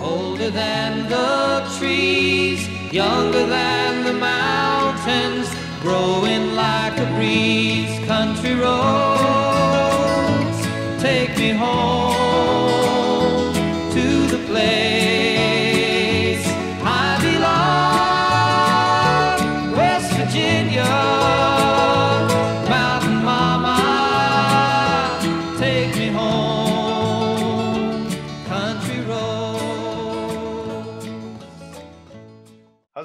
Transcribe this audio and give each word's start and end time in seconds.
older 0.00 0.50
than 0.50 1.08
the 1.08 1.64
trees, 1.78 2.68
younger 2.92 3.46
than 3.46 4.04
the 4.04 4.12
mountains, 4.12 5.48
growing 5.80 6.54
like 6.54 6.98
a 6.98 7.06
breeze. 7.16 7.98
Country 8.06 8.54
roads, 8.54 8.72
take 11.00 11.36
me 11.38 11.50
home 11.50 12.23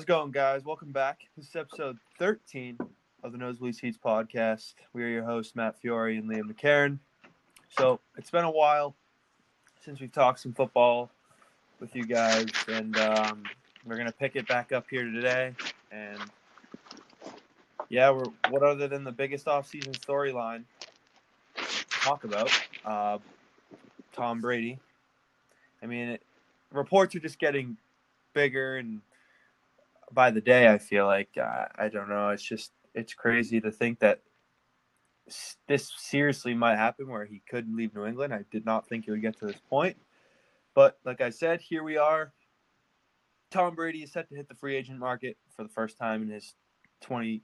going, 0.10 0.32
guys? 0.32 0.66
Welcome 0.66 0.92
back. 0.92 1.20
This 1.38 1.50
is 1.50 1.56
episode 1.56 1.96
13 2.18 2.80
of 3.22 3.32
the 3.32 3.38
Nosebleed 3.38 3.76
Seats 3.76 4.00
podcast. 4.04 4.74
We 4.92 5.04
are 5.04 5.08
your 5.08 5.24
hosts, 5.24 5.56
Matt 5.56 5.80
Fiore 5.80 6.18
and 6.18 6.28
Liam 6.28 6.52
McCarron. 6.52 6.98
So 7.78 8.00
it's 8.18 8.32
been 8.32 8.44
a 8.44 8.50
while 8.50 8.96
since 9.86 10.02
we've 10.02 10.12
talked 10.12 10.40
some 10.40 10.52
football 10.52 11.12
with 11.80 11.96
you 11.96 12.08
guys, 12.08 12.48
and 12.68 12.98
um, 12.98 13.44
we're 13.86 13.98
gonna 13.98 14.12
pick 14.12 14.36
it 14.36 14.48
back 14.48 14.72
up 14.72 14.88
here 14.90 15.04
today. 15.04 15.54
And 15.92 16.18
yeah, 17.90 18.10
we're 18.10 18.26
what 18.50 18.64
other 18.64 18.88
than 18.88 19.04
the 19.04 19.12
biggest 19.12 19.46
offseason 19.46 19.92
storyline 19.92 20.64
to 21.56 21.86
talk 22.02 22.24
about? 22.24 22.50
Uh, 22.84 23.20
Tom 24.14 24.42
Brady. 24.42 24.80
I 25.84 25.86
mean, 25.86 26.10
it, 26.10 26.24
reports 26.74 27.14
are 27.14 27.20
just 27.20 27.38
getting 27.38 27.78
bigger 28.34 28.78
and 28.78 29.02
by 30.12 30.32
the 30.32 30.42
day. 30.42 30.68
I 30.68 30.78
feel 30.78 31.06
like 31.06 31.30
uh, 31.38 31.66
I 31.76 31.90
don't 31.90 32.10
know. 32.10 32.30
It's 32.30 32.44
just 32.44 32.72
it's 32.94 33.14
crazy 33.14 33.62
to 33.62 33.72
think 33.72 34.00
that 34.00 34.22
this 35.68 35.92
seriously 35.98 36.54
might 36.54 36.78
happen 36.78 37.08
where 37.08 37.26
he 37.26 37.42
could 37.50 37.74
leave 37.74 37.94
New 37.94 38.06
England. 38.06 38.34
I 38.34 38.46
did 38.52 38.66
not 38.66 38.88
think 38.88 39.08
it 39.08 39.12
would 39.12 39.22
get 39.22 39.38
to 39.40 39.46
this 39.46 39.62
point, 39.70 39.98
but 40.74 40.98
like 41.06 41.22
I 41.22 41.30
said, 41.30 41.62
here 41.62 41.84
we 41.84 41.98
are. 41.98 42.34
Tom 43.52 43.76
Brady 43.76 44.04
is 44.04 44.12
set 44.12 44.30
to 44.30 44.36
hit 44.36 44.48
the 44.48 44.56
free 44.56 44.76
agent 44.76 45.00
market 45.00 45.38
for 45.56 45.64
the 45.64 45.70
first 45.70 45.98
time 45.98 46.22
in 46.22 46.30
his 46.30 46.56
20 47.02 47.42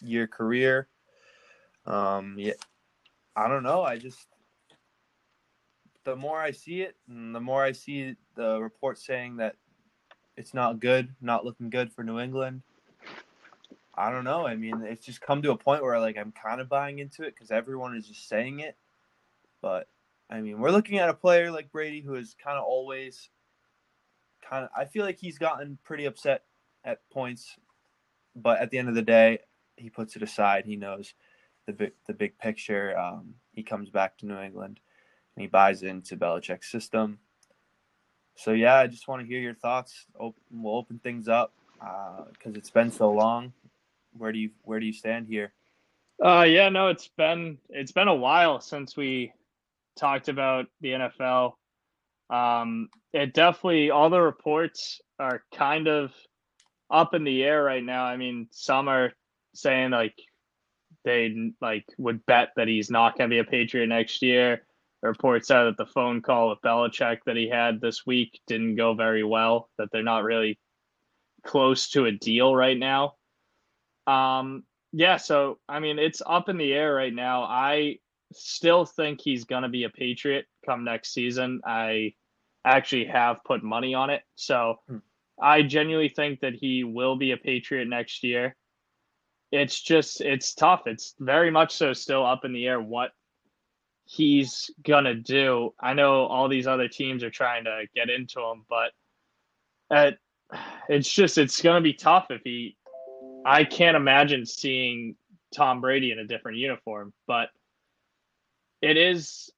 year 0.00 0.26
career. 0.26 0.88
Um, 1.86 2.36
yeah, 2.38 2.54
I 3.36 3.48
don't 3.48 3.62
know. 3.62 3.82
I 3.82 3.98
just 3.98 4.26
the 6.04 6.16
more 6.16 6.38
I 6.38 6.50
see 6.50 6.82
it, 6.82 6.96
and 7.08 7.34
the 7.34 7.40
more 7.40 7.62
I 7.62 7.72
see 7.72 8.14
the 8.34 8.60
reports 8.60 9.06
saying 9.06 9.36
that 9.36 9.56
it's 10.36 10.54
not 10.54 10.80
good, 10.80 11.14
not 11.20 11.44
looking 11.44 11.70
good 11.70 11.92
for 11.92 12.02
New 12.02 12.18
England. 12.18 12.62
I 13.96 14.10
don't 14.10 14.24
know. 14.24 14.46
I 14.46 14.56
mean, 14.56 14.82
it's 14.82 15.06
just 15.06 15.20
come 15.20 15.42
to 15.42 15.52
a 15.52 15.56
point 15.56 15.82
where 15.82 15.98
like 16.00 16.16
I'm 16.18 16.32
kind 16.32 16.60
of 16.60 16.68
buying 16.68 16.98
into 16.98 17.22
it 17.22 17.34
because 17.34 17.50
everyone 17.50 17.96
is 17.96 18.08
just 18.08 18.28
saying 18.28 18.60
it. 18.60 18.76
But 19.62 19.88
I 20.28 20.40
mean, 20.40 20.58
we're 20.58 20.72
looking 20.72 20.98
at 20.98 21.08
a 21.08 21.14
player 21.14 21.50
like 21.50 21.70
Brady 21.70 22.00
who 22.00 22.14
is 22.16 22.34
kind 22.42 22.58
of 22.58 22.64
always 22.64 23.28
kind 24.48 24.64
of. 24.64 24.70
I 24.76 24.84
feel 24.84 25.04
like 25.04 25.18
he's 25.18 25.38
gotten 25.38 25.78
pretty 25.84 26.06
upset 26.06 26.42
at 26.84 27.08
points, 27.10 27.56
but 28.34 28.60
at 28.60 28.70
the 28.70 28.78
end 28.78 28.88
of 28.88 28.94
the 28.94 29.02
day, 29.02 29.38
he 29.76 29.90
puts 29.90 30.16
it 30.16 30.22
aside. 30.22 30.64
He 30.66 30.76
knows 30.76 31.14
the 31.66 31.72
big 31.72 31.92
the 32.06 32.14
big 32.14 32.36
picture. 32.38 32.98
Um, 32.98 33.34
he 33.52 33.62
comes 33.62 33.90
back 33.90 34.18
to 34.18 34.26
New 34.26 34.40
England 34.40 34.80
and 35.36 35.42
he 35.42 35.46
buys 35.46 35.82
into 35.82 36.16
Belichick's 36.16 36.70
system. 36.70 37.18
So 38.36 38.52
yeah, 38.52 38.76
I 38.76 38.86
just 38.86 39.08
want 39.08 39.22
to 39.22 39.26
hear 39.26 39.40
your 39.40 39.54
thoughts. 39.54 40.06
Open, 40.18 40.40
we'll 40.50 40.76
open 40.76 40.98
things 40.98 41.28
up 41.28 41.52
because 41.78 42.56
it's 42.56 42.70
been 42.70 42.90
so 42.90 43.10
long. 43.10 43.52
Where 44.16 44.32
do 44.32 44.38
you 44.38 44.50
where 44.62 44.80
do 44.80 44.86
you 44.86 44.92
stand 44.92 45.26
here? 45.26 45.52
Uh, 46.22 46.44
yeah, 46.46 46.68
no, 46.68 46.88
it's 46.88 47.08
been 47.08 47.58
it's 47.68 47.92
been 47.92 48.08
a 48.08 48.14
while 48.14 48.60
since 48.60 48.96
we 48.96 49.32
talked 49.96 50.28
about 50.28 50.66
the 50.80 50.90
NFL. 50.90 51.54
Um, 52.30 52.88
it 53.12 53.34
definitely 53.34 53.90
all 53.90 54.10
the 54.10 54.20
reports 54.20 55.00
are 55.18 55.42
kind 55.54 55.88
of 55.88 56.12
up 56.90 57.14
in 57.14 57.24
the 57.24 57.42
air 57.42 57.62
right 57.62 57.82
now. 57.82 58.04
I 58.04 58.16
mean, 58.16 58.48
some 58.50 58.88
are 58.88 59.12
saying 59.54 59.90
like 59.90 60.14
they 61.04 61.52
like 61.60 61.84
would 61.98 62.24
bet 62.26 62.50
that 62.56 62.68
he's 62.68 62.90
not 62.90 63.16
going 63.16 63.28
to 63.30 63.34
be 63.34 63.40
a 63.40 63.44
Patriot 63.44 63.86
next 63.88 64.22
year. 64.22 64.62
Reports 65.08 65.50
out 65.50 65.64
that 65.64 65.76
the 65.76 65.90
phone 65.90 66.22
call 66.22 66.50
with 66.50 66.60
Belichick 66.62 67.18
that 67.26 67.36
he 67.36 67.48
had 67.48 67.80
this 67.80 68.06
week 68.06 68.40
didn't 68.46 68.76
go 68.76 68.94
very 68.94 69.22
well. 69.22 69.68
That 69.78 69.88
they're 69.92 70.02
not 70.02 70.24
really 70.24 70.58
close 71.44 71.90
to 71.90 72.06
a 72.06 72.12
deal 72.12 72.54
right 72.56 72.78
now. 72.78 73.14
Um, 74.06 74.64
yeah, 74.92 75.16
so 75.16 75.58
I 75.68 75.80
mean, 75.80 75.98
it's 75.98 76.22
up 76.24 76.48
in 76.48 76.56
the 76.56 76.72
air 76.72 76.94
right 76.94 77.12
now. 77.14 77.42
I 77.42 77.98
still 78.32 78.84
think 78.84 79.20
he's 79.20 79.44
going 79.44 79.62
to 79.62 79.68
be 79.68 79.84
a 79.84 79.90
Patriot 79.90 80.46
come 80.64 80.84
next 80.84 81.12
season. 81.12 81.60
I 81.66 82.14
actually 82.64 83.04
have 83.06 83.44
put 83.44 83.62
money 83.62 83.94
on 83.94 84.10
it. 84.10 84.22
So 84.36 84.76
Hmm. 84.88 84.98
I 85.40 85.62
genuinely 85.62 86.08
think 86.08 86.40
that 86.40 86.54
he 86.54 86.84
will 86.84 87.16
be 87.16 87.32
a 87.32 87.36
Patriot 87.36 87.86
next 87.86 88.22
year. 88.22 88.56
It's 89.52 89.80
just, 89.80 90.20
it's 90.20 90.54
tough. 90.54 90.82
It's 90.86 91.14
very 91.18 91.50
much 91.50 91.74
so 91.74 91.92
still 91.92 92.24
up 92.24 92.44
in 92.44 92.52
the 92.52 92.66
air 92.66 92.80
what 92.80 93.10
he's 94.04 94.70
to 95.04 95.14
do. 95.14 95.74
I 95.80 95.94
know 95.94 96.26
all 96.26 96.48
these 96.48 96.66
other 96.66 96.88
teams 96.88 97.24
are 97.24 97.30
trying 97.30 97.64
to 97.64 97.84
get 97.94 98.10
into 98.10 98.40
him, 98.40 98.64
but 98.68 98.92
at, 99.90 100.18
it's 100.88 101.10
just, 101.10 101.38
it's 101.38 101.60
to 101.76 101.80
be 101.80 101.94
tough 101.94 102.26
if 102.30 102.42
he, 102.44 102.76
I 103.46 103.64
can't 103.64 103.96
imagine 103.96 104.46
seeing 104.46 105.16
Tom 105.54 105.80
Brady 105.80 106.12
in 106.12 106.18
a 106.18 106.26
different 106.26 106.58
uniform, 106.58 107.12
but 107.26 107.48
it 108.82 108.96
is 108.96 109.50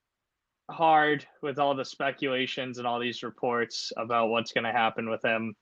hard 0.71 1.27
with 1.43 1.59
all 1.59 1.75
the 1.75 1.84
speculations 1.84 2.78
and 2.78 2.87
all 2.87 3.01
these 3.01 3.23
reports 3.23 3.93
about 3.97 4.28
what's 4.28 4.53
going 4.53 4.65
to 4.65 4.73
happen 4.73 5.09
with 5.09 5.25
him. 5.25 5.55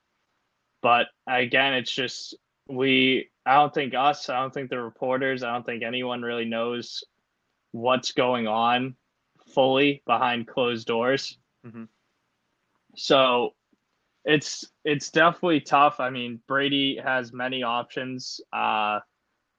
But 0.83 1.07
again, 1.27 1.75
it's 1.75 1.91
just 1.91 2.37
we, 2.69 3.31
I 3.47 3.55
don't 3.57 3.73
think 3.73 3.95
us, 3.95 4.29
I 4.29 4.41
don't 4.41 4.53
think 4.53 4.71
the 4.71 4.81
reporters, 4.81 5.43
I 5.43 5.53
don't 5.53 5.65
think 5.65 5.83
anyone 5.83 6.23
really 6.23 6.45
knows 6.45 7.05
what's 7.75 8.13
going 8.13 8.47
on 8.47 8.95
fully 9.53 10.01
behind 10.07 10.47
closed 10.47 10.87
doors. 10.87 11.37
Mhm. 11.67 11.89
So 12.95 13.55
it's 14.25 14.65
it's 14.85 15.11
definitely 15.11 15.61
tough. 15.61 15.99
I 15.99 16.11
mean, 16.11 16.41
Brady 16.47 16.97
has 17.03 17.33
many 17.33 17.65
options. 17.65 18.41
Uh 18.53 19.01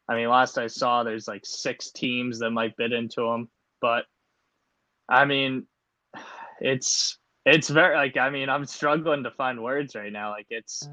I 0.07 0.15
mean, 0.15 0.29
last 0.29 0.57
I 0.57 0.67
saw 0.67 1.03
there's 1.03 1.27
like 1.27 1.45
six 1.45 1.91
teams 1.91 2.39
that 2.39 2.51
might 2.51 2.77
bid 2.77 2.93
into 2.93 3.23
him, 3.23 3.49
but 3.81 4.05
I 5.09 5.25
mean, 5.25 5.67
it's 6.61 7.19
it's 7.45 7.69
very 7.69 7.97
like 7.97 8.15
I 8.15 8.29
mean, 8.29 8.47
I'm 8.49 8.65
struggling 8.65 9.23
to 9.23 9.31
find 9.31 9.61
words 9.61 9.93
right 9.93 10.11
now. 10.11 10.31
Like 10.31 10.47
it's 10.49 10.87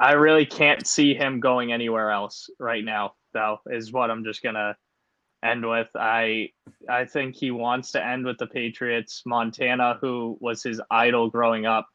I 0.00 0.12
really 0.12 0.46
can't 0.46 0.84
see 0.84 1.14
him 1.14 1.38
going 1.38 1.72
anywhere 1.72 2.10
else 2.10 2.50
right 2.58 2.84
now, 2.84 3.14
though, 3.32 3.58
is 3.66 3.92
what 3.92 4.10
I'm 4.10 4.24
just 4.24 4.42
gonna 4.42 4.76
end 5.44 5.68
with. 5.68 5.88
I 5.94 6.50
I 6.88 7.04
think 7.04 7.36
he 7.36 7.50
wants 7.50 7.92
to 7.92 8.04
end 8.04 8.24
with 8.24 8.38
the 8.38 8.46
Patriots. 8.46 9.22
Montana, 9.26 9.98
who 10.00 10.36
was 10.40 10.62
his 10.62 10.80
idol 10.90 11.30
growing 11.30 11.66
up, 11.66 11.86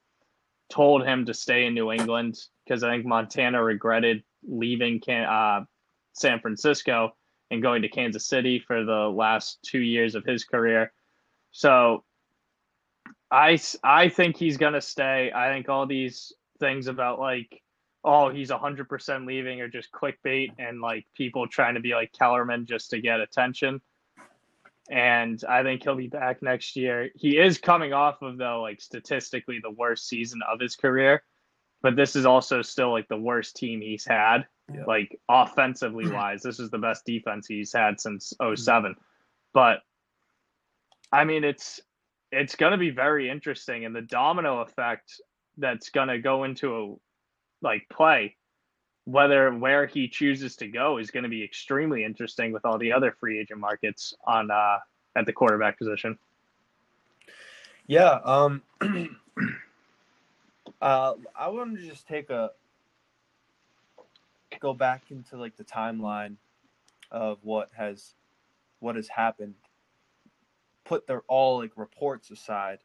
told 0.70 1.06
him 1.06 1.26
to 1.26 1.34
stay 1.34 1.66
in 1.66 1.74
New 1.74 1.92
England 1.92 2.38
because 2.66 2.84
I 2.84 2.92
think 2.92 3.06
Montana 3.06 3.64
regretted 3.64 4.24
leaving 4.48 5.00
Can- 5.00 5.24
uh, 5.24 5.66
San 6.14 6.40
Francisco 6.40 7.12
and 7.52 7.62
going 7.62 7.82
to 7.82 7.90
Kansas 7.90 8.28
City 8.28 8.60
for 8.60 8.84
the 8.84 9.10
last 9.10 9.60
two 9.64 9.80
years 9.80 10.16
of 10.16 10.24
his 10.24 10.44
career. 10.44 10.92
So 11.52 12.04
I 13.31 13.60
I 13.84 14.10
think 14.10 14.38
he's 14.38 14.57
to 14.74 14.81
stay. 14.81 15.31
I 15.34 15.50
think 15.50 15.69
all 15.69 15.86
these 15.86 16.34
things 16.60 16.88
about 16.88 17.19
like, 17.19 17.62
oh, 18.04 18.30
he's 18.30 18.50
100% 18.50 19.28
leaving 19.28 19.62
or 19.62 19.68
just 19.68 19.92
clickbait 19.92 20.51
and 20.57 20.81
like 20.81 21.06
people 21.16 21.48
trying 21.48 21.75
to 21.75 21.81
be 21.81 21.94
like 21.94 22.12
Kellerman 22.13 22.66
just 22.66 22.92
to 22.92 23.01
get 23.01 23.19
attention. 23.19 23.81
And 24.90 25.44
I 25.48 25.62
think 25.63 25.84
he'll 25.84 25.96
be 25.96 26.07
back 26.07 26.42
next 26.42 26.75
year. 26.75 27.10
He 27.16 27.38
is 27.38 27.57
coming 27.60 27.94
off 27.94 28.22
of, 28.22 28.38
though, 28.38 28.62
like 28.62 28.81
statistically 28.81 29.60
the 29.62 29.69
worst 29.69 30.07
season 30.07 30.42
of 30.50 30.60
his 30.60 30.75
career. 30.75 31.24
But 31.81 31.96
this 31.96 32.16
is 32.16 32.25
also 32.25 32.62
still 32.62 32.92
like 32.92 33.07
the 33.07 33.18
worst 33.18 33.56
team 33.56 33.81
he's 33.81 34.06
had, 34.06 34.48
Yeah. 34.74 34.86
like 34.88 35.19
offensively 35.30 36.07
wise. 36.12 36.42
This 36.42 36.60
is 36.60 36.72
the 36.72 36.80
best 36.80 37.06
defense 37.06 37.48
he's 37.48 37.72
had 37.72 38.00
since 38.00 38.34
mm-hmm. 38.42 38.56
07. 38.56 38.95
But 39.54 39.81
I 41.12 41.24
mean, 41.24 41.44
it's 41.44 41.80
it's 42.31 42.56
going 42.56 42.72
to 42.72 42.78
be 42.78 42.92
very 42.92 43.30
interesting, 43.30 43.86
and 43.86 43.95
the 43.95 44.02
domino 44.02 44.60
effect 44.62 45.19
that's 45.57 45.90
going 45.90 46.10
to 46.10 46.19
go 46.19 46.44
into 46.44 46.75
a 46.75 46.95
like 47.61 47.88
play, 47.89 48.35
whether 49.06 49.53
where 49.53 49.85
he 49.85 50.07
chooses 50.07 50.56
to 50.57 50.67
go 50.67 50.97
is 50.97 51.11
going 51.11 51.23
to 51.23 51.29
be 51.29 51.44
extremely 51.44 52.03
interesting 52.03 52.51
with 52.51 52.65
all 52.65 52.77
the 52.77 52.91
other 52.91 53.15
free 53.19 53.39
agent 53.39 53.59
markets 53.59 54.13
on 54.25 54.51
uh, 54.51 54.77
at 55.15 55.25
the 55.25 55.33
quarterback 55.33 55.77
position. 55.77 56.17
Yeah. 57.88 58.19
Um. 58.23 58.61
uh, 60.81 61.13
I 61.35 61.47
wanted 61.50 61.81
to 61.81 61.88
just 61.88 62.07
take 62.07 62.29
a 62.29 62.51
go 64.59 64.73
back 64.73 65.03
into 65.09 65.38
like 65.38 65.56
the 65.57 65.63
timeline 65.63 66.35
of 67.11 67.39
what 67.44 67.69
has 67.75 68.13
what 68.79 68.95
has 68.95 69.07
happened. 69.07 69.56
Put 70.85 71.07
their 71.07 71.21
all 71.27 71.59
like 71.59 71.71
reports 71.75 72.31
aside. 72.31 72.79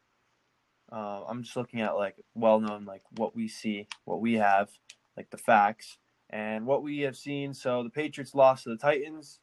Uh, 0.91 1.23
I'm 1.27 1.43
just 1.43 1.55
looking 1.55 1.81
at 1.81 1.95
like 1.95 2.15
well 2.35 2.59
known 2.59 2.85
like 2.85 3.03
what 3.17 3.35
we 3.35 3.47
see, 3.47 3.87
what 4.05 4.21
we 4.21 4.33
have, 4.35 4.69
like 5.17 5.29
the 5.29 5.37
facts, 5.37 5.97
and 6.29 6.65
what 6.65 6.83
we 6.83 7.01
have 7.01 7.17
seen. 7.17 7.53
So 7.53 7.83
the 7.83 7.89
Patriots 7.89 8.35
lost 8.35 8.63
to 8.63 8.69
the 8.69 8.77
Titans, 8.77 9.39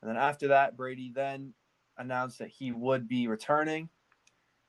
and 0.00 0.10
then 0.10 0.16
after 0.16 0.48
that, 0.48 0.76
Brady 0.76 1.12
then 1.14 1.54
announced 1.96 2.38
that 2.38 2.48
he 2.48 2.72
would 2.72 3.08
be 3.08 3.26
returning, 3.26 3.88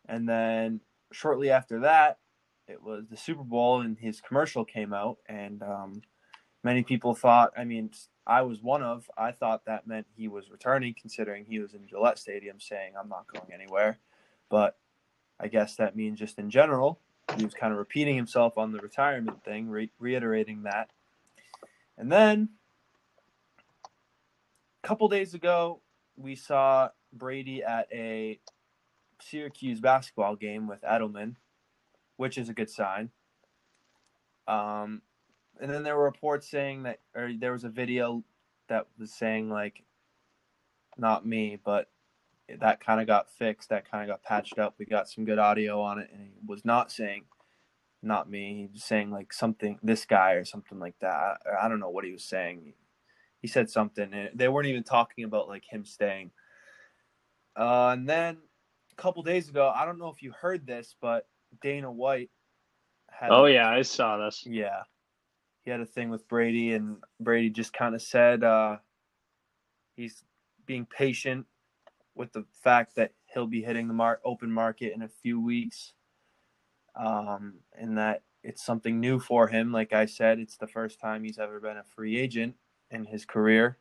and 0.07 0.27
then 0.27 0.81
shortly 1.11 1.49
after 1.49 1.81
that, 1.81 2.19
it 2.67 2.81
was 2.81 3.05
the 3.09 3.17
Super 3.17 3.43
Bowl, 3.43 3.81
and 3.81 3.97
his 3.99 4.21
commercial 4.21 4.63
came 4.63 4.93
out, 4.93 5.17
and 5.27 5.61
um, 5.61 6.01
many 6.63 6.83
people 6.83 7.13
thought. 7.13 7.51
I 7.57 7.65
mean, 7.65 7.91
I 8.25 8.43
was 8.43 8.61
one 8.61 8.81
of. 8.81 9.09
I 9.17 9.31
thought 9.31 9.65
that 9.65 9.87
meant 9.87 10.07
he 10.15 10.29
was 10.29 10.49
returning, 10.49 10.95
considering 10.99 11.45
he 11.45 11.59
was 11.59 11.73
in 11.73 11.87
Gillette 11.87 12.17
Stadium 12.17 12.59
saying, 12.59 12.93
"I'm 12.97 13.09
not 13.09 13.25
going 13.27 13.51
anywhere," 13.53 13.99
but 14.49 14.77
I 15.39 15.47
guess 15.47 15.75
that 15.75 15.95
means 15.95 16.19
just 16.19 16.39
in 16.39 16.49
general, 16.49 16.99
he 17.37 17.43
was 17.43 17.53
kind 17.53 17.73
of 17.73 17.79
repeating 17.79 18.15
himself 18.15 18.57
on 18.57 18.71
the 18.71 18.79
retirement 18.79 19.43
thing, 19.43 19.69
re- 19.69 19.91
reiterating 19.99 20.63
that. 20.63 20.89
And 21.97 22.11
then 22.11 22.49
a 24.83 24.87
couple 24.87 25.07
days 25.07 25.33
ago, 25.33 25.81
we 26.15 26.35
saw 26.35 26.89
Brady 27.11 27.63
at 27.63 27.87
a 27.91 28.39
Syracuse 29.21 29.79
basketball 29.79 30.35
game 30.35 30.67
with 30.67 30.81
Edelman, 30.81 31.35
which 32.17 32.37
is 32.37 32.49
a 32.49 32.53
good 32.53 32.69
sign. 32.69 33.09
Um, 34.47 35.01
and 35.59 35.71
then 35.71 35.83
there 35.83 35.95
were 35.95 36.03
reports 36.03 36.49
saying 36.49 36.83
that, 36.83 36.99
or 37.15 37.31
there 37.37 37.53
was 37.53 37.63
a 37.63 37.69
video 37.69 38.23
that 38.67 38.87
was 38.99 39.13
saying 39.13 39.49
like, 39.49 39.83
not 40.97 41.25
me, 41.25 41.57
but 41.63 41.89
that 42.59 42.79
kind 42.79 42.99
of 43.01 43.07
got 43.07 43.29
fixed. 43.31 43.69
That 43.69 43.89
kind 43.89 44.03
of 44.03 44.13
got 44.13 44.23
patched 44.23 44.59
up. 44.59 44.75
We 44.77 44.85
got 44.85 45.09
some 45.09 45.25
good 45.25 45.39
audio 45.39 45.81
on 45.81 45.99
it, 45.99 46.09
and 46.11 46.21
he 46.21 46.33
was 46.45 46.65
not 46.65 46.91
saying, 46.91 47.23
not 48.01 48.29
me. 48.29 48.55
He 48.55 48.69
was 48.71 48.83
saying 48.83 49.11
like 49.11 49.31
something, 49.31 49.79
this 49.81 50.05
guy 50.05 50.33
or 50.33 50.45
something 50.45 50.79
like 50.79 50.95
that. 50.99 51.13
I, 51.13 51.65
I 51.65 51.69
don't 51.69 51.79
know 51.79 51.89
what 51.89 52.05
he 52.05 52.11
was 52.11 52.25
saying. 52.25 52.73
He 53.41 53.47
said 53.47 53.69
something, 53.69 54.13
and 54.13 54.29
they 54.35 54.47
weren't 54.47 54.67
even 54.67 54.83
talking 54.83 55.25
about 55.25 55.47
like 55.47 55.63
him 55.65 55.85
staying. 55.85 56.31
Uh, 57.55 57.89
and 57.89 58.07
then 58.07 58.37
a 58.91 59.01
couple 59.01 59.23
days 59.23 59.49
ago, 59.49 59.71
I 59.73 59.85
don't 59.85 59.99
know 59.99 60.09
if 60.09 60.21
you 60.21 60.31
heard 60.31 60.65
this, 60.65 60.95
but 61.01 61.27
Dana 61.61 61.91
White 61.91 62.29
had. 63.09 63.31
Oh 63.31 63.45
yeah, 63.45 63.69
I 63.69 63.81
saw 63.81 64.17
this. 64.17 64.43
Yeah. 64.45 64.83
He 65.63 65.71
had 65.71 65.79
a 65.79 65.85
thing 65.85 66.09
with 66.09 66.27
Brady, 66.27 66.73
and 66.73 66.97
Brady 67.21 67.49
just 67.49 67.71
kind 67.71 67.95
of 67.95 68.01
said 68.01 68.43
uh, 68.43 68.77
he's 69.95 70.23
being 70.65 70.85
patient 70.85 71.45
with 72.15 72.33
the 72.33 72.45
fact 72.51 72.95
that 72.95 73.13
he'll 73.25 73.47
be 73.47 73.61
hitting 73.61 73.87
the 73.87 73.93
mar- 73.93 74.21
open 74.23 74.51
market 74.51 74.93
in 74.93 75.01
a 75.01 75.07
few 75.07 75.39
weeks, 75.39 75.93
um, 76.95 77.55
and 77.77 77.97
that 77.97 78.23
it's 78.43 78.63
something 78.63 78.99
new 78.99 79.19
for 79.19 79.47
him. 79.47 79.71
Like 79.71 79.93
I 79.93 80.05
said, 80.05 80.39
it's 80.39 80.57
the 80.57 80.67
first 80.67 80.99
time 80.99 81.23
he's 81.23 81.39
ever 81.39 81.59
been 81.59 81.77
a 81.77 81.83
free 81.83 82.17
agent 82.17 82.55
in 82.91 83.05
his 83.05 83.25
career, 83.25 83.77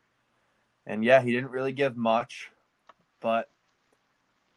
and 0.87 1.05
yeah, 1.05 1.21
he 1.23 1.33
didn't 1.33 1.51
really 1.51 1.73
give 1.73 1.97
much, 1.97 2.51
but 3.21 3.51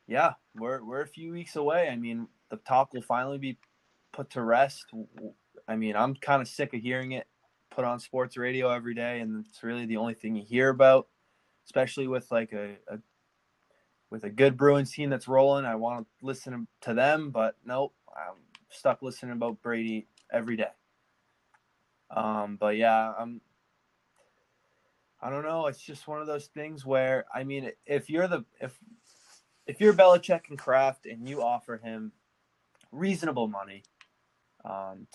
yeah, 0.08 0.34
we're 0.56 0.84
we're 0.84 1.02
a 1.02 1.08
few 1.08 1.32
weeks 1.32 1.56
away. 1.56 1.90
I 1.90 1.96
mean, 1.96 2.28
the 2.50 2.58
talk 2.58 2.94
will 2.94 3.02
finally 3.02 3.38
be 3.38 3.58
put 4.14 4.30
to 4.32 4.42
rest. 4.42 4.86
I 5.68 5.76
mean, 5.76 5.96
I'm 5.96 6.16
kind 6.16 6.42
of 6.42 6.48
sick 6.48 6.74
of 6.74 6.82
hearing 6.82 7.14
it 7.14 7.28
put 7.76 7.86
on 7.86 8.00
sports 8.00 8.38
radio 8.38 8.70
every 8.70 8.94
day, 8.96 9.20
and 9.20 9.46
it's 9.46 9.64
really 9.64 9.86
the 9.86 9.98
only 9.98 10.14
thing 10.14 10.36
you 10.36 10.44
hear 10.44 10.70
about, 10.70 11.08
especially 11.66 12.08
with 12.08 12.32
like 12.32 12.54
a, 12.54 12.76
a 12.88 13.00
with 14.10 14.24
a 14.24 14.30
good 14.30 14.58
Bruins 14.58 14.92
team 14.92 15.10
that's 15.10 15.28
rolling. 15.28 15.66
I 15.66 15.76
want 15.76 16.06
to 16.06 16.26
listen 16.26 16.68
to 16.82 16.94
them, 16.94 17.32
but 17.32 17.56
nope, 17.66 17.94
I'm 18.16 18.36
stuck 18.70 19.02
listening 19.02 19.34
about 19.34 19.62
Brady 19.62 20.08
every 20.32 20.58
day. 20.58 20.72
Um, 22.10 22.58
but 22.60 22.78
yeah, 22.78 23.14
I'm. 23.18 23.42
I 25.22 25.30
don't 25.30 25.44
know. 25.44 25.66
It's 25.68 25.82
just 25.82 26.08
one 26.08 26.22
of 26.22 26.28
those 26.28 26.48
things 26.48 26.86
where 26.86 27.26
I 27.34 27.44
mean, 27.44 27.72
if 27.86 28.10
you're 28.10 28.28
the 28.28 28.46
if 28.62 28.78
if 29.66 29.82
you're 29.82 29.94
Belichick 29.94 30.50
and 30.50 30.58
Kraft 30.58 31.06
and 31.06 31.28
you 31.28 31.42
offer 31.42 31.78
him 31.78 32.12
reasonable 32.92 33.48
money, 33.48 33.84
um, 34.64 35.08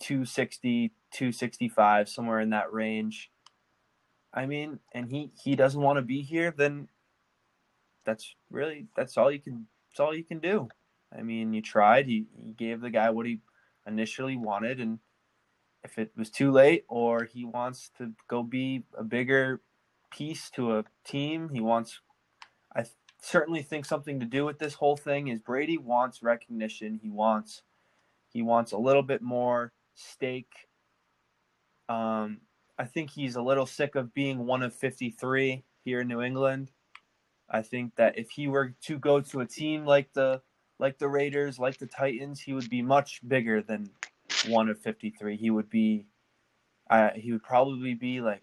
260, 0.00 0.92
265, 1.12 2.08
somewhere 2.08 2.40
in 2.40 2.50
that 2.50 2.72
range. 2.72 3.30
I 4.32 4.46
mean, 4.46 4.80
and 4.92 5.10
he 5.10 5.30
he 5.42 5.54
doesn't 5.54 5.80
want 5.80 5.98
to 5.98 6.02
be 6.02 6.22
here, 6.22 6.52
then 6.56 6.88
that's 8.04 8.34
really 8.50 8.86
that's 8.96 9.16
all 9.16 9.30
you 9.30 9.40
can 9.40 9.66
that's 9.90 10.00
all 10.00 10.14
you 10.14 10.24
can 10.24 10.38
do. 10.38 10.68
I 11.16 11.22
mean, 11.22 11.52
you 11.52 11.62
tried. 11.62 12.08
you, 12.08 12.26
he 12.44 12.52
gave 12.52 12.80
the 12.80 12.90
guy 12.90 13.10
what 13.10 13.26
he 13.26 13.40
initially 13.86 14.36
wanted, 14.36 14.80
and 14.80 14.98
if 15.84 15.98
it 15.98 16.10
was 16.16 16.30
too 16.30 16.50
late, 16.50 16.84
or 16.88 17.24
he 17.24 17.44
wants 17.44 17.90
to 17.98 18.12
go 18.28 18.42
be 18.42 18.82
a 18.98 19.04
bigger 19.04 19.60
piece 20.10 20.50
to 20.50 20.78
a 20.78 20.84
team, 21.04 21.50
he 21.50 21.60
wants. 21.60 22.00
I 22.74 22.84
certainly 23.20 23.62
think 23.62 23.84
something 23.84 24.18
to 24.20 24.26
do 24.26 24.44
with 24.44 24.58
this 24.58 24.74
whole 24.74 24.96
thing 24.96 25.28
is 25.28 25.38
Brady 25.38 25.78
wants 25.78 26.22
recognition. 26.22 26.98
He 27.02 27.10
wants 27.10 27.62
he 28.28 28.42
wants 28.42 28.72
a 28.72 28.78
little 28.78 29.02
bit 29.02 29.22
more 29.22 29.72
stake. 29.94 30.52
Um, 31.88 32.40
I 32.78 32.84
think 32.84 33.10
he's 33.10 33.36
a 33.36 33.42
little 33.42 33.66
sick 33.66 33.94
of 33.94 34.12
being 34.12 34.46
one 34.46 34.62
of 34.62 34.74
53 34.74 35.62
here 35.84 36.00
in 36.00 36.08
New 36.08 36.20
England. 36.20 36.70
I 37.50 37.62
think 37.62 37.96
that 37.96 38.18
if 38.18 38.30
he 38.30 38.48
were 38.48 38.74
to 38.82 38.98
go 38.98 39.20
to 39.20 39.40
a 39.40 39.46
team 39.46 39.84
like 39.84 40.12
the 40.12 40.42
like 40.78 40.98
the 40.98 41.08
Raiders, 41.08 41.58
like 41.58 41.78
the 41.78 41.86
Titans, 41.86 42.40
he 42.40 42.52
would 42.52 42.68
be 42.68 42.82
much 42.82 43.20
bigger 43.26 43.62
than 43.62 43.90
one 44.48 44.68
of 44.68 44.78
53. 44.80 45.36
He 45.36 45.50
would 45.50 45.70
be 45.70 46.06
uh, 46.90 47.10
he 47.14 47.32
would 47.32 47.42
probably 47.42 47.94
be 47.94 48.20
like 48.20 48.42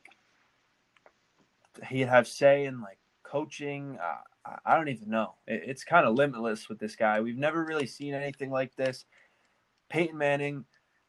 he'd 1.90 2.08
have 2.08 2.28
say 2.28 2.66
in 2.66 2.82
like 2.82 3.00
coaching. 3.24 3.98
Uh, 4.02 4.50
I 4.66 4.76
don't 4.76 4.90
even 4.90 5.10
know. 5.10 5.36
It, 5.48 5.64
it's 5.66 5.84
kind 5.84 6.06
of 6.06 6.16
limitless 6.16 6.70
with 6.70 6.80
this 6.80 6.96
guy. 6.96 7.22
We've 7.22 7.38
never 7.38 7.64
really 7.64 7.88
seen 7.88 8.14
anything 8.14 8.52
like 8.52 8.76
this. 8.76 9.06
Peyton 9.90 10.18
Manning, 10.18 10.66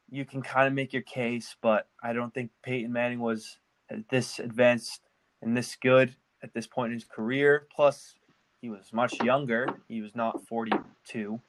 you 0.09 0.25
can 0.25 0.41
kind 0.41 0.67
of 0.67 0.73
make 0.73 0.93
your 0.93 1.03
case, 1.03 1.55
but 1.61 1.87
I 2.01 2.13
don't 2.13 2.33
think 2.33 2.51
Peyton 2.63 2.91
Manning 2.91 3.19
was 3.19 3.59
this 4.09 4.39
advanced 4.39 5.01
and 5.41 5.55
this 5.55 5.75
good 5.75 6.15
at 6.43 6.53
this 6.53 6.67
point 6.67 6.91
in 6.91 6.99
his 6.99 7.05
career. 7.05 7.67
Plus, 7.73 8.15
he 8.61 8.69
was 8.69 8.93
much 8.93 9.21
younger. 9.23 9.67
He 9.87 10.01
was 10.01 10.15
not 10.15 10.45
42 10.47 11.39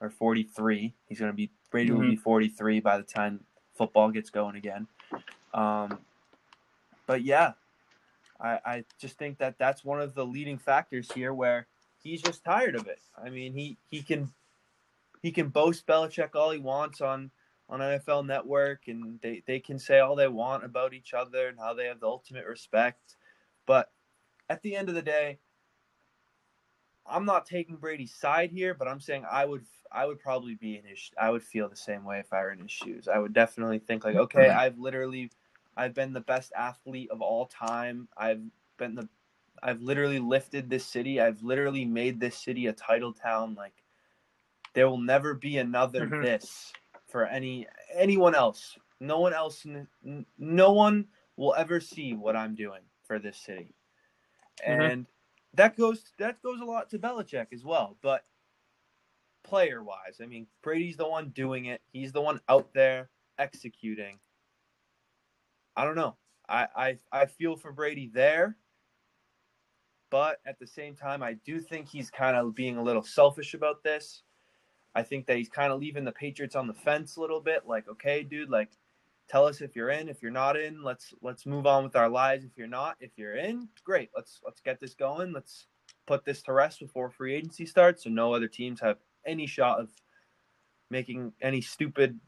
or 0.00 0.10
43. 0.10 0.94
He's 1.06 1.20
going 1.20 1.30
to 1.30 1.36
be 1.36 1.50
Brady 1.70 1.92
will 1.92 2.00
be 2.00 2.16
43 2.16 2.80
by 2.80 2.96
the 2.96 3.02
time 3.02 3.40
football 3.74 4.10
gets 4.10 4.30
going 4.30 4.56
again. 4.56 4.86
Um, 5.52 5.98
but 7.06 7.22
yeah, 7.22 7.52
I, 8.40 8.58
I 8.64 8.84
just 8.98 9.18
think 9.18 9.38
that 9.38 9.58
that's 9.58 9.84
one 9.84 10.00
of 10.00 10.14
the 10.14 10.24
leading 10.24 10.58
factors 10.58 11.10
here 11.12 11.34
where 11.34 11.66
he's 12.02 12.22
just 12.22 12.42
tired 12.42 12.74
of 12.74 12.86
it. 12.86 13.00
I 13.22 13.28
mean, 13.28 13.52
he, 13.52 13.76
he 13.90 14.02
can 14.02 14.32
he 15.20 15.30
can 15.32 15.48
boast 15.48 15.86
Belichick 15.86 16.34
all 16.34 16.50
he 16.50 16.58
wants 16.58 17.00
on 17.00 17.30
on 17.68 17.80
NFL 17.80 18.26
Network, 18.26 18.88
and 18.88 19.20
they, 19.20 19.42
they 19.46 19.60
can 19.60 19.78
say 19.78 19.98
all 19.98 20.16
they 20.16 20.28
want 20.28 20.64
about 20.64 20.94
each 20.94 21.12
other 21.12 21.48
and 21.48 21.58
how 21.58 21.74
they 21.74 21.84
have 21.84 22.00
the 22.00 22.06
ultimate 22.06 22.46
respect. 22.46 23.16
But 23.66 23.90
at 24.48 24.62
the 24.62 24.76
end 24.76 24.88
of 24.88 24.94
the 24.94 25.02
day, 25.02 25.40
I'm 27.06 27.24
not 27.24 27.46
taking 27.46 27.76
Brady's 27.76 28.14
side 28.14 28.50
here, 28.50 28.74
but 28.74 28.86
I'm 28.86 29.00
saying 29.00 29.24
I 29.30 29.44
would 29.44 29.64
I 29.90 30.04
would 30.06 30.20
probably 30.20 30.54
be 30.54 30.76
in 30.76 30.84
his 30.84 31.10
I 31.18 31.30
would 31.30 31.42
feel 31.42 31.68
the 31.68 31.76
same 31.76 32.04
way 32.04 32.18
if 32.20 32.32
I 32.32 32.40
were 32.42 32.52
in 32.52 32.60
his 32.60 32.70
shoes. 32.70 33.08
I 33.08 33.18
would 33.18 33.32
definitely 33.32 33.78
think 33.78 34.04
like, 34.04 34.16
okay, 34.16 34.50
I've 34.50 34.78
literally 34.78 35.30
I've 35.76 35.94
been 35.94 36.12
the 36.12 36.20
best 36.20 36.52
athlete 36.56 37.10
of 37.10 37.22
all 37.22 37.46
time. 37.46 38.08
I've 38.16 38.42
been 38.76 38.94
the 38.94 39.08
I've 39.62 39.80
literally 39.80 40.18
lifted 40.18 40.68
this 40.68 40.84
city. 40.84 41.20
I've 41.20 41.42
literally 41.42 41.84
made 41.84 42.20
this 42.20 42.36
city 42.36 42.66
a 42.66 42.72
title 42.72 43.12
town. 43.14 43.54
Like 43.54 43.82
there 44.74 44.88
will 44.88 44.98
never 45.00 45.34
be 45.34 45.58
another 45.58 46.06
Mhm. 46.06 46.20
this 46.20 46.72
for 47.06 47.24
any 47.26 47.66
anyone 47.94 48.34
else. 48.34 48.78
No 49.00 49.20
one 49.20 49.32
else 49.32 49.66
no 50.38 50.72
one 50.72 51.08
will 51.36 51.54
ever 51.54 51.80
see 51.80 52.12
what 52.14 52.36
I'm 52.36 52.54
doing 52.54 52.82
for 53.04 53.18
this 53.18 53.38
city. 53.38 53.74
Mhm. 54.66 54.90
And 54.90 55.06
that 55.54 55.76
goes 55.76 56.12
that 56.18 56.42
goes 56.42 56.60
a 56.60 56.64
lot 56.64 56.90
to 56.90 56.98
Belichick 56.98 57.52
as 57.52 57.64
well, 57.64 57.98
but 58.02 58.26
player 59.42 59.82
wise, 59.82 60.20
I 60.20 60.26
mean 60.26 60.48
Brady's 60.62 60.96
the 60.96 61.08
one 61.08 61.30
doing 61.30 61.66
it. 61.66 61.82
He's 61.92 62.12
the 62.12 62.20
one 62.22 62.40
out 62.48 62.72
there 62.74 63.10
executing. 63.38 64.20
I 65.76 65.84
don't 65.84 65.96
know. 65.96 66.16
I 66.48 66.68
I, 66.74 66.98
I 67.22 67.26
feel 67.26 67.56
for 67.56 67.72
Brady 67.72 68.08
there. 68.08 68.58
But 70.10 70.40
at 70.46 70.58
the 70.58 70.66
same 70.66 70.96
time, 70.96 71.22
I 71.22 71.34
do 71.34 71.60
think 71.60 71.88
he's 71.88 72.10
kind 72.10 72.36
of 72.36 72.54
being 72.54 72.76
a 72.76 72.82
little 72.82 73.02
selfish 73.02 73.54
about 73.54 73.82
this. 73.82 74.22
I 74.94 75.02
think 75.02 75.26
that 75.26 75.38
he's 75.38 75.48
kind 75.50 75.72
of 75.72 75.80
leaving 75.80 76.04
the 76.04 76.12
Patriots 76.12 76.56
on 76.56 76.66
the 76.68 76.74
fence 76.74 77.16
a 77.16 77.20
little 77.20 77.40
bit. 77.40 77.66
Like, 77.66 77.88
okay, 77.88 78.22
dude, 78.24 78.50
like, 78.50 78.72
tell 79.28 79.46
us 79.46 79.60
if 79.60 79.76
you're 79.76 79.90
in. 79.90 80.08
If 80.08 80.22
you're 80.22 80.30
not 80.30 80.56
in, 80.56 80.82
let's 80.82 81.12
let's 81.22 81.46
move 81.46 81.66
on 81.66 81.84
with 81.84 81.96
our 81.96 82.08
lives. 82.08 82.44
If 82.44 82.52
you're 82.56 82.66
not, 82.66 82.96
if 83.00 83.10
you're 83.16 83.36
in, 83.36 83.68
great. 83.84 84.10
Let's 84.14 84.40
let's 84.44 84.60
get 84.60 84.80
this 84.80 84.94
going. 84.94 85.32
Let's 85.32 85.66
put 86.06 86.24
this 86.24 86.42
to 86.42 86.52
rest 86.52 86.80
before 86.80 87.10
free 87.10 87.34
agency 87.34 87.66
starts, 87.66 88.04
so 88.04 88.10
no 88.10 88.32
other 88.32 88.48
teams 88.48 88.80
have 88.80 88.96
any 89.26 89.46
shot 89.46 89.80
of 89.80 89.90
making 90.90 91.32
any 91.42 91.60
stupid 91.60 92.18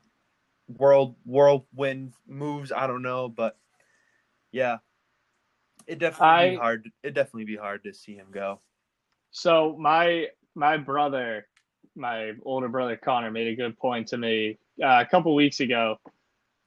world 0.79 1.17
whirlwind 1.25 2.15
moves. 2.27 2.73
I 2.73 2.87
don't 2.87 3.03
know, 3.03 3.29
but 3.29 3.57
yeah, 4.53 4.79
it 5.87 5.99
definitely 5.99 6.29
I- 6.29 6.51
be 6.51 6.57
hard. 6.57 6.91
It 7.03 7.15
definitely 7.15 7.47
be 7.47 7.57
hard 7.57 7.83
to 7.85 7.95
see 7.95 8.15
him 8.15 8.29
go. 8.31 8.61
So 9.31 9.77
my 9.79 10.27
my 10.55 10.77
brother, 10.77 11.47
my 11.97 12.33
older 12.45 12.69
brother 12.69 12.97
Connor, 12.97 13.31
made 13.31 13.49
a 13.49 13.57
good 13.57 13.79
point 13.79 14.09
to 14.09 14.19
me 14.19 14.59
uh, 14.83 15.05
a 15.05 15.07
couple 15.07 15.35
weeks 15.35 15.61
ago, 15.61 15.99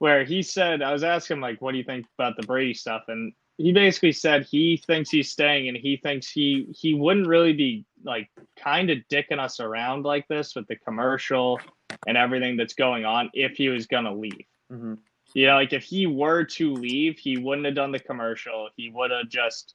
where 0.04 0.22
he 0.22 0.42
said 0.42 0.82
I 0.82 0.92
was 0.92 1.02
asking 1.02 1.38
him 1.38 1.40
like, 1.40 1.62
"What 1.62 1.72
do 1.72 1.78
you 1.78 1.84
think 1.84 2.04
about 2.18 2.36
the 2.36 2.46
Brady 2.46 2.74
stuff?" 2.74 3.04
And 3.08 3.32
he 3.56 3.72
basically 3.72 4.12
said 4.12 4.44
he 4.44 4.76
thinks 4.76 5.08
he's 5.08 5.30
staying, 5.30 5.66
and 5.68 5.78
he 5.78 5.96
thinks 5.96 6.30
he 6.30 6.66
he 6.78 6.92
wouldn't 6.92 7.26
really 7.26 7.54
be 7.54 7.86
like 8.04 8.28
kind 8.54 8.90
of 8.90 8.98
dicking 9.10 9.38
us 9.38 9.60
around 9.60 10.04
like 10.04 10.28
this 10.28 10.54
with 10.54 10.66
the 10.66 10.76
commercial 10.76 11.58
and 12.06 12.18
everything 12.18 12.58
that's 12.58 12.74
going 12.74 13.06
on 13.06 13.30
if 13.32 13.56
he 13.56 13.70
was 13.70 13.86
gonna 13.86 14.14
leave. 14.14 14.46
hmm 14.68 14.96
You 15.32 15.46
know, 15.46 15.54
like 15.54 15.72
if 15.72 15.84
he 15.84 16.06
were 16.06 16.44
to 16.58 16.74
leave, 16.74 17.18
he 17.18 17.38
wouldn't 17.38 17.64
have 17.64 17.74
done 17.74 17.92
the 17.92 17.98
commercial. 17.98 18.68
He 18.76 18.90
would 18.90 19.10
have 19.10 19.30
just 19.30 19.74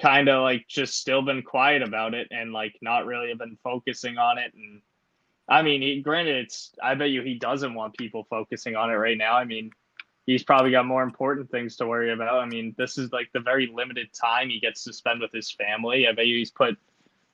kind 0.00 0.28
of 0.28 0.44
like 0.44 0.64
just 0.68 0.94
still 0.94 1.22
been 1.22 1.42
quiet 1.42 1.82
about 1.82 2.14
it 2.14 2.28
and 2.30 2.52
like 2.52 2.76
not 2.82 3.04
really 3.04 3.30
have 3.30 3.38
been 3.38 3.58
focusing 3.64 4.16
on 4.16 4.38
it. 4.38 4.52
And 4.54 4.80
I 5.48 5.62
mean, 5.62 5.82
he, 5.82 6.00
granted, 6.00 6.36
it's 6.36 6.72
I 6.82 6.94
bet 6.94 7.10
you 7.10 7.22
he 7.22 7.34
doesn't 7.34 7.74
want 7.74 7.96
people 7.96 8.26
focusing 8.28 8.76
on 8.76 8.90
it 8.90 8.94
right 8.94 9.16
now. 9.16 9.36
I 9.36 9.44
mean, 9.44 9.70
he's 10.26 10.42
probably 10.42 10.72
got 10.72 10.86
more 10.86 11.02
important 11.02 11.50
things 11.50 11.76
to 11.76 11.86
worry 11.86 12.12
about. 12.12 12.40
I 12.40 12.46
mean, 12.46 12.74
this 12.76 12.98
is 12.98 13.12
like 13.12 13.28
the 13.32 13.40
very 13.40 13.70
limited 13.72 14.12
time 14.12 14.50
he 14.50 14.58
gets 14.58 14.82
to 14.84 14.92
spend 14.92 15.20
with 15.20 15.32
his 15.32 15.50
family. 15.52 16.08
I 16.08 16.12
bet 16.12 16.26
you 16.26 16.36
he's 16.36 16.50
put 16.50 16.76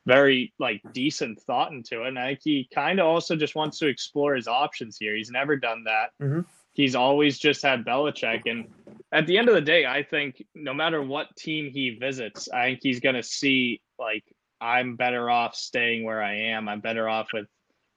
very 0.04 0.52
like 0.58 0.82
decent 0.92 1.40
thought 1.40 1.72
into 1.72 2.02
it. 2.02 2.08
And 2.08 2.18
I 2.18 2.28
think 2.28 2.40
he 2.42 2.68
kind 2.74 3.00
of 3.00 3.06
also 3.06 3.36
just 3.36 3.54
wants 3.54 3.78
to 3.78 3.86
explore 3.86 4.34
his 4.34 4.48
options 4.48 4.98
here. 4.98 5.14
He's 5.14 5.30
never 5.30 5.56
done 5.56 5.84
that. 5.84 6.10
Mhm. 6.20 6.44
He's 6.74 6.94
always 6.94 7.38
just 7.38 7.62
had 7.62 7.84
Belichick. 7.84 8.50
And 8.50 8.66
at 9.12 9.26
the 9.26 9.38
end 9.38 9.48
of 9.48 9.54
the 9.54 9.60
day, 9.60 9.86
I 9.86 10.02
think 10.02 10.44
no 10.54 10.74
matter 10.74 11.02
what 11.02 11.34
team 11.36 11.70
he 11.70 11.90
visits, 11.90 12.48
I 12.50 12.64
think 12.70 12.80
he's 12.82 13.00
going 13.00 13.14
to 13.14 13.22
see 13.22 13.80
like, 13.98 14.24
I'm 14.60 14.96
better 14.96 15.30
off 15.30 15.54
staying 15.54 16.04
where 16.04 16.22
I 16.22 16.34
am. 16.34 16.68
I'm 16.68 16.80
better 16.80 17.08
off 17.08 17.32
with 17.32 17.46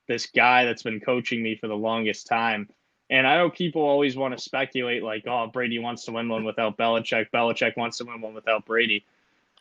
this 0.07 0.27
guy 0.27 0.65
that's 0.65 0.83
been 0.83 0.99
coaching 0.99 1.41
me 1.41 1.55
for 1.55 1.67
the 1.67 1.75
longest 1.75 2.27
time. 2.27 2.69
And 3.09 3.27
I 3.27 3.37
know 3.37 3.49
people 3.49 3.83
always 3.83 4.15
want 4.17 4.35
to 4.35 4.43
speculate 4.43 5.03
like, 5.03 5.27
oh, 5.27 5.47
Brady 5.47 5.77
wants 5.79 6.05
to 6.05 6.11
win 6.11 6.27
one 6.27 6.43
without 6.43 6.77
Belichick. 6.77 7.27
Belichick 7.31 7.77
wants 7.77 7.97
to 7.99 8.05
win 8.05 8.21
one 8.21 8.33
without 8.33 8.65
Brady. 8.65 9.05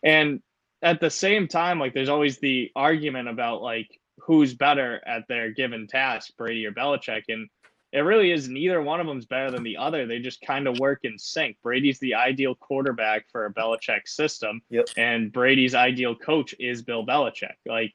And 0.03 0.43
at 0.83 1.01
the 1.01 1.11
same 1.11 1.49
time, 1.49 1.79
like 1.79 1.95
there's 1.95 2.09
always 2.09 2.39
the 2.39 2.73
argument 2.75 3.29
about 3.29 3.63
like 3.63 4.01
who's 4.21 4.55
better 4.55 5.03
at 5.07 5.29
their 5.29 5.51
given 5.51 5.87
task, 5.87 6.33
Brady 6.37 6.65
or 6.67 6.73
Belichick. 6.73 7.25
And 7.29 7.49
it 7.93 8.01
really 8.01 8.33
is 8.33 8.49
neither 8.49 8.83
one 8.83 9.01
of 9.01 9.07
them's 9.07 9.27
better 9.27 9.51
than 9.51 9.63
the 9.63 9.77
other. 9.77 10.07
They 10.07 10.19
just 10.19 10.41
kind 10.41 10.67
of 10.67 10.79
work 10.79 11.01
in 11.05 11.19
sync. 11.19 11.57
Brady's 11.63 11.99
the 12.01 12.15
ideal 12.15 12.55
quarterback 12.55 13.27
for 13.31 13.47
a 13.47 13.53
Belichick 13.53 14.09
system, 14.09 14.63
Yep. 14.71 14.89
and 14.97 15.33
Brady's 15.33 15.75
ideal 15.75 16.15
coach 16.15 16.55
is 16.59 16.83
Bill 16.83 17.07
Belichick. 17.07 17.55
Like 17.67 17.95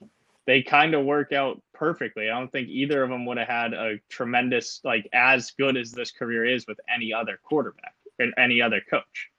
they 0.50 0.64
kind 0.64 0.96
of 0.96 1.06
work 1.06 1.32
out 1.32 1.62
perfectly. 1.76 2.28
I 2.28 2.40
don't 2.40 2.52
think 2.52 2.70
either 2.70 3.04
of 3.04 3.12
them 3.12 3.24
would 3.28 3.38
have 3.38 3.48
had 3.48 3.74
a 3.76 4.00
tremendous, 4.10 4.82
like 4.84 5.08
as 5.14 5.52
good 5.52 5.78
as 5.78 5.92
this 5.92 6.10
career 6.10 6.44
is 6.44 6.66
with 6.66 6.80
any 6.92 7.14
other 7.14 7.40
quarterback 7.44 7.94
and 8.18 8.34
any 8.36 8.60
other 8.60 8.82
coach. 8.90 9.30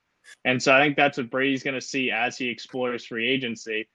And 0.45 0.63
so 0.63 0.73
I 0.73 0.79
think 0.79 0.95
that's 0.95 1.17
what 1.17 1.29
Brady's 1.29 1.63
going 1.63 1.75
to 1.75 1.85
see 1.85 2.11
as 2.11 2.37
he 2.37 2.47
explores 2.47 3.05
free 3.05 3.27
agency. 3.27 3.89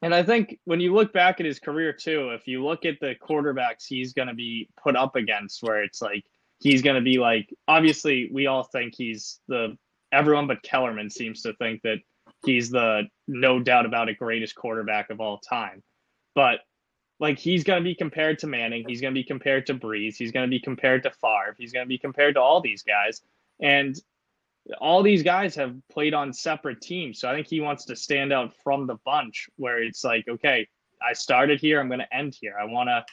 And 0.00 0.14
I 0.14 0.22
think 0.22 0.60
when 0.66 0.78
you 0.78 0.94
look 0.94 1.12
back 1.12 1.40
at 1.40 1.46
his 1.46 1.58
career 1.58 1.92
too, 1.92 2.30
if 2.30 2.46
you 2.46 2.64
look 2.64 2.84
at 2.84 3.00
the 3.00 3.16
quarterbacks 3.20 3.84
he's 3.84 4.12
going 4.12 4.28
to 4.28 4.34
be 4.34 4.68
put 4.80 4.94
up 4.94 5.16
against, 5.16 5.64
where 5.64 5.82
it's 5.82 6.00
like 6.00 6.24
he's 6.60 6.80
going 6.80 6.94
to 6.94 7.02
be 7.02 7.18
like, 7.18 7.52
obviously, 7.66 8.30
we 8.32 8.46
all 8.46 8.62
think 8.62 8.94
he's 8.96 9.40
the 9.48 9.76
everyone 10.12 10.46
but 10.46 10.62
Kellerman 10.62 11.10
seems 11.10 11.42
to 11.42 11.54
think 11.54 11.82
that 11.82 11.98
he's 12.46 12.70
the 12.70 13.08
no 13.26 13.58
doubt 13.58 13.84
about 13.84 14.08
it 14.08 14.16
greatest 14.16 14.54
quarterback 14.54 15.10
of 15.10 15.20
all 15.20 15.38
time. 15.38 15.82
But 16.38 16.60
like 17.18 17.36
he's 17.36 17.64
going 17.64 17.82
to 17.82 17.84
be 17.84 17.96
compared 17.96 18.38
to 18.38 18.46
Manning, 18.46 18.84
he's 18.86 19.00
going 19.00 19.12
to 19.12 19.20
be 19.20 19.24
compared 19.24 19.66
to 19.66 19.74
Brees, 19.74 20.14
he's 20.14 20.30
going 20.30 20.46
to 20.46 20.48
be 20.48 20.60
compared 20.60 21.02
to 21.02 21.10
Favre, 21.10 21.56
he's 21.58 21.72
going 21.72 21.84
to 21.84 21.88
be 21.88 21.98
compared 21.98 22.36
to 22.36 22.40
all 22.40 22.60
these 22.60 22.84
guys, 22.84 23.22
and 23.60 24.00
all 24.80 25.02
these 25.02 25.24
guys 25.24 25.56
have 25.56 25.74
played 25.90 26.14
on 26.14 26.32
separate 26.32 26.80
teams. 26.80 27.18
So 27.18 27.28
I 27.28 27.34
think 27.34 27.48
he 27.48 27.60
wants 27.60 27.86
to 27.86 27.96
stand 27.96 28.32
out 28.32 28.54
from 28.62 28.86
the 28.86 28.98
bunch 29.04 29.48
where 29.56 29.82
it's 29.82 30.04
like, 30.04 30.28
okay, 30.28 30.68
I 31.02 31.12
started 31.12 31.58
here, 31.58 31.80
I'm 31.80 31.88
going 31.88 31.98
to 31.98 32.14
end 32.14 32.36
here. 32.40 32.54
I 32.56 32.66
want 32.66 32.88
to 32.88 33.04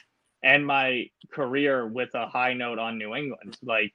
end 0.44 0.64
my 0.64 1.10
career 1.32 1.84
with 1.84 2.14
a 2.14 2.28
high 2.28 2.54
note 2.54 2.78
on 2.78 2.96
New 2.96 3.16
England. 3.16 3.58
Like, 3.60 3.92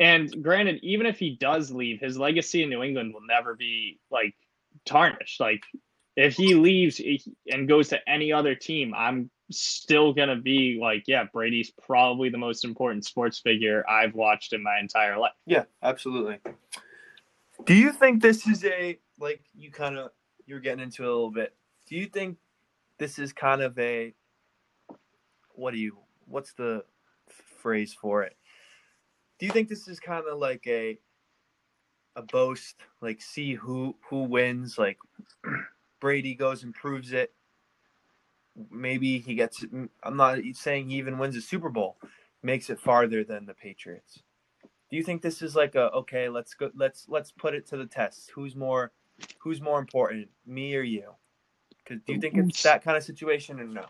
and 0.00 0.42
granted, 0.42 0.80
even 0.82 1.06
if 1.06 1.16
he 1.16 1.36
does 1.36 1.70
leave, 1.70 2.00
his 2.00 2.18
legacy 2.18 2.64
in 2.64 2.70
New 2.70 2.82
England 2.82 3.14
will 3.14 3.24
never 3.24 3.54
be 3.54 4.00
like 4.10 4.34
tarnished. 4.84 5.38
Like, 5.38 5.62
if 6.16 6.34
he 6.34 6.54
leaves 6.54 7.00
eh, 7.04 7.18
and 7.50 7.68
goes 7.68 7.88
to 7.88 8.08
any 8.08 8.32
other 8.32 8.54
team, 8.54 8.92
I'm 8.96 9.30
still 9.50 10.12
gonna 10.12 10.36
be 10.36 10.78
like, 10.80 11.04
yeah, 11.06 11.24
Brady's 11.32 11.72
probably 11.82 12.28
the 12.28 12.38
most 12.38 12.64
important 12.64 13.04
sports 13.04 13.38
figure 13.38 13.88
I've 13.88 14.14
watched 14.14 14.52
in 14.52 14.62
my 14.62 14.78
entire 14.78 15.18
life. 15.18 15.32
Yeah, 15.46 15.64
absolutely. 15.82 16.38
Do 17.64 17.74
you 17.74 17.92
think 17.92 18.22
this 18.22 18.46
is 18.46 18.64
a 18.64 18.98
like 19.18 19.42
you 19.54 19.70
kind 19.70 19.96
of 19.96 20.10
you're 20.46 20.60
getting 20.60 20.82
into 20.82 21.04
a 21.04 21.06
little 21.06 21.30
bit? 21.30 21.54
Do 21.86 21.96
you 21.96 22.06
think 22.06 22.38
this 22.98 23.18
is 23.18 23.32
kind 23.32 23.62
of 23.62 23.78
a 23.78 24.14
what 25.54 25.72
do 25.72 25.78
you 25.78 25.98
what's 26.26 26.52
the 26.54 26.84
phrase 27.60 27.94
for 27.94 28.22
it? 28.22 28.36
Do 29.38 29.46
you 29.46 29.52
think 29.52 29.68
this 29.68 29.88
is 29.88 30.00
kind 30.00 30.24
of 30.30 30.38
like 30.38 30.64
a 30.66 30.98
a 32.16 32.22
boast, 32.22 32.76
like 33.00 33.22
see 33.22 33.54
who 33.54 33.96
who 34.08 34.24
wins, 34.24 34.78
like 34.78 34.98
Brady 36.02 36.34
goes 36.34 36.64
and 36.64 36.74
proves 36.74 37.12
it. 37.12 37.32
Maybe 38.70 39.20
he 39.20 39.36
gets. 39.36 39.64
I'm 40.02 40.16
not 40.16 40.38
saying 40.54 40.90
he 40.90 40.96
even 40.96 41.16
wins 41.16 41.36
a 41.36 41.40
Super 41.40 41.70
Bowl, 41.70 41.96
makes 42.42 42.68
it 42.68 42.80
farther 42.80 43.22
than 43.22 43.46
the 43.46 43.54
Patriots. 43.54 44.20
Do 44.90 44.96
you 44.96 45.04
think 45.04 45.22
this 45.22 45.40
is 45.40 45.54
like 45.54 45.76
a 45.76 45.90
okay? 45.92 46.28
Let's 46.28 46.54
go. 46.54 46.70
Let's 46.74 47.06
let's 47.08 47.30
put 47.30 47.54
it 47.54 47.68
to 47.68 47.76
the 47.76 47.86
test. 47.86 48.32
Who's 48.34 48.56
more, 48.56 48.90
who's 49.38 49.62
more 49.62 49.78
important, 49.78 50.28
me 50.44 50.74
or 50.74 50.82
you? 50.82 51.12
Because 51.78 52.02
do 52.04 52.12
you 52.12 52.20
think 52.20 52.36
it's 52.36 52.62
that 52.64 52.82
kind 52.82 52.96
of 52.96 53.04
situation 53.04 53.60
or 53.60 53.64
no? 53.64 53.86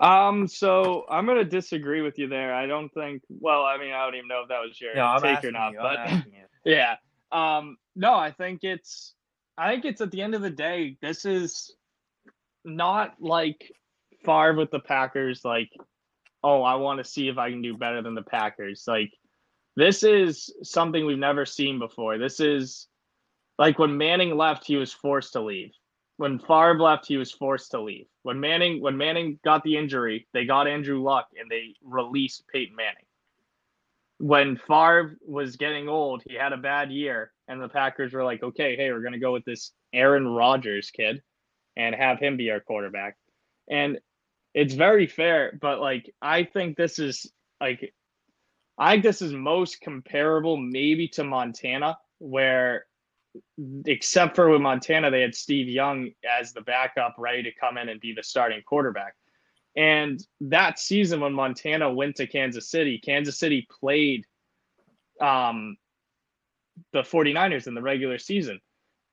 Um, 0.00 0.48
so 0.48 1.04
I'm 1.08 1.26
gonna 1.26 1.44
disagree 1.44 2.02
with 2.02 2.18
you 2.18 2.28
there. 2.28 2.52
I 2.52 2.66
don't 2.66 2.92
think. 2.92 3.22
Well, 3.28 3.62
I 3.62 3.78
mean, 3.78 3.92
I 3.92 4.04
don't 4.04 4.16
even 4.16 4.28
know 4.28 4.42
if 4.42 4.48
that 4.48 4.60
was 4.60 4.80
your 4.80 4.96
No, 4.96 5.16
take 5.22 5.44
or 5.44 5.52
not, 5.52 5.72
you. 5.72 5.78
but 5.80 5.98
yeah. 6.64 6.96
Um, 7.30 7.78
no, 7.94 8.14
I 8.14 8.32
think 8.32 8.64
it's. 8.64 9.14
I 9.56 9.70
think 9.70 9.84
it's 9.84 10.00
at 10.00 10.10
the 10.10 10.22
end 10.22 10.34
of 10.34 10.42
the 10.42 10.50
day. 10.50 10.96
This 11.00 11.24
is 11.24 11.74
not 12.64 13.14
like 13.20 13.72
Favre 14.24 14.54
with 14.54 14.70
the 14.70 14.80
Packers. 14.80 15.44
Like, 15.44 15.70
oh, 16.42 16.62
I 16.62 16.74
want 16.76 16.98
to 16.98 17.04
see 17.04 17.28
if 17.28 17.38
I 17.38 17.50
can 17.50 17.62
do 17.62 17.76
better 17.76 18.02
than 18.02 18.14
the 18.14 18.22
Packers. 18.22 18.84
Like, 18.86 19.12
this 19.76 20.02
is 20.02 20.52
something 20.62 21.04
we've 21.04 21.18
never 21.18 21.46
seen 21.46 21.78
before. 21.78 22.18
This 22.18 22.40
is 22.40 22.88
like 23.58 23.78
when 23.78 23.96
Manning 23.96 24.36
left, 24.36 24.66
he 24.66 24.76
was 24.76 24.92
forced 24.92 25.32
to 25.32 25.40
leave. 25.40 25.72
When 26.16 26.38
Favre 26.38 26.78
left, 26.78 27.06
he 27.06 27.16
was 27.16 27.32
forced 27.32 27.72
to 27.72 27.80
leave. 27.80 28.06
When 28.22 28.38
Manning 28.38 28.80
when 28.80 28.96
Manning 28.96 29.38
got 29.44 29.62
the 29.64 29.76
injury, 29.76 30.26
they 30.32 30.44
got 30.44 30.68
Andrew 30.68 31.02
Luck 31.02 31.28
and 31.38 31.50
they 31.50 31.74
released 31.82 32.46
Peyton 32.52 32.76
Manning. 32.76 33.04
When 34.24 34.56
Favre 34.56 35.18
was 35.20 35.56
getting 35.56 35.86
old, 35.86 36.22
he 36.26 36.34
had 36.34 36.54
a 36.54 36.56
bad 36.56 36.90
year, 36.90 37.30
and 37.46 37.60
the 37.60 37.68
Packers 37.68 38.14
were 38.14 38.24
like, 38.24 38.42
"Okay, 38.42 38.74
hey, 38.74 38.90
we're 38.90 39.02
gonna 39.02 39.18
go 39.18 39.34
with 39.34 39.44
this 39.44 39.72
Aaron 39.92 40.26
Rodgers 40.26 40.90
kid, 40.90 41.22
and 41.76 41.94
have 41.94 42.20
him 42.20 42.38
be 42.38 42.50
our 42.50 42.60
quarterback." 42.60 43.18
And 43.68 44.00
it's 44.54 44.72
very 44.72 45.06
fair, 45.06 45.58
but 45.60 45.78
like 45.78 46.10
I 46.22 46.44
think 46.44 46.78
this 46.78 46.98
is 46.98 47.30
like 47.60 47.92
I 48.78 48.92
think 48.92 49.02
this 49.02 49.20
is 49.20 49.34
most 49.34 49.82
comparable 49.82 50.56
maybe 50.56 51.06
to 51.08 51.24
Montana, 51.24 51.98
where 52.16 52.86
except 53.84 54.36
for 54.36 54.48
with 54.48 54.62
Montana, 54.62 55.10
they 55.10 55.20
had 55.20 55.34
Steve 55.34 55.68
Young 55.68 56.12
as 56.40 56.54
the 56.54 56.62
backup, 56.62 57.16
ready 57.18 57.42
to 57.42 57.52
come 57.52 57.76
in 57.76 57.90
and 57.90 58.00
be 58.00 58.14
the 58.14 58.22
starting 58.22 58.62
quarterback. 58.62 59.16
And 59.76 60.24
that 60.40 60.78
season, 60.78 61.20
when 61.20 61.32
Montana 61.32 61.92
went 61.92 62.16
to 62.16 62.26
Kansas 62.26 62.70
City, 62.70 62.98
Kansas 62.98 63.38
City 63.38 63.66
played 63.80 64.24
um, 65.20 65.76
the 66.92 67.02
49ers 67.02 67.66
in 67.66 67.74
the 67.74 67.82
regular 67.82 68.18
season. 68.18 68.60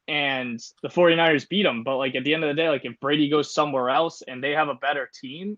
And 0.07 0.59
the 0.83 0.89
49ers 0.89 1.47
beat 1.47 1.63
them. 1.63 1.83
But 1.83 1.97
like 1.97 2.15
at 2.15 2.23
the 2.23 2.33
end 2.33 2.43
of 2.43 2.49
the 2.49 2.61
day, 2.61 2.69
like 2.69 2.85
if 2.85 2.99
Brady 2.99 3.29
goes 3.29 3.53
somewhere 3.53 3.89
else 3.89 4.21
and 4.27 4.43
they 4.43 4.51
have 4.51 4.67
a 4.67 4.75
better 4.75 5.09
team, 5.19 5.57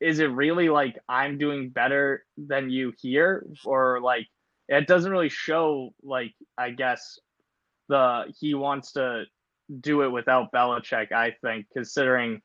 is 0.00 0.18
it 0.18 0.26
really 0.26 0.68
like 0.68 0.98
I'm 1.08 1.38
doing 1.38 1.68
better 1.68 2.24
than 2.38 2.70
you 2.70 2.92
here, 3.00 3.46
or 3.64 4.00
like 4.00 4.26
it 4.68 4.86
doesn't 4.86 5.12
really 5.12 5.28
show 5.28 5.90
like 6.02 6.32
I 6.56 6.70
guess 6.70 7.18
the 7.88 8.32
he 8.38 8.54
wants 8.54 8.92
to 8.92 9.24
do 9.80 10.02
it 10.02 10.08
without 10.08 10.52
Belichick. 10.52 11.12
I 11.12 11.36
think 11.42 11.66
considering. 11.72 12.40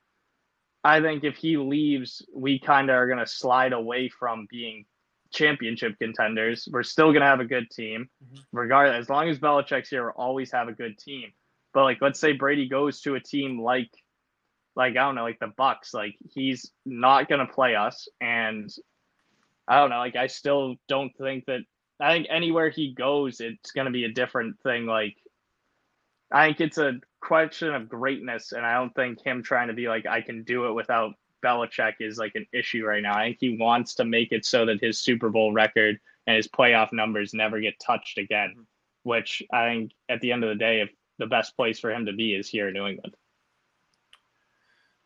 I 0.86 1.00
think 1.00 1.24
if 1.24 1.36
he 1.36 1.56
leaves, 1.56 2.24
we 2.32 2.60
kind 2.60 2.90
of 2.90 2.94
are 2.96 3.06
going 3.06 3.18
to 3.18 3.26
slide 3.26 3.72
away 3.72 4.08
from 4.08 4.46
being 4.48 4.84
championship 5.32 5.98
contenders. 5.98 6.68
We're 6.70 6.84
still 6.84 7.06
going 7.06 7.22
to 7.22 7.26
have 7.26 7.40
a 7.40 7.44
good 7.44 7.68
team, 7.70 8.08
Mhm. 8.24 8.44
regardless. 8.52 9.00
As 9.00 9.10
long 9.10 9.28
as 9.28 9.38
Belichick's 9.40 9.88
here, 9.90 10.04
we'll 10.04 10.12
always 10.12 10.52
have 10.52 10.68
a 10.68 10.72
good 10.72 10.96
team. 10.98 11.32
But 11.74 11.82
like, 11.82 12.00
let's 12.00 12.20
say 12.20 12.32
Brady 12.32 12.68
goes 12.68 13.00
to 13.00 13.16
a 13.16 13.20
team 13.20 13.60
like, 13.60 13.90
like 14.76 14.92
I 14.92 15.04
don't 15.04 15.16
know, 15.16 15.24
like 15.24 15.40
the 15.40 15.48
Bucs. 15.58 15.92
Like 15.92 16.14
he's 16.32 16.70
not 16.84 17.28
going 17.28 17.44
to 17.44 17.52
play 17.52 17.74
us, 17.74 18.08
and 18.20 18.70
I 19.66 19.80
don't 19.80 19.90
know. 19.90 19.98
Like 19.98 20.16
I 20.16 20.28
still 20.28 20.76
don't 20.88 21.14
think 21.16 21.46
that. 21.46 21.62
I 21.98 22.12
think 22.12 22.26
anywhere 22.30 22.68
he 22.68 22.92
goes, 22.94 23.40
it's 23.40 23.72
going 23.72 23.86
to 23.86 23.90
be 23.90 24.04
a 24.04 24.12
different 24.12 24.60
thing. 24.60 24.86
Like 24.86 25.16
I 26.30 26.46
think 26.46 26.60
it's 26.60 26.78
a 26.78 27.00
question 27.26 27.74
of 27.74 27.88
greatness, 27.88 28.52
and 28.52 28.64
I 28.64 28.74
don't 28.74 28.94
think 28.94 29.20
him 29.20 29.42
trying 29.42 29.68
to 29.68 29.74
be 29.74 29.88
like 29.88 30.06
I 30.06 30.20
can 30.20 30.44
do 30.44 30.68
it 30.68 30.72
without 30.72 31.14
Belichick 31.44 31.94
is 32.00 32.18
like 32.18 32.32
an 32.36 32.46
issue 32.52 32.84
right 32.84 33.02
now. 33.02 33.16
I 33.16 33.24
think 33.24 33.38
he 33.40 33.56
wants 33.58 33.94
to 33.96 34.04
make 34.04 34.30
it 34.30 34.44
so 34.44 34.64
that 34.66 34.80
his 34.80 35.00
Super 35.00 35.28
Bowl 35.28 35.52
record 35.52 35.98
and 36.26 36.36
his 36.36 36.46
playoff 36.48 36.92
numbers 36.92 37.34
never 37.34 37.60
get 37.60 37.80
touched 37.84 38.18
again. 38.18 38.54
Mhm. 38.56 38.66
Which 39.02 39.42
I 39.52 39.66
think 39.66 39.92
at 40.08 40.20
the 40.20 40.32
end 40.32 40.44
of 40.44 40.50
the 40.50 40.56
day, 40.56 40.80
if 40.82 40.90
the 41.18 41.26
best 41.26 41.56
place 41.56 41.80
for 41.80 41.90
him 41.90 42.06
to 42.06 42.12
be 42.12 42.34
is 42.34 42.48
here 42.48 42.68
in 42.68 42.74
New 42.74 42.86
England. 42.86 43.16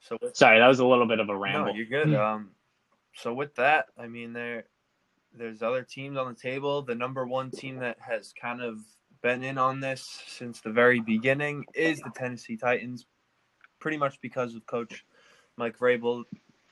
So 0.01 0.19
with 0.21 0.37
Sorry, 0.37 0.59
that 0.59 0.69
was 0.69 0.81
a 0.81 0.87
little 0.87 1.07
bit 1.07 1.21
of 1.21 1.29
a 1.29 1.37
ramble. 1.37 1.73
No, 1.73 1.75
you're 1.75 1.87
good. 1.87 2.15
Um, 2.15 2.51
so 3.15 3.33
with 3.33 3.55
that, 3.57 3.87
I 3.99 4.09
mean, 4.09 4.33
there, 4.33 4.65
there's 5.33 5.63
other 5.63 5.83
teams 5.83 6.17
on 6.17 6.33
the 6.33 6.41
table. 6.41 6.83
The 6.83 6.95
number 6.95 7.27
one 7.27 7.51
team 7.51 7.77
that 7.77 7.99
has 8.01 8.33
kind 8.33 8.63
of 8.63 8.79
been 9.23 9.43
in 9.43 9.59
on 9.59 9.81
this 9.81 10.23
since 10.27 10.61
the 10.61 10.71
very 10.71 11.01
beginning 11.01 11.65
is 11.75 12.01
the 12.01 12.11
Tennessee 12.15 12.57
Titans, 12.57 13.07
pretty 13.79 13.97
much 13.97 14.21
because 14.21 14.55
of 14.55 14.67
Coach 14.67 15.05
Mike 15.57 15.79
Vrabel. 15.79 16.25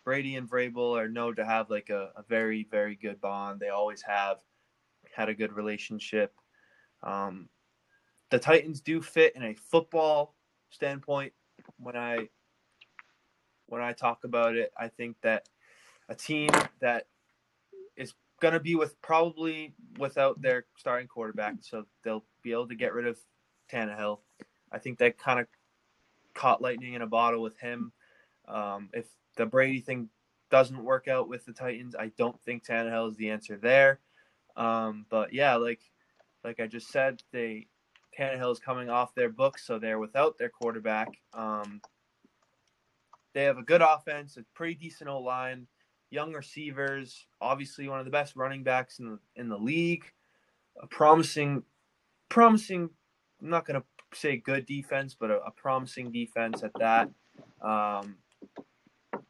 Brady 0.05 0.37
and 0.37 0.49
Vrabel 0.49 0.99
are 0.99 1.09
known 1.09 1.37
to 1.37 1.45
have 1.45 1.69
like 1.69 1.90
a, 1.90 2.11
a 2.17 2.23
very, 2.28 2.67
very 2.71 2.97
good 2.97 3.21
bond. 3.21 3.61
They 3.61 3.69
always 3.69 4.02
have 4.02 4.38
had 5.14 5.28
a 5.28 5.35
good 5.35 5.52
relationship. 5.52 6.33
Um, 7.02 7.49
the 8.31 8.38
Titans 8.38 8.81
do 8.81 9.02
fit 9.02 9.37
in 9.37 9.43
a 9.43 9.55
football 9.55 10.35
standpoint. 10.71 11.33
When 11.78 11.97
I 11.97 12.28
when 13.67 13.83
I 13.83 13.93
talk 13.93 14.25
about 14.25 14.57
it, 14.57 14.73
I 14.78 14.88
think 14.88 15.17
that 15.23 15.49
a 16.09 16.14
team 16.14 16.49
that 16.81 17.07
is 17.97 18.14
going 18.40 18.55
to 18.55 18.61
be 18.61 18.75
with 18.75 19.00
probably 19.02 19.75
without 19.99 20.40
their 20.40 20.64
starting 20.76 21.09
quarterback, 21.09 21.57
so 21.61 21.85
they'll 22.02 22.25
be 22.49 22.52
able 22.52 22.69
to 22.69 22.75
get 22.75 22.95
rid 22.95 23.07
of 23.07 23.19
Tannehill. 23.71 24.21
I 24.73 24.78
think 24.78 24.99
that 24.99 25.19
kind 25.19 25.40
of 25.40 25.47
caught 26.35 26.62
lightning 26.62 26.95
in 26.95 27.02
a 27.02 27.07
bottle 27.07 27.43
with 27.43 27.59
him. 27.59 27.93
Um, 28.47 28.88
if 28.95 29.07
the 29.37 29.45
Brady 29.45 29.81
thing 29.81 30.09
doesn't 30.50 30.83
work 30.83 31.09
out 31.09 31.28
with 31.28 31.45
the 31.45 31.52
Titans, 31.52 31.95
I 31.95 32.11
don't 32.17 32.40
think 32.43 32.64
Tannehill 32.64 33.11
is 33.11 33.17
the 33.17 33.31
answer 33.31 33.59
there. 33.59 34.00
Um, 34.57 35.05
but 35.11 35.33
yeah, 35.33 35.57
like 35.57 35.81
like 36.43 36.59
I 36.59 36.67
just 36.67 36.90
said, 36.90 37.23
they 37.33 37.67
Tannehill 38.19 38.52
is 38.52 38.59
coming 38.59 38.88
off 38.88 39.14
their 39.14 39.28
books, 39.28 39.67
so 39.67 39.78
they're 39.78 39.99
without 39.99 40.38
their 40.38 40.49
quarterback. 40.49 41.09
Um, 41.35 41.83
they 43.35 43.45
have 43.45 43.59
a 43.59 43.62
good 43.62 43.83
offense, 43.83 44.37
a 44.38 44.45
pretty 44.55 44.75
decent 44.75 45.11
O 45.11 45.21
line, 45.21 45.67
young 46.11 46.33
receivers, 46.33 47.26
obviously 47.40 47.88
one 47.88 47.99
of 47.99 48.07
the 48.07 48.11
best 48.11 48.37
running 48.37 48.62
backs 48.62 48.99
in 48.99 49.07
the 49.07 49.19
in 49.37 49.49
the 49.49 49.59
league. 49.59 50.05
A 50.81 50.87
promising, 50.87 51.64
promising. 52.29 52.91
I'm 53.43 53.51
not 53.51 53.67
gonna 53.67 53.85
say 54.14 54.37
good 54.37 54.67
defense, 54.67 55.17
but 55.19 55.31
a, 55.31 55.41
a 55.43 55.51
promising 55.51 56.11
defense 56.11 56.62
at 56.62 56.73
that. 56.79 57.11
Um, 57.62 58.17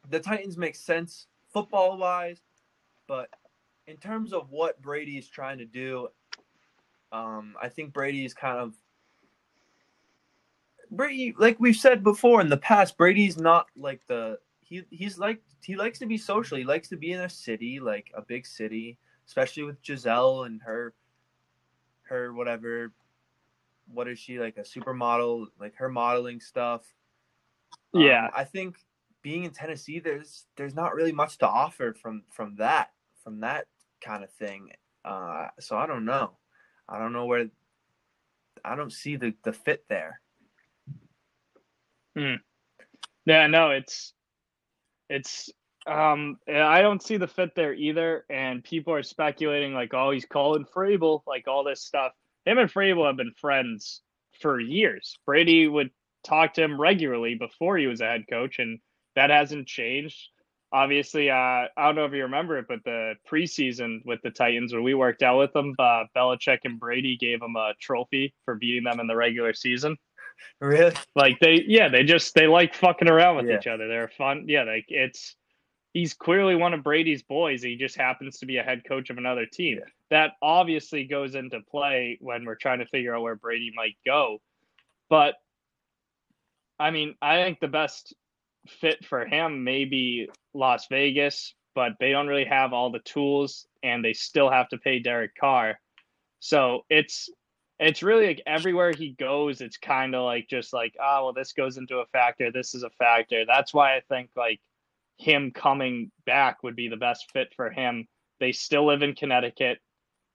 the 0.09 0.19
Titans 0.19 0.57
make 0.57 0.75
sense 0.75 1.27
football 1.53 1.97
wise, 1.97 2.41
but 3.07 3.29
in 3.87 3.97
terms 3.97 4.33
of 4.33 4.49
what 4.51 4.81
Brady 4.81 5.17
is 5.17 5.27
trying 5.27 5.57
to 5.57 5.65
do, 5.65 6.09
um, 7.11 7.55
I 7.61 7.69
think 7.69 7.93
Brady 7.93 8.25
is 8.25 8.33
kind 8.33 8.57
of 8.57 8.75
Brady, 10.91 11.35
like 11.37 11.59
we've 11.59 11.75
said 11.75 12.03
before 12.03 12.41
in 12.41 12.49
the 12.49 12.57
past, 12.57 12.97
Brady's 12.97 13.37
not 13.37 13.67
like 13.75 14.01
the 14.07 14.39
he 14.61 14.83
he's 14.89 15.17
like 15.17 15.41
he 15.63 15.75
likes 15.75 15.99
to 15.99 16.05
be 16.05 16.17
social. 16.17 16.57
He 16.57 16.63
likes 16.63 16.89
to 16.89 16.97
be 16.97 17.11
in 17.11 17.21
a 17.21 17.29
city, 17.29 17.79
like 17.79 18.11
a 18.15 18.21
big 18.21 18.45
city, 18.45 18.97
especially 19.27 19.63
with 19.63 19.81
Gisele 19.81 20.43
and 20.43 20.61
her 20.61 20.93
her 22.09 22.33
whatever 22.33 22.91
what 23.91 24.07
is 24.07 24.19
she 24.19 24.39
like 24.39 24.57
a 24.57 24.61
supermodel, 24.61 25.47
like 25.59 25.75
her 25.75 25.89
modeling 25.89 26.39
stuff. 26.39 26.83
Um, 27.93 28.01
Yeah. 28.01 28.29
I 28.35 28.43
think 28.43 28.77
being 29.21 29.43
in 29.45 29.51
Tennessee 29.51 29.99
there's 29.99 30.45
there's 30.55 30.75
not 30.75 30.93
really 30.95 31.11
much 31.11 31.37
to 31.39 31.47
offer 31.47 31.93
from 31.93 32.23
from 32.31 32.55
that 32.57 32.91
from 33.23 33.39
that 33.41 33.67
kind 34.01 34.23
of 34.23 34.31
thing. 34.33 34.69
Uh 35.05 35.47
so 35.59 35.77
I 35.77 35.87
don't 35.87 36.05
know. 36.05 36.37
I 36.87 36.99
don't 36.99 37.13
know 37.13 37.25
where 37.25 37.49
I 38.63 38.75
don't 38.75 38.93
see 38.93 39.15
the 39.15 39.33
the 39.43 39.53
fit 39.53 39.85
there. 39.89 40.21
Yeah, 43.25 43.47
no, 43.47 43.69
it's 43.71 44.13
it's 45.09 45.49
um 45.87 46.37
I 46.47 46.81
don't 46.81 47.01
see 47.01 47.17
the 47.17 47.27
fit 47.27 47.55
there 47.55 47.73
either. 47.73 48.25
And 48.29 48.63
people 48.63 48.93
are 48.93 49.03
speculating 49.03 49.73
like, 49.73 49.93
oh, 49.93 50.11
he's 50.11 50.25
calling 50.25 50.65
Vrabel, 50.75 51.21
like 51.27 51.47
all 51.47 51.63
this 51.63 51.81
stuff. 51.83 52.11
Him 52.45 52.57
and 52.57 52.69
Vrabel 52.71 53.07
have 53.07 53.17
been 53.17 53.33
friends 53.39 54.01
for 54.41 54.59
years. 54.59 55.17
Brady 55.25 55.67
would 55.67 55.91
talk 56.25 56.53
to 56.55 56.63
him 56.63 56.79
regularly 56.79 57.35
before 57.35 57.77
he 57.77 57.87
was 57.87 58.01
a 58.01 58.05
head 58.05 58.25
coach, 58.29 58.59
and 58.59 58.79
that 59.15 59.29
hasn't 59.29 59.67
changed. 59.67 60.29
Obviously, 60.71 61.31
uh, 61.31 61.33
I 61.35 61.69
don't 61.77 61.95
know 61.95 62.05
if 62.05 62.13
you 62.13 62.23
remember 62.23 62.57
it, 62.59 62.65
but 62.67 62.83
the 62.85 63.15
preseason 63.29 64.05
with 64.05 64.21
the 64.21 64.29
Titans, 64.29 64.71
when 64.71 64.83
we 64.83 64.93
worked 64.93 65.23
out 65.23 65.39
with 65.39 65.51
them, 65.51 65.73
uh, 65.79 66.03
Belichick 66.15 66.59
and 66.63 66.79
Brady 66.79 67.17
gave 67.17 67.41
him 67.41 67.55
a 67.55 67.73
trophy 67.81 68.33
for 68.45 68.55
beating 68.55 68.83
them 68.83 68.99
in 68.99 69.07
the 69.07 69.15
regular 69.15 69.53
season 69.53 69.97
Really? 70.61 70.93
like 71.15 71.37
they 71.41 71.63
yeah 71.67 71.89
they 71.89 72.03
just 72.03 72.33
they 72.33 72.47
like 72.47 72.73
fucking 72.73 73.09
around 73.09 73.35
with 73.37 73.47
Yeah. 73.47 73.57
each 73.57 73.67
other 73.67 73.87
they're 73.89 74.07
fun 74.17 74.45
yeah 74.47 74.63
like 74.63 74.85
it's 74.87 75.35
he's 75.93 76.13
clearly 76.13 76.55
one 76.55 76.73
of 76.73 76.83
brady's 76.83 77.23
boys 77.23 77.61
he 77.61 77.75
just 77.75 77.95
happens 77.95 78.37
to 78.39 78.45
be 78.45 78.57
a 78.57 78.63
head 78.63 78.83
coach 78.87 79.09
of 79.09 79.17
another 79.17 79.45
team 79.45 79.77
Yeah. 79.79 79.85
that 80.09 80.31
obviously 80.41 81.05
goes 81.05 81.35
into 81.35 81.59
play 81.61 82.17
when 82.21 82.45
we're 82.45 82.55
trying 82.55 82.79
to 82.79 82.85
figure 82.85 83.15
out 83.15 83.21
where 83.21 83.35
brady 83.35 83.71
might 83.75 83.97
go 84.05 84.41
but 85.09 85.35
i 86.79 86.91
mean 86.91 87.15
i 87.21 87.41
think 87.43 87.59
the 87.59 87.67
best 87.67 88.13
fit 88.67 89.05
for 89.05 89.25
him 89.25 89.63
may 89.63 89.85
be 89.85 90.29
las 90.53 90.87
vegas 90.87 91.53
but 91.75 91.93
they 91.99 92.11
don't 92.11 92.27
really 92.27 92.45
have 92.45 92.73
all 92.73 92.91
the 92.91 92.99
tools 92.99 93.67
and 93.83 94.03
they 94.03 94.13
still 94.13 94.49
have 94.49 94.69
to 94.69 94.77
pay 94.77 94.99
derek 94.99 95.35
carr 95.35 95.79
so 96.39 96.85
it's 96.89 97.29
it's 97.79 98.03
really 98.03 98.27
like 98.27 98.41
everywhere 98.45 98.91
he 98.91 99.11
goes, 99.11 99.61
it's 99.61 99.77
kind 99.77 100.13
of 100.13 100.23
like 100.25 100.49
just 100.49 100.73
like, 100.73 100.95
oh, 101.01 101.23
well, 101.25 101.33
this 101.33 101.53
goes 101.53 101.77
into 101.77 101.99
a 101.99 102.05
factor. 102.07 102.51
This 102.51 102.75
is 102.75 102.83
a 102.83 102.89
factor. 102.89 103.45
That's 103.45 103.73
why 103.73 103.95
I 103.95 104.01
think 104.09 104.31
like 104.35 104.59
him 105.19 105.51
coming 105.51 106.11
back 106.25 106.63
would 106.63 106.75
be 106.75 106.87
the 106.87 106.97
best 106.97 107.29
fit 107.31 107.49
for 107.55 107.69
him. 107.69 108.07
They 108.39 108.53
still 108.53 108.87
live 108.87 109.03
in 109.03 109.15
Connecticut. 109.15 109.79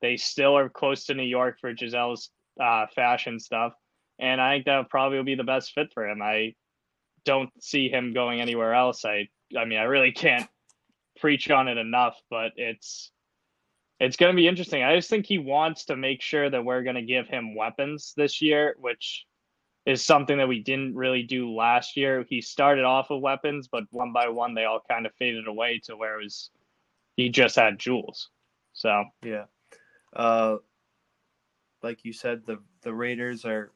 They 0.02 0.18
still 0.18 0.56
are 0.56 0.68
close 0.68 1.06
to 1.06 1.14
New 1.14 1.22
York 1.24 1.58
for 1.60 1.72
Gisele's 1.72 2.30
uh, 2.62 2.86
fashion 2.94 3.40
stuff. 3.40 3.72
And 4.18 4.40
I 4.40 4.54
think 4.54 4.66
that 4.66 4.90
probably 4.90 5.16
will 5.16 5.24
be 5.24 5.34
the 5.34 5.42
best 5.42 5.72
fit 5.72 5.88
for 5.94 6.06
him. 6.06 6.20
I 6.22 6.54
don't 7.24 7.50
see 7.60 7.88
him 7.88 8.12
going 8.12 8.40
anywhere 8.40 8.74
else. 8.74 9.04
I, 9.04 9.28
I 9.58 9.64
mean, 9.64 9.78
I 9.78 9.84
really 9.84 10.12
can't 10.12 10.46
preach 11.18 11.50
on 11.50 11.68
it 11.68 11.78
enough, 11.78 12.20
but 12.28 12.52
it's, 12.56 13.10
it's 13.98 14.16
going 14.16 14.32
to 14.32 14.36
be 14.36 14.46
interesting. 14.46 14.82
I 14.82 14.94
just 14.96 15.08
think 15.08 15.24
he 15.24 15.38
wants 15.38 15.86
to 15.86 15.96
make 15.96 16.20
sure 16.20 16.50
that 16.50 16.64
we're 16.64 16.82
going 16.82 16.96
to 16.96 17.02
give 17.02 17.26
him 17.26 17.54
weapons 17.54 18.12
this 18.16 18.42
year, 18.42 18.76
which 18.78 19.24
is 19.86 20.04
something 20.04 20.38
that 20.38 20.48
we 20.48 20.60
didn't 20.60 20.94
really 20.94 21.22
do 21.22 21.52
last 21.52 21.96
year. 21.96 22.24
He 22.28 22.40
started 22.40 22.84
off 22.84 23.10
with 23.10 23.20
weapons, 23.20 23.68
but 23.68 23.84
one 23.90 24.12
by 24.12 24.28
one, 24.28 24.54
they 24.54 24.64
all 24.64 24.80
kind 24.88 25.04
of 25.06 25.12
faded 25.14 25.46
away 25.46 25.80
to 25.84 25.96
where 25.96 26.18
it 26.20 26.24
was 26.24 26.50
he 27.16 27.28
just 27.28 27.56
had 27.56 27.78
Jules. 27.78 28.30
So, 28.72 29.04
Yeah. 29.22 29.44
Uh, 30.14 30.58
like 31.82 32.04
you 32.04 32.12
said, 32.12 32.46
the 32.46 32.58
the 32.82 32.94
Raiders 32.94 33.44
are 33.44 33.72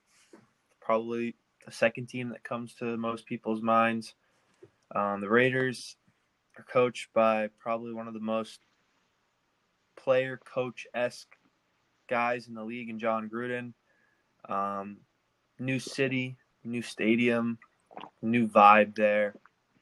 probably 0.81 1.35
the 1.67 1.73
second 1.73 2.09
team 2.09 2.31
that 2.31 2.43
comes 2.43 2.75
to 2.77 2.97
most 2.97 3.27
people's 3.27 3.61
minds. 3.61 4.15
Um, 4.95 5.21
the 5.21 5.29
Raiders 5.29 5.97
are 6.57 6.65
coached 6.65 7.13
by 7.13 7.51
probably 7.59 7.93
one 7.93 8.09
of 8.09 8.15
the 8.15 8.21
most 8.21 8.61
player 9.97 10.41
coach 10.45 10.87
esque 10.95 11.37
guys 12.09 12.49
in 12.49 12.55
the 12.55 12.65
league, 12.65 12.89
and 12.89 12.99
Jon 13.01 13.29
Gruden. 13.29 13.75
Um, 14.49 14.99
new 15.59 15.79
city, 15.79 16.37
new 16.65 16.83
stadium, 16.83 17.59
new 18.23 18.47
vibe 18.49 18.95
there, 18.95 19.35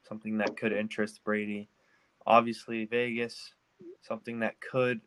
something 0.08 0.38
that 0.38 0.56
could 0.56 0.72
interest 0.72 1.20
Brady. 1.24 1.68
obviously 2.26 2.84
Vegas, 2.86 3.54
something 4.02 4.40
that 4.40 4.60
could 4.60 5.00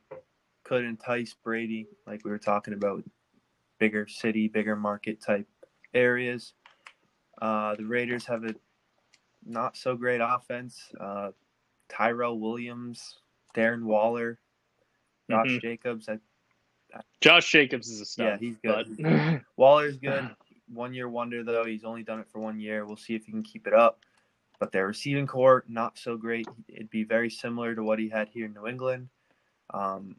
could 0.64 0.84
entice 0.86 1.34
Brady, 1.44 1.88
like 2.06 2.24
we 2.24 2.32
were 2.32 2.38
talking 2.38 2.74
about, 2.74 3.04
bigger 3.80 4.08
city, 4.08 4.48
bigger 4.48 4.76
market 4.76 5.20
type 5.22 5.48
areas. 5.94 6.54
Uh, 7.42 7.76
the 7.76 7.86
Raiders 7.86 8.26
have 8.26 8.44
a 8.44 8.54
not 9.46 9.76
so 9.76 9.96
great 9.96 10.22
offense. 10.22 10.92
Uh, 11.00 11.32
Tyrell 11.90 12.40
Williams, 12.40 13.20
Darren 13.56 13.84
Waller, 13.84 14.40
Josh 15.30 15.48
Mhm. 15.58 15.62
Jacobs. 15.62 16.08
I, 16.10 16.20
Josh 17.22 17.52
Jacobs 17.52 17.90
is 17.90 18.02
a 18.02 18.06
stud. 18.06 18.26
Yeah, 18.26 18.38
he's 18.38 18.58
good. 18.58 18.98
But 18.98 19.44
Waller's 19.58 19.98
good. 19.98 20.30
One 20.74 20.94
year 20.94 21.10
wonder 21.10 21.44
though. 21.44 21.66
He's 21.66 21.84
only 21.84 22.04
done 22.04 22.20
it 22.20 22.28
for 22.32 22.40
one 22.40 22.60
year. 22.60 22.86
We'll 22.86 22.98
see 22.98 23.16
if 23.16 23.26
he 23.26 23.32
can 23.32 23.44
keep 23.44 23.68
it 23.68 23.74
up. 23.74 24.00
But 24.60 24.72
their 24.72 24.88
receiving 24.88 25.26
corps 25.26 25.64
not 25.68 25.98
so 25.98 26.18
great. 26.18 26.48
It'd 26.68 26.90
be 26.90 27.04
very 27.04 27.30
similar 27.30 27.76
to 27.76 27.84
what 27.84 28.00
he 28.00 28.10
had 28.10 28.28
here 28.28 28.46
in 28.46 28.54
New 28.54 28.68
England. 28.68 29.10
Um, 29.74 30.18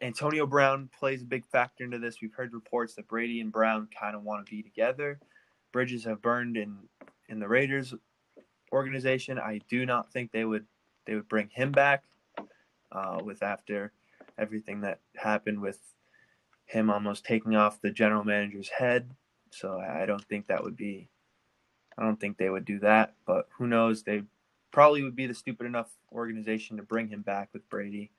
Antonio 0.00 0.46
Brown 0.46 0.88
plays 0.96 1.22
a 1.22 1.26
big 1.26 1.46
factor 1.46 1.82
into 1.82 1.98
this. 1.98 2.20
We've 2.20 2.34
heard 2.34 2.52
reports 2.52 2.94
that 2.94 3.08
Brady 3.08 3.40
and 3.40 3.50
Brown 3.50 3.88
kind 3.98 4.14
of 4.14 4.22
want 4.22 4.46
to 4.46 4.50
be 4.50 4.62
together. 4.62 5.18
Bridges 5.72 6.04
have 6.04 6.22
burned 6.22 6.56
in 6.56 6.76
in 7.28 7.40
the 7.40 7.48
Raiders 7.48 7.94
organization. 8.72 9.38
I 9.38 9.60
do 9.68 9.86
not 9.86 10.12
think 10.12 10.30
they 10.30 10.44
would 10.44 10.66
they 11.06 11.14
would 11.14 11.28
bring 11.28 11.48
him 11.48 11.72
back 11.72 12.04
uh, 12.92 13.18
with 13.24 13.42
after 13.42 13.92
everything 14.38 14.80
that 14.82 15.00
happened 15.16 15.60
with 15.60 15.78
him 16.66 16.90
almost 16.90 17.24
taking 17.24 17.56
off 17.56 17.80
the 17.80 17.90
general 17.90 18.24
manager's 18.24 18.68
head. 18.68 19.10
So 19.54 19.78
I 19.78 20.06
don't 20.06 20.24
think 20.24 20.48
that 20.48 20.64
would 20.64 20.76
be 20.76 21.08
I 21.96 22.02
don't 22.02 22.18
think 22.18 22.36
they 22.36 22.50
would 22.50 22.64
do 22.64 22.80
that, 22.80 23.14
but 23.24 23.48
who 23.56 23.66
knows? 23.66 24.02
They 24.02 24.22
probably 24.72 25.02
would 25.02 25.14
be 25.14 25.26
the 25.26 25.34
stupid 25.34 25.66
enough 25.66 25.90
organization 26.12 26.76
to 26.76 26.82
bring 26.82 27.08
him 27.08 27.22
back 27.22 27.50
with 27.52 27.68
Brady. 27.68 28.10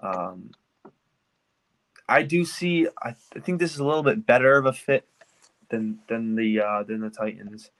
Um, 0.00 0.52
I 2.08 2.22
do 2.22 2.44
see. 2.44 2.86
I, 3.02 3.14
I 3.34 3.40
think 3.40 3.58
this 3.58 3.72
is 3.74 3.80
a 3.80 3.84
little 3.84 4.02
bit 4.02 4.24
better 4.24 4.56
of 4.56 4.66
a 4.66 4.72
fit 4.72 5.08
than 5.68 5.98
than 6.08 6.36
the 6.36 6.60
uh, 6.60 6.82
than 6.84 7.00
the 7.00 7.10
Titans. 7.10 7.70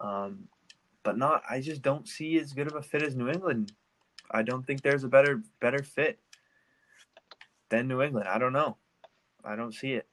Um, 0.00 0.48
but 1.02 1.16
not. 1.16 1.42
I 1.48 1.60
just 1.60 1.82
don't 1.82 2.08
see 2.08 2.38
as 2.38 2.52
good 2.52 2.66
of 2.66 2.74
a 2.74 2.82
fit 2.82 3.02
as 3.02 3.14
New 3.14 3.28
England. 3.28 3.72
I 4.30 4.42
don't 4.42 4.66
think 4.66 4.82
there's 4.82 5.04
a 5.04 5.08
better 5.08 5.42
better 5.60 5.82
fit 5.82 6.18
than 7.68 7.86
New 7.86 8.02
England. 8.02 8.28
I 8.28 8.38
don't 8.38 8.52
know. 8.52 8.76
I 9.44 9.54
don't 9.54 9.74
see 9.74 9.92
it. 9.92 10.06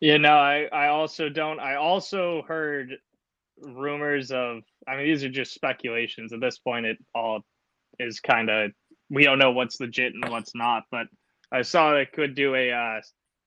Yeah, 0.00 0.16
no, 0.18 0.30
I, 0.30 0.68
I 0.72 0.88
also 0.88 1.28
don't. 1.28 1.58
I 1.58 1.74
also 1.74 2.42
heard 2.46 2.98
rumors 3.60 4.30
of, 4.30 4.62
I 4.86 4.96
mean, 4.96 5.06
these 5.06 5.24
are 5.24 5.28
just 5.28 5.54
speculations. 5.54 6.32
At 6.32 6.40
this 6.40 6.58
point, 6.58 6.86
it 6.86 6.98
all 7.14 7.40
is 7.98 8.20
kind 8.20 8.48
of, 8.48 8.70
we 9.10 9.24
don't 9.24 9.38
know 9.38 9.50
what's 9.50 9.80
legit 9.80 10.14
and 10.14 10.30
what's 10.30 10.54
not, 10.54 10.84
but 10.90 11.06
I 11.50 11.62
saw 11.62 11.92
they 11.94 12.06
could 12.06 12.34
do 12.34 12.54
a, 12.54 12.70
uh, 12.70 13.00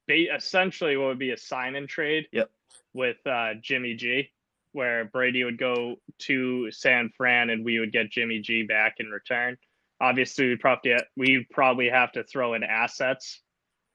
essentially 0.10 0.98
what 0.98 1.08
would 1.08 1.20
be 1.20 1.32
a 1.32 1.38
sign 1.38 1.76
and 1.76 1.88
trade 1.88 2.28
Yep. 2.34 2.50
with 2.94 3.18
uh, 3.26 3.54
Jimmy 3.62 3.94
G, 3.94 4.32
where 4.74 5.06
Brady 5.06 5.46
would 5.46 5.58
go 5.58 5.96
to 6.20 6.70
San 6.72 7.12
Fran 7.16 7.50
and 7.50 7.64
we 7.64 7.80
would 7.80 7.94
get 7.94 8.12
Jimmy 8.12 8.40
G 8.40 8.64
back 8.64 8.96
in 9.00 9.08
return. 9.08 9.58
Obviously, 10.02 10.50
we 10.50 10.56
probably 10.58 10.96
we 11.16 11.48
probably 11.52 11.88
have 11.90 12.12
to 12.14 12.24
throw 12.24 12.56
in 12.56 12.64
assets 12.64 13.40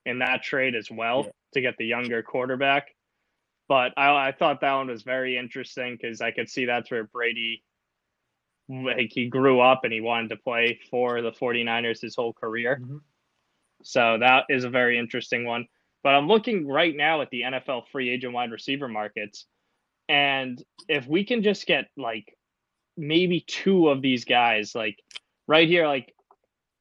in 0.07 0.21
that 0.21 0.43
trade 0.43 0.75
as 0.75 0.89
well 0.91 1.25
Yeah. 1.25 1.31
To 1.57 1.61
get 1.63 1.77
the 1.79 1.87
younger 1.87 2.23
quarterback. 2.23 2.95
But 3.69 3.93
I, 3.97 4.29
I 4.29 4.33
thought 4.33 4.61
that 4.61 4.75
one 4.75 4.89
was 4.89 5.03
very 5.03 5.37
interesting 5.37 5.99
because 6.01 6.21
I 6.21 6.31
could 6.31 6.49
see 6.49 6.67
that's 6.67 6.91
where 6.91 7.05
Brady, 7.05 7.65
like 8.69 9.11
he 9.11 9.27
grew 9.29 9.61
up 9.61 9.81
and 9.85 9.93
he 9.93 10.01
wanted 10.01 10.29
to 10.29 10.37
play 10.37 10.79
for 10.91 11.21
the 11.23 11.33
49ers 11.33 12.01
his 12.01 12.15
whole 12.15 12.33
career. 12.33 12.81
Mhm. 12.81 13.01
So 13.83 14.19
that 14.19 14.45
is 14.49 14.65
a 14.65 14.71
very 14.71 14.99
interesting 14.99 15.45
one. 15.45 15.67
But 16.03 16.15
I'm 16.15 16.29
looking 16.29 16.67
right 16.69 16.95
now 16.95 17.21
at 17.23 17.31
the 17.31 17.43
NFL 17.43 17.89
free 17.91 18.11
agent 18.11 18.33
wide 18.33 18.53
receiver 18.53 18.89
markets. 18.89 19.47
And 20.09 20.63
if 20.89 21.07
we 21.09 21.25
can 21.25 21.43
just 21.43 21.67
get 21.67 21.89
like 21.97 22.37
maybe 22.97 23.41
two 23.41 23.89
of 23.89 24.03
these 24.03 24.25
guys, 24.25 24.75
like 24.75 25.03
right 25.49 25.67
here, 25.67 25.89
like 25.89 26.15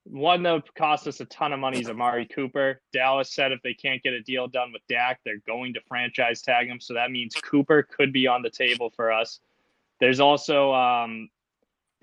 one 0.05 0.43
that 0.43 0.51
would 0.51 0.75
cost 0.75 1.07
us 1.07 1.19
a 1.19 1.25
ton 1.25 1.51
of 1.51 1.59
money 1.59 1.79
is 1.79 1.89
Amari 1.89 2.27
Cooper. 2.27 2.81
Dallas 2.93 3.33
said 3.33 3.51
if 3.51 3.61
they 3.63 3.73
can't 3.73 4.03
get 4.03 4.13
a 4.13 4.21
deal 4.21 4.47
done 4.47 4.71
with 4.71 4.83
Dak, 4.87 5.19
they're 5.25 5.41
going 5.47 5.73
to 5.73 5.81
franchise 5.87 6.41
tag 6.41 6.67
him. 6.67 6.79
So 6.79 6.93
that 6.93 7.11
means 7.11 7.33
Cooper 7.35 7.83
could 7.83 8.13
be 8.13 8.27
on 8.27 8.43
the 8.43 8.49
table 8.49 8.91
for 8.95 9.11
us. 9.11 9.39
There's 9.99 10.19
also 10.19 10.73
um, 10.73 11.29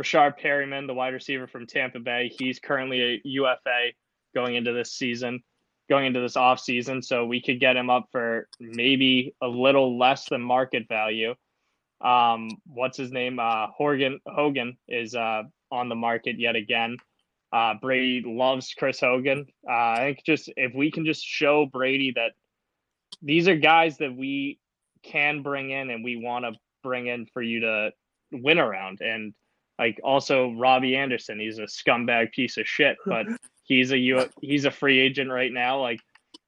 Rashard 0.01 0.41
Perriman, 0.41 0.87
the 0.87 0.95
wide 0.95 1.15
receiver 1.15 1.47
from 1.47 1.67
Tampa 1.67 2.01
Bay. 2.01 2.33
He's 2.37 2.59
currently 2.59 3.03
a 3.03 3.21
UFA 3.25 3.93
going 4.35 4.57
into 4.57 4.73
this 4.73 4.93
season, 4.93 5.43
going 5.89 6.07
into 6.07 6.21
this 6.21 6.37
off 6.37 6.59
season. 6.59 7.03
So 7.03 7.25
we 7.25 7.41
could 7.41 7.61
get 7.61 7.77
him 7.77 7.89
up 7.89 8.09
for 8.11 8.49
maybe 8.59 9.35
a 9.41 9.47
little 9.47 9.97
less 9.97 10.29
than 10.29 10.41
market 10.41 10.89
value. 10.89 11.35
Um, 12.01 12.51
what's 12.67 12.97
his 12.97 13.13
name? 13.13 13.39
Uh, 13.39 13.69
Hogan 13.69 14.19
Hogan 14.27 14.77
is 14.89 15.15
uh, 15.15 15.45
on 15.71 15.89
the 15.89 15.95
market 15.95 16.41
yet 16.41 16.57
again. 16.57 16.97
Uh, 17.53 17.75
Brady 17.81 18.23
loves 18.27 18.73
Chris 18.77 19.01
Hogan. 19.01 19.47
Uh, 19.69 19.73
I 19.73 19.97
think 19.99 20.25
just 20.25 20.51
if 20.57 20.75
we 20.75 20.91
can 20.91 21.05
just 21.05 21.25
show 21.25 21.67
Brady 21.67 22.13
that 22.17 22.33
these 23.21 23.47
are 23.47 23.57
guys 23.57 23.99
that 23.99 24.17
we 24.17 24.59
can 25.03 25.43
bring 25.43 25.71
in 25.71 25.91
and 25.91 26.03
we 26.03 26.17
want 26.17 26.45
to 26.45 26.53
bring 26.83 27.07
in 27.07 27.27
for 27.27 27.43
you 27.43 27.61
to 27.61 27.93
win 28.33 28.59
around. 28.59 29.01
And 29.01 29.35
like 29.79 30.01
also 30.03 30.53
Robbie 30.53 30.97
Anderson, 30.97 31.41
he's 31.41 31.59
a 31.59 31.63
scumbag 31.63 32.33
piece 32.33 32.57
of 32.57 32.67
shit, 32.67 32.97
but 33.07 33.27
he's 33.65 33.93
a 33.93 33.99
U- 33.99 34.31
he's 34.41 34.65
a 34.65 34.71
free 34.71 34.99
agent 34.99 35.31
right 35.31 35.53
now. 35.53 35.81
Like 35.81 36.01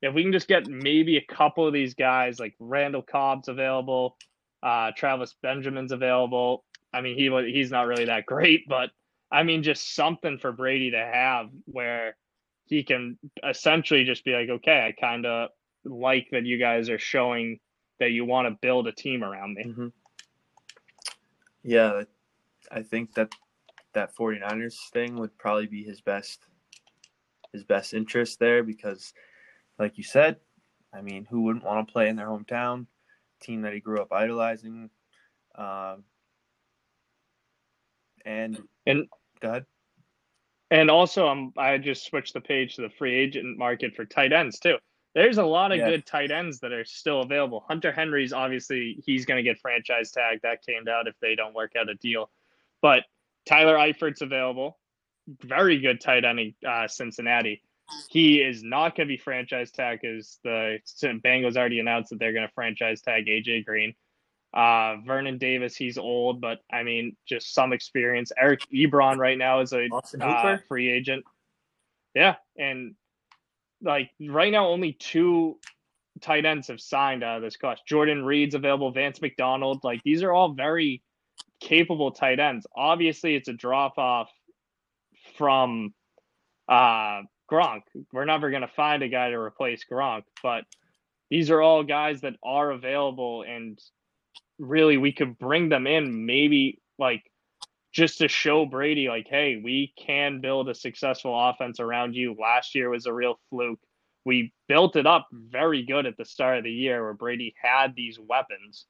if 0.02 0.14
we 0.14 0.22
can 0.22 0.32
just 0.32 0.48
get 0.48 0.66
maybe 0.66 1.16
a 1.16 1.34
couple 1.34 1.66
of 1.66 1.72
these 1.72 1.94
guys, 1.94 2.40
like 2.40 2.54
Randall 2.58 3.02
Cobb's 3.02 3.48
available, 3.48 4.16
uh, 4.62 4.92
Travis 4.96 5.34
Benjamin's 5.42 5.92
available. 5.92 6.64
I 6.92 7.00
mean, 7.00 7.16
he 7.16 7.52
he's 7.52 7.70
not 7.70 7.86
really 7.86 8.06
that 8.06 8.26
great, 8.26 8.68
but 8.68 8.90
I 9.34 9.42
mean, 9.42 9.64
just 9.64 9.96
something 9.96 10.38
for 10.38 10.52
Brady 10.52 10.92
to 10.92 10.98
have 10.98 11.48
where 11.66 12.16
he 12.66 12.84
can 12.84 13.18
essentially 13.46 14.04
just 14.04 14.24
be 14.24 14.32
like, 14.32 14.48
okay, 14.48 14.86
I 14.86 14.92
kind 14.98 15.26
of 15.26 15.50
like 15.84 16.28
that 16.30 16.46
you 16.46 16.56
guys 16.58 16.88
are 16.88 17.00
showing 17.00 17.58
that 17.98 18.12
you 18.12 18.24
want 18.24 18.46
to 18.48 18.58
build 18.62 18.86
a 18.86 18.92
team 18.92 19.24
around 19.24 19.54
me. 19.54 19.64
hmm 19.64 19.88
Yeah, 21.64 22.04
I 22.70 22.82
think 22.82 23.14
that 23.14 23.32
that 23.92 24.14
49ers 24.16 24.76
thing 24.92 25.16
would 25.16 25.36
probably 25.36 25.66
be 25.66 25.82
his 25.82 26.00
best 26.00 26.40
his 27.52 27.64
best 27.64 27.92
interest 27.92 28.38
there 28.38 28.62
because 28.62 29.12
like 29.78 29.98
you 29.98 30.04
said, 30.04 30.36
I 30.92 31.02
mean, 31.02 31.26
who 31.28 31.42
wouldn't 31.42 31.64
want 31.64 31.86
to 31.86 31.92
play 31.92 32.08
in 32.08 32.16
their 32.16 32.28
hometown, 32.28 32.86
team 33.40 33.62
that 33.62 33.74
he 33.74 33.80
grew 33.80 34.00
up 34.00 34.12
idolizing? 34.12 34.90
Um, 35.56 36.04
and 38.24 38.62
And 38.86 39.06
go 39.44 39.50
ahead. 39.50 39.66
And 40.70 40.90
also, 40.90 41.28
um, 41.28 41.52
I 41.56 41.78
just 41.78 42.04
switched 42.04 42.34
the 42.34 42.40
page 42.40 42.76
to 42.76 42.82
the 42.82 42.90
free 42.90 43.14
agent 43.14 43.58
market 43.58 43.94
for 43.94 44.04
tight 44.04 44.32
ends 44.32 44.58
too. 44.58 44.76
There's 45.14 45.38
a 45.38 45.44
lot 45.44 45.70
of 45.70 45.78
Yeah. 45.78 45.90
good 45.90 46.06
tight 46.06 46.32
ends 46.32 46.58
that 46.60 46.72
are 46.72 46.84
still 46.84 47.20
available. 47.20 47.60
Hunter 47.68 47.92
Henry's 47.92 48.32
obviously 48.32 49.00
he's 49.06 49.24
going 49.26 49.36
to 49.36 49.48
get 49.48 49.60
franchise 49.60 50.10
tag. 50.10 50.40
That 50.42 50.62
came 50.66 50.88
out 50.88 51.06
if 51.06 51.14
they 51.20 51.36
don't 51.36 51.54
work 51.54 51.76
out 51.76 51.88
a 51.88 51.94
deal. 51.94 52.30
But 52.82 53.04
Tyler 53.46 53.76
Eifert's 53.76 54.22
available. 54.22 54.78
Very 55.42 55.78
good 55.78 56.00
tight 56.00 56.24
end 56.24 56.40
in 56.40 56.54
uh, 56.66 56.88
Cincinnati. 56.88 57.62
He 58.10 58.42
is 58.42 58.62
not 58.62 58.96
going 58.96 59.06
to 59.06 59.12
be 59.12 59.18
franchise 59.18 59.70
tag 59.70 60.00
because 60.02 60.38
the 60.42 60.80
Bengals 61.02 61.56
already 61.56 61.78
announced 61.78 62.10
that 62.10 62.18
they're 62.18 62.32
going 62.32 62.46
to 62.46 62.52
franchise 62.52 63.00
tag 63.02 63.26
AJ 63.26 63.64
Green. 63.66 63.94
Uh, 64.54 64.98
Vernon 65.04 65.36
Davis, 65.36 65.74
he's 65.74 65.98
old, 65.98 66.40
but 66.40 66.60
I 66.72 66.84
mean, 66.84 67.16
just 67.26 67.52
some 67.52 67.72
experience. 67.72 68.30
Eric 68.38 68.60
Ebron 68.72 69.16
right 69.16 69.36
now 69.36 69.60
is 69.60 69.72
a 69.72 69.88
uh, 70.20 70.58
free 70.68 70.90
agent. 70.90 71.24
Yeah, 72.14 72.36
and 72.56 72.94
like 73.82 74.10
right 74.20 74.52
now, 74.52 74.68
only 74.68 74.92
two 74.92 75.58
tight 76.20 76.44
ends 76.44 76.68
have 76.68 76.80
signed 76.80 77.24
out 77.24 77.38
of 77.38 77.42
this 77.42 77.56
class. 77.56 77.80
Jordan 77.86 78.24
Reed's 78.24 78.54
available. 78.54 78.92
Vance 78.92 79.20
McDonald. 79.20 79.82
Like 79.82 80.00
these 80.04 80.22
are 80.22 80.32
all 80.32 80.52
very 80.52 81.02
capable 81.60 82.12
tight 82.12 82.38
ends. 82.38 82.64
Obviously, 82.76 83.34
it's 83.34 83.48
a 83.48 83.52
drop 83.52 83.98
off 83.98 84.30
from 85.36 85.92
uh, 86.68 87.22
Gronk. 87.50 87.82
We're 88.12 88.24
never 88.24 88.50
going 88.50 88.62
to 88.62 88.68
find 88.68 89.02
a 89.02 89.08
guy 89.08 89.30
to 89.30 89.36
replace 89.36 89.84
Gronk, 89.90 90.22
but 90.44 90.64
these 91.28 91.50
are 91.50 91.60
all 91.60 91.82
guys 91.82 92.20
that 92.20 92.34
are 92.44 92.70
available, 92.70 93.42
and 93.42 93.80
really 94.58 94.96
we 94.96 95.12
could 95.12 95.38
bring 95.38 95.68
them 95.68 95.86
in 95.86 96.26
maybe 96.26 96.80
like 96.98 97.22
just 97.94 98.18
to 98.18 98.28
show 98.28 98.66
Brady, 98.66 99.08
like, 99.08 99.28
hey, 99.28 99.60
we 99.62 99.94
can 99.96 100.40
build 100.40 100.68
a 100.68 100.74
successful 100.74 101.32
offense 101.48 101.78
around 101.78 102.14
you. 102.14 102.34
Last 102.38 102.74
year 102.74 102.90
was 102.90 103.06
a 103.06 103.12
real 103.12 103.38
fluke. 103.50 103.78
We 104.24 104.52
built 104.68 104.96
it 104.96 105.06
up 105.06 105.28
very 105.32 105.84
good 105.84 106.04
at 106.04 106.16
the 106.16 106.24
start 106.24 106.58
of 106.58 106.64
the 106.64 106.72
year 106.72 107.04
where 107.04 107.14
Brady 107.14 107.54
had 107.60 107.94
these 107.94 108.18
weapons, 108.18 108.86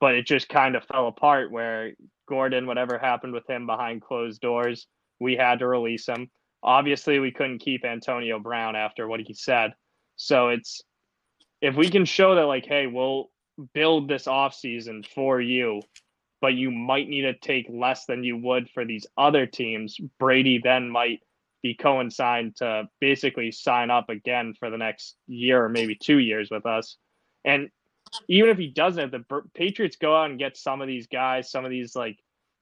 but 0.00 0.14
it 0.14 0.26
just 0.26 0.48
kind 0.48 0.76
of 0.76 0.84
fell 0.84 1.08
apart 1.08 1.50
where 1.50 1.92
Gordon, 2.28 2.66
whatever 2.66 2.98
happened 2.98 3.32
with 3.32 3.48
him 3.50 3.66
behind 3.66 4.02
closed 4.02 4.40
doors, 4.40 4.86
we 5.18 5.34
had 5.34 5.58
to 5.58 5.66
release 5.66 6.06
him. 6.06 6.30
Obviously, 6.62 7.18
we 7.18 7.32
couldn't 7.32 7.58
keep 7.58 7.84
Antonio 7.84 8.38
Brown 8.38 8.76
after 8.76 9.08
what 9.08 9.20
he 9.20 9.34
said. 9.34 9.72
So 10.16 10.48
it's 10.50 10.82
if 11.60 11.74
we 11.74 11.88
can 11.90 12.04
show 12.04 12.34
that 12.36 12.42
like, 12.42 12.66
hey, 12.66 12.86
we'll 12.86 13.30
build 13.74 14.08
this 14.08 14.26
offseason 14.26 15.06
for 15.06 15.40
you, 15.40 15.82
but 16.40 16.54
you 16.54 16.70
might 16.70 17.08
need 17.08 17.22
to 17.22 17.34
take 17.34 17.66
less 17.68 18.06
than 18.06 18.24
you 18.24 18.36
would 18.36 18.68
for 18.70 18.84
these 18.84 19.06
other 19.16 19.46
teams, 19.46 19.98
Brady 20.18 20.60
then 20.62 20.90
might 20.90 21.20
be 21.62 21.74
coincide 21.74 22.54
to 22.56 22.88
basically 23.00 23.50
sign 23.50 23.90
up 23.90 24.08
again 24.08 24.54
for 24.58 24.70
the 24.70 24.78
next 24.78 25.16
year 25.26 25.64
or 25.64 25.68
maybe 25.68 25.94
two 25.94 26.18
years 26.18 26.50
with 26.50 26.66
us. 26.66 26.96
And 27.44 27.70
even 28.28 28.50
if 28.50 28.58
he 28.58 28.68
doesn't, 28.68 29.10
the 29.10 29.24
Patriots 29.54 29.96
go 29.96 30.16
out 30.16 30.30
and 30.30 30.38
get 30.38 30.56
some 30.56 30.80
of 30.80 30.86
these 30.86 31.06
guys, 31.06 31.50
some 31.50 31.64
of 31.64 31.70
these 31.70 31.96
like 31.96 32.18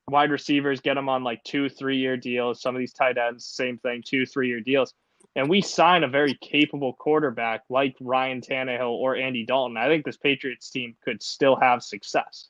wide 0.08 0.30
receivers, 0.30 0.80
get 0.80 0.94
them 0.94 1.08
on 1.08 1.24
like 1.24 1.42
two, 1.44 1.68
three 1.68 1.98
year 1.98 2.16
deals. 2.16 2.62
Some 2.62 2.74
of 2.74 2.78
these 2.78 2.92
tight 2.92 3.18
ends, 3.18 3.44
same 3.46 3.78
thing, 3.78 4.02
two, 4.06 4.26
three 4.26 4.48
year 4.48 4.60
deals. 4.60 4.94
And 5.36 5.48
we 5.48 5.60
sign 5.60 6.04
a 6.04 6.08
very 6.08 6.38
capable 6.40 6.92
quarterback 6.92 7.62
like 7.68 7.96
Ryan 8.00 8.40
Tannehill 8.40 8.90
or 8.90 9.16
Andy 9.16 9.44
Dalton. 9.44 9.76
I 9.76 9.88
think 9.88 10.04
this 10.04 10.16
Patriots 10.16 10.70
team 10.70 10.94
could 11.04 11.22
still 11.22 11.56
have 11.56 11.82
success. 11.82 12.48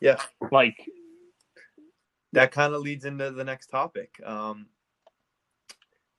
Yeah. 0.00 0.20
Like 0.52 0.76
that 2.32 2.52
kind 2.52 2.74
of 2.74 2.82
leads 2.82 3.04
into 3.04 3.30
the 3.30 3.44
next 3.44 3.66
topic. 3.66 4.20
Um, 4.24 4.66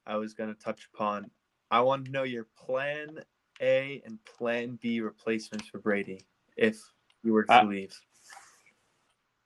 I 0.05 0.17
was 0.17 0.33
going 0.33 0.53
to 0.53 0.59
touch 0.59 0.89
upon. 0.93 1.29
I 1.71 1.81
want 1.81 2.05
to 2.05 2.11
know 2.11 2.23
your 2.23 2.47
plan 2.57 3.19
A 3.61 4.01
and 4.05 4.17
plan 4.25 4.79
B 4.81 5.01
replacements 5.01 5.67
for 5.67 5.79
Brady 5.79 6.25
if 6.57 6.81
you 7.23 7.31
were 7.33 7.43
to 7.43 7.63
leave. 7.63 7.97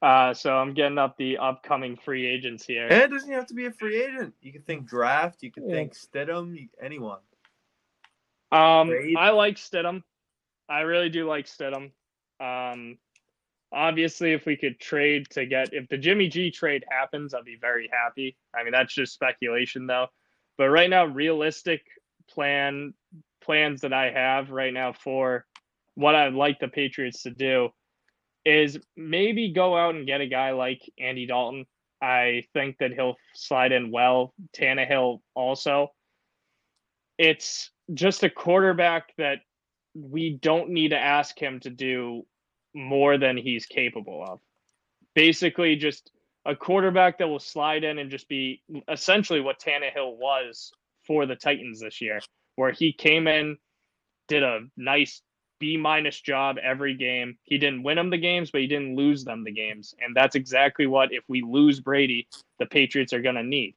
Uh, 0.04 0.34
so 0.34 0.54
I'm 0.58 0.74
getting 0.74 0.98
up 0.98 1.16
the 1.16 1.38
upcoming 1.38 1.96
free 1.96 2.28
agents 2.28 2.66
here. 2.66 2.88
And 2.90 3.04
it 3.04 3.10
doesn't 3.10 3.32
have 3.32 3.46
to 3.48 3.54
be 3.54 3.68
a 3.68 3.72
free 3.72 4.04
agent. 4.04 4.34
You 4.42 4.52
can 4.52 4.62
think 4.64 4.86
draft. 4.86 5.42
You 5.42 5.50
can 5.50 5.70
Yeah. 5.70 5.76
think 5.76 5.94
Stidham. 5.94 6.70
Anyone. 6.82 7.22
Um, 8.52 8.90
Trade? 8.90 9.16
I 9.16 9.30
like 9.30 9.56
Stidham. 9.56 10.04
I 10.68 10.82
really 10.82 11.10
do 11.10 11.26
like 11.26 11.46
Stidham. 11.46 11.94
Um, 12.42 13.00
obviously, 13.72 14.34
if 14.34 14.46
we 14.46 14.58
could 14.58 14.78
trade 14.78 15.30
to 15.32 15.46
get 15.46 15.74
if 15.74 15.88
the 15.88 15.98
Jimmy 15.98 16.28
G 16.28 16.52
trade 16.52 16.84
happens, 16.90 17.34
I'll 17.34 17.42
be 17.42 17.56
very 17.56 17.90
happy. 17.90 18.36
I 18.54 18.64
mean, 18.64 18.74
that's 18.74 18.94
just 18.94 19.14
speculation 19.14 19.88
though. 19.88 20.08
But 20.58 20.70
right 20.70 20.90
now, 20.90 21.06
realistic 21.06 21.82
plan 22.30 22.94
plans 23.40 23.80
that 23.82 23.94
I 23.94 24.12
have 24.12 24.52
right 24.52 24.74
now 24.74 24.92
for 24.92 25.46
what 25.96 26.14
I'd 26.14 26.34
like 26.34 26.60
the 26.60 26.68
Patriots 26.68 27.24
to 27.24 27.30
do 27.30 27.70
is 28.46 28.78
maybe 28.96 29.52
go 29.54 29.76
out 29.76 29.96
and 29.96 30.08
get 30.08 30.22
a 30.22 30.28
guy 30.28 30.52
like 30.52 30.82
Andy 31.00 31.26
Dalton. 31.26 31.66
I 32.02 32.44
think 32.54 32.78
that 32.80 32.92
he'll 32.92 33.16
slide 33.34 33.72
in 33.72 33.92
well. 33.92 34.34
Tannehill 34.58 35.22
also. 35.36 35.92
It's 37.18 37.72
just 37.94 38.24
a 38.24 38.30
quarterback 38.30 39.14
that 39.18 39.40
we 39.96 40.38
don't 40.42 40.72
need 40.72 40.90
to 40.90 40.98
ask 40.98 41.38
him 41.40 41.60
to 41.62 41.70
do 41.70 42.26
more 42.74 43.18
than 43.18 43.38
he's 43.38 43.66
capable 43.66 44.26
of. 44.28 44.40
Basically, 45.14 45.76
just 45.76 46.12
a 46.46 46.56
quarterback 46.56 47.20
that 47.20 47.28
will 47.28 47.40
slide 47.40 47.84
in 47.84 48.00
and 48.00 48.12
just 48.12 48.28
be 48.28 48.62
essentially 48.90 49.40
what 49.40 49.62
Tannehill 49.62 50.18
was 50.18 50.74
for 51.06 51.26
the 51.26 51.36
Titans 51.36 51.80
this 51.80 52.02
year, 52.02 52.20
where 52.56 52.72
he 52.72 52.92
came 52.92 53.28
in, 53.28 53.58
did 54.28 54.44
a 54.44 54.62
nice 54.76 55.22
B 55.64 55.78
minus 55.78 56.20
job 56.20 56.58
every 56.62 56.94
game. 56.94 57.38
He 57.44 57.58
didn't 57.58 57.84
win 57.84 57.96
them 57.96 58.10
the 58.10 58.18
games, 58.18 58.52
but 58.52 58.60
he 58.60 58.68
didn't 58.68 58.98
lose 58.98 59.24
them 59.24 59.46
the 59.46 59.52
games. 59.54 59.96
And 60.02 60.14
that's 60.14 60.36
exactly 60.36 60.88
what, 60.88 61.14
if 61.14 61.24
we 61.30 61.42
lose 61.42 61.80
Brady, 61.80 62.28
the 62.60 62.66
Patriots 62.66 63.14
are 63.14 63.22
going 63.22 63.36
to 63.36 63.44
need. 63.44 63.76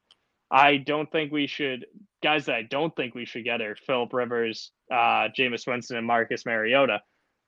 I 0.50 0.78
don't 0.78 1.08
think 1.12 1.30
we 1.30 1.46
should, 1.46 1.86
guys 2.24 2.46
that 2.46 2.56
I 2.56 2.62
don't 2.62 2.94
think 2.96 3.14
we 3.14 3.24
should 3.24 3.44
get 3.44 3.62
are 3.62 3.76
Philip 3.76 4.12
Rivers, 4.12 4.72
uh, 4.90 5.28
Jameis 5.38 5.64
Winston, 5.64 5.96
and 5.96 6.04
Marcus 6.04 6.44
Mariota. 6.44 7.02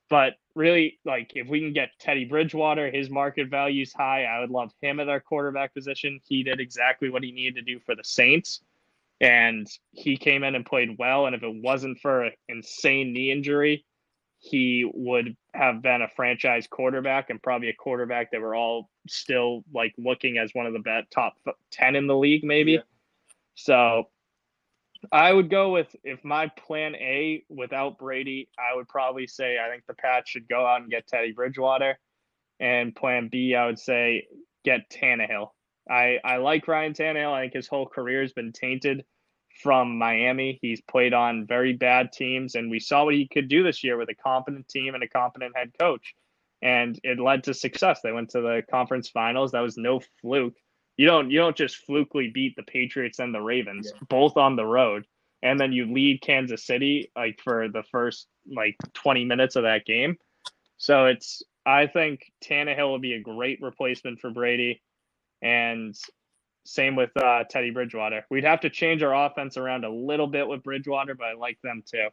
But 0.08 0.34
really, 0.54 1.00
like, 1.04 1.32
if 1.34 1.48
we 1.48 1.58
can 1.58 1.72
get 1.72 1.98
Teddy 1.98 2.24
Bridgewater, 2.24 2.92
his 2.92 3.10
market 3.10 3.48
value's 3.48 3.92
high. 3.92 4.22
I 4.22 4.38
would 4.38 4.50
love 4.50 4.70
him 4.80 5.00
at 5.00 5.08
our 5.08 5.18
quarterback 5.18 5.74
position. 5.74 6.20
He 6.28 6.44
did 6.44 6.60
exactly 6.60 7.10
what 7.10 7.24
he 7.24 7.32
needed 7.32 7.56
to 7.56 7.72
do 7.72 7.80
for 7.80 7.96
the 7.96 8.04
Saints. 8.04 8.60
And 9.20 9.66
he 9.90 10.16
came 10.16 10.44
in 10.44 10.54
and 10.54 10.64
played 10.64 10.96
well. 10.96 11.26
And 11.26 11.34
if 11.34 11.42
it 11.42 11.52
wasn't 11.52 11.98
for 11.98 12.22
an 12.22 12.32
insane 12.48 13.12
knee 13.12 13.32
injury, 13.32 13.84
he 14.40 14.88
would 14.94 15.36
have 15.54 15.82
been 15.82 16.02
a 16.02 16.08
franchise 16.08 16.66
quarterback 16.70 17.28
and 17.30 17.42
probably 17.42 17.68
a 17.68 17.74
quarterback 17.74 18.30
that 18.30 18.40
we're 18.40 18.54
all 18.56 18.88
still 19.08 19.64
like 19.74 19.92
looking 19.98 20.38
as 20.38 20.50
one 20.54 20.66
of 20.66 20.72
the 20.72 20.78
bet 20.78 21.10
top 21.10 21.34
10 21.72 21.96
in 21.96 22.06
the 22.06 22.16
league 22.16 22.44
maybe 22.44 22.72
Yeah. 22.72 22.80
so 23.54 24.08
i 25.12 25.32
would 25.32 25.50
go 25.50 25.72
with 25.72 25.94
if 26.04 26.24
my 26.24 26.48
plan 26.48 26.94
a 26.96 27.42
without 27.48 27.98
brady 27.98 28.48
i 28.58 28.74
would 28.76 28.88
probably 28.88 29.26
say 29.26 29.58
i 29.58 29.68
think 29.68 29.82
the 29.86 29.94
pats 29.94 30.30
should 30.30 30.48
go 30.48 30.64
out 30.66 30.82
and 30.82 30.90
get 30.90 31.06
teddy 31.08 31.32
bridgewater 31.32 31.98
and 32.60 32.94
plan 32.94 33.28
b 33.28 33.54
i 33.56 33.66
would 33.66 33.78
say 33.78 34.26
get 34.64 34.88
Tannehill. 34.90 35.48
i 35.90 36.18
i 36.24 36.36
like 36.36 36.68
ryan 36.68 36.92
Tannehill. 36.92 37.32
i 37.32 37.42
think 37.42 37.54
his 37.54 37.66
whole 37.68 37.86
career 37.86 38.22
has 38.22 38.32
been 38.32 38.52
tainted 38.52 39.04
from 39.62 39.98
Miami. 39.98 40.58
He's 40.62 40.80
played 40.80 41.12
on 41.14 41.46
very 41.46 41.72
bad 41.72 42.12
teams, 42.12 42.54
and 42.54 42.70
we 42.70 42.80
saw 42.80 43.04
what 43.04 43.14
he 43.14 43.26
could 43.26 43.48
do 43.48 43.62
this 43.62 43.82
year 43.84 43.96
with 43.96 44.08
a 44.08 44.14
competent 44.14 44.68
team 44.68 44.94
and 44.94 45.02
a 45.02 45.08
competent 45.08 45.56
head 45.56 45.72
coach. 45.78 46.14
And 46.62 46.98
it 47.04 47.20
led 47.20 47.44
to 47.44 47.54
success. 47.54 48.00
They 48.02 48.12
went 48.12 48.30
to 48.30 48.40
the 48.40 48.62
conference 48.70 49.08
finals. 49.08 49.52
That 49.52 49.60
was 49.60 49.76
no 49.76 50.00
fluke. 50.20 50.56
You 50.96 51.06
don't 51.06 51.30
you 51.30 51.38
don't 51.38 51.56
just 51.56 51.86
flukely 51.86 52.32
beat 52.32 52.56
the 52.56 52.64
Patriots 52.64 53.20
and 53.20 53.32
the 53.32 53.40
Ravens, 53.40 53.92
Yeah. 53.94 54.00
both 54.08 54.36
on 54.36 54.56
the 54.56 54.66
road, 54.66 55.06
and 55.42 55.60
then 55.60 55.72
you 55.72 55.86
lead 55.86 56.20
Kansas 56.22 56.64
City 56.66 57.12
like 57.14 57.40
for 57.44 57.68
the 57.68 57.84
first 57.84 58.26
like 58.50 58.76
20 58.94 59.24
minutes 59.24 59.54
of 59.54 59.62
that 59.62 59.84
game. 59.86 60.16
So 60.76 61.06
it's 61.06 61.42
I 61.64 61.86
think 61.86 62.32
Tannehill 62.42 62.88
will 62.88 62.98
be 62.98 63.12
a 63.14 63.20
great 63.20 63.60
replacement 63.62 64.20
for 64.20 64.30
Brady. 64.30 64.82
And 65.42 65.94
same 66.68 66.96
with 66.96 67.10
uh, 67.16 67.44
Teddy 67.48 67.70
Bridgewater. 67.70 68.24
We'd 68.30 68.44
have 68.44 68.60
to 68.60 68.70
change 68.70 69.02
our 69.02 69.26
offense 69.26 69.56
around 69.56 69.84
a 69.84 69.90
little 69.90 70.26
bit 70.26 70.46
with 70.46 70.62
Bridgewater, 70.62 71.14
but 71.14 71.26
I 71.26 71.34
like 71.34 71.58
them 71.62 71.82
too. 71.86 72.08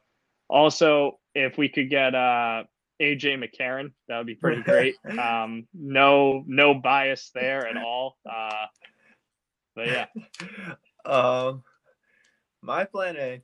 Also, 0.50 1.20
if 1.34 1.58
we 1.58 1.70
could 1.70 1.90
get 1.90 2.16
uh, 2.16 2.64
AJ 3.02 3.44
McCarron, 3.44 3.92
that 4.08 4.18
would 4.18 4.28
be 4.28 4.36
pretty 4.36 4.62
great. 4.64 4.96
Um, 5.18 5.68
no, 5.74 6.44
no 6.48 6.74
bias 6.74 7.32
there 7.34 7.68
at 7.68 7.78
all. 7.78 8.18
Uh, 8.30 8.66
but 9.76 9.88
yeah, 9.88 10.06
Um, 11.06 11.64
my 12.62 12.86
plan 12.86 13.16
A 13.18 13.42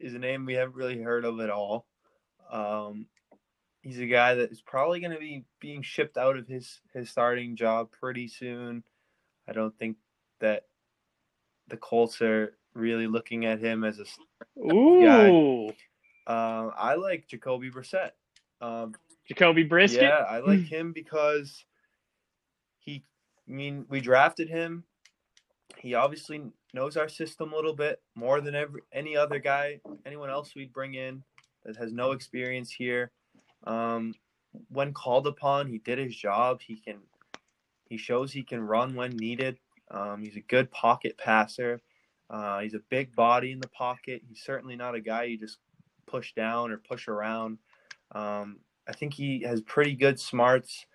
is 0.00 0.14
a 0.14 0.18
name 0.18 0.46
we 0.46 0.54
haven't 0.54 0.74
really 0.74 1.00
heard 1.00 1.24
of 1.24 1.40
at 1.40 1.50
all. 1.50 1.86
Um, 2.50 3.06
he's 3.82 3.98
a 3.98 4.06
guy 4.06 4.34
that 4.34 4.50
is 4.50 4.62
probably 4.62 5.00
going 5.00 5.12
to 5.12 5.18
be 5.18 5.44
being 5.60 5.82
shipped 5.82 6.16
out 6.16 6.36
of 6.36 6.48
his 6.48 6.80
his 6.94 7.10
starting 7.10 7.56
job 7.56 7.90
pretty 7.90 8.28
soon. 8.28 8.82
I 9.48 9.52
don't 9.52 9.76
think 9.78 9.96
that 10.42 10.66
the 11.68 11.78
Colts 11.78 12.20
are 12.20 12.54
really 12.74 13.06
looking 13.06 13.46
at 13.46 13.60
him 13.60 13.84
as 13.84 13.98
a. 13.98 14.04
ooh, 14.60 15.00
Uh, 16.26 16.68
I 16.76 16.94
like 16.96 17.26
Jacoby 17.26 17.70
Brissett. 17.70 18.10
Um, 18.60 18.94
Jacoby 19.26 19.62
Brisket. 19.62 20.02
yeah, 20.02 20.24
I 20.28 20.40
like 20.40 20.60
him 20.60 20.92
because 20.92 21.64
he. 22.78 23.02
I 23.48 23.52
mean, 23.52 23.86
we 23.88 24.00
drafted 24.00 24.48
him. 24.48 24.84
He 25.78 25.94
obviously 25.94 26.42
knows 26.74 26.96
our 26.96 27.08
system 27.08 27.52
a 27.52 27.56
little 27.56 27.74
bit 27.74 28.00
more 28.14 28.40
than 28.40 28.54
every 28.54 28.82
any 28.92 29.16
other 29.16 29.38
guy, 29.38 29.80
anyone 30.04 30.30
else 30.30 30.54
we'd 30.54 30.72
bring 30.72 30.94
in 30.94 31.22
that 31.64 31.76
has 31.76 31.92
no 31.92 32.12
experience 32.12 32.70
here. 32.70 33.10
Um, 33.64 34.14
when 34.68 34.92
called 34.92 35.26
upon, 35.26 35.68
he 35.68 35.78
did 35.78 35.98
his 35.98 36.14
job. 36.16 36.60
He 36.60 36.76
can. 36.76 36.98
He 37.88 37.96
shows 37.98 38.32
he 38.32 38.42
can 38.42 38.62
run 38.62 38.94
when 38.94 39.10
needed. 39.16 39.58
Um, 39.92 40.22
he's 40.22 40.36
a 40.36 40.40
good 40.40 40.70
pocket 40.70 41.16
passer. 41.18 41.80
Uh, 42.30 42.60
he's 42.60 42.74
a 42.74 42.80
big 42.88 43.14
body 43.14 43.52
in 43.52 43.60
the 43.60 43.68
pocket. 43.68 44.22
He's 44.26 44.42
certainly 44.42 44.74
not 44.74 44.94
a 44.94 45.00
guy 45.00 45.24
you 45.24 45.38
just 45.38 45.58
push 46.06 46.32
down 46.32 46.72
or 46.72 46.78
push 46.78 47.06
around. 47.08 47.58
Um, 48.12 48.60
I 48.88 48.92
think 48.92 49.14
he 49.14 49.42
has 49.42 49.60
pretty 49.60 49.94
good 49.94 50.18
smarts. 50.18 50.86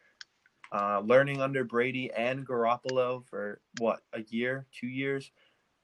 Uh, 0.72 1.00
learning 1.00 1.42
under 1.42 1.64
Brady 1.64 2.12
and 2.12 2.46
Garoppolo 2.46 3.24
for 3.30 3.62
what 3.78 4.02
a 4.12 4.22
year, 4.24 4.66
two 4.74 4.88
years. 4.88 5.32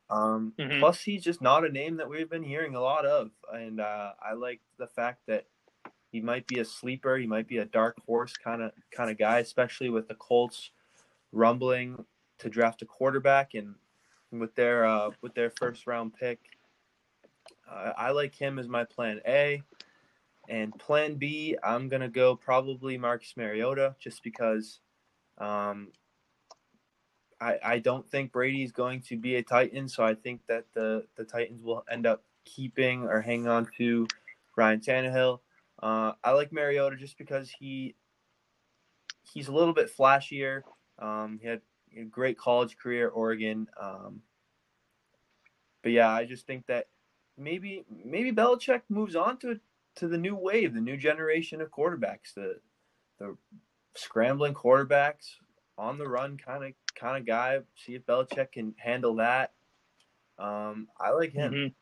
Um, 0.09 0.53
Mhm. 0.59 0.79
Plus, 0.79 1.01
he's 1.01 1.23
just 1.23 1.41
not 1.41 1.63
a 1.65 1.69
name 1.69 1.95
that 1.97 2.09
we've 2.09 2.29
been 2.29 2.43
hearing 2.43 2.75
a 2.75 2.81
lot 2.81 3.05
of, 3.05 3.31
and 3.53 3.79
uh, 3.79 4.13
I 4.21 4.33
like 4.33 4.59
the 4.77 4.87
fact 4.87 5.25
that 5.27 5.47
he 6.11 6.19
might 6.19 6.45
be 6.47 6.59
a 6.59 6.65
sleeper. 6.65 7.17
He 7.17 7.25
might 7.25 7.47
be 7.47 7.59
a 7.59 7.65
dark 7.65 7.95
horse 8.05 8.35
kind 8.35 8.61
of 8.61 8.73
kind 8.91 9.09
of 9.09 9.17
guy, 9.17 9.39
especially 9.39 9.89
with 9.89 10.09
the 10.09 10.15
Colts 10.15 10.71
rumbling 11.31 12.05
to 12.39 12.49
draft 12.49 12.81
a 12.81 12.85
quarterback 12.85 13.53
and 13.53 13.75
with 14.31 14.53
their 14.55 14.85
uh, 14.85 15.11
with 15.21 15.33
their 15.33 15.51
first 15.51 15.87
round 15.87 16.13
pick. 16.13 16.39
Uh, 17.69 17.93
I 17.97 18.11
like 18.11 18.35
him 18.35 18.59
as 18.59 18.67
my 18.67 18.83
plan 18.83 19.21
A. 19.27 19.61
And 20.49 20.77
plan 20.77 21.15
B, 21.15 21.55
I'm 21.63 21.87
gonna 21.87 22.09
go 22.09 22.35
probably 22.35 22.97
Marcus 22.97 23.35
Mariota, 23.37 23.95
just 23.97 24.21
because 24.23 24.81
um, 25.37 25.87
I, 27.43 27.59
I 27.63 27.79
don't 27.79 28.09
think 28.09 28.31
Brady 28.31 28.63
is 28.63 28.71
going 28.71 29.01
to 29.03 29.17
be 29.17 29.35
a 29.35 29.43
Titan, 29.43 29.87
so 29.89 30.03
I 30.03 30.15
think 30.15 30.41
that 30.47 30.65
the, 30.73 31.05
the 31.17 31.25
Titans 31.25 31.61
will 31.61 31.83
end 31.91 32.05
up 32.05 32.23
keeping 32.45 33.03
or 33.03 33.21
hanging 33.21 33.47
on 33.47 33.67
to 33.77 34.07
Ryan 34.55 34.79
Tannehill. 34.79 35.39
Uh, 35.81 36.13
I 36.23 36.31
like 36.31 36.53
Mariota 36.53 36.95
just 36.95 37.17
because 37.17 37.49
he 37.49 37.95
he's 39.21 39.49
a 39.49 39.51
little 39.51 39.73
bit 39.73 39.91
flashier. 39.95 40.61
Um, 40.99 41.39
he 41.41 41.47
had 41.47 41.61
great 42.09 42.37
college 42.37 42.77
career 42.77 43.07
at 43.07 43.13
Oregon. 43.13 43.67
Um, 43.79 44.21
but 45.81 45.91
yeah, 45.91 46.09
I 46.09 46.25
just 46.25 46.47
think 46.47 46.65
that 46.67 46.87
maybe 47.37 47.83
maybe 48.03 48.31
Belichick 48.31 48.81
moves 48.89 49.15
on 49.15 49.37
to 49.39 49.59
to 49.95 50.07
the 50.07 50.17
new 50.17 50.35
wave, 50.35 50.73
the 50.73 50.81
new 50.81 50.97
generation 50.97 51.61
of 51.61 51.69
quarterbacks, 51.71 52.33
the 52.35 52.59
the 53.19 53.37
scrambling 53.95 54.53
quarterbacks 54.53 55.35
on 55.77 55.97
the 55.97 56.07
run 56.07 56.37
kind 56.37 56.63
of 56.63 56.73
kind 56.95 57.17
of 57.17 57.25
guy. 57.25 57.59
See 57.75 57.95
if 57.95 58.05
Belichick 58.05 58.53
can 58.53 58.73
handle 58.77 59.15
that. 59.15 59.53
Um, 60.39 60.87
I 60.99 61.11
like 61.11 61.31
him. 61.31 61.53
Mhm. 61.53 61.73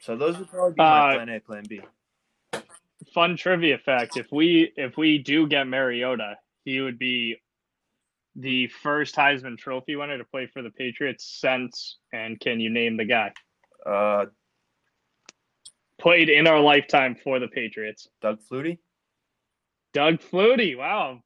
So 0.00 0.16
those 0.16 0.36
would 0.38 0.50
probably 0.50 0.74
be 0.74 0.82
my 0.82 1.12
Uh, 1.12 1.14
plan 1.14 1.28
A, 1.30 1.40
plan 1.40 1.64
B. 1.68 1.80
Fun 3.12 3.36
trivia 3.36 3.78
fact: 3.78 4.16
if 4.16 4.32
we 4.32 4.72
if 4.76 4.96
we 4.96 5.18
do 5.18 5.46
get 5.46 5.66
Mariota, 5.66 6.38
he 6.64 6.80
would 6.80 6.98
be 6.98 7.40
the 8.36 8.66
first 8.66 9.14
Heisman 9.14 9.56
Trophy 9.56 9.96
winner 9.96 10.18
to 10.18 10.24
play 10.24 10.46
for 10.46 10.62
the 10.62 10.70
Patriots 10.70 11.38
since. 11.40 11.98
And 12.12 12.38
can 12.40 12.60
you 12.60 12.70
name 12.70 12.96
the 12.96 13.04
guy 13.04 13.32
Uh, 13.86 14.26
played 16.00 16.28
in 16.28 16.46
our 16.46 16.60
lifetime 16.60 17.14
for 17.14 17.38
the 17.38 17.48
Patriots? 17.48 18.08
Doug 18.20 18.40
Flutie. 18.50 18.78
Doug 19.92 20.18
Flutie. 20.20 20.76
Wow, 20.76 21.20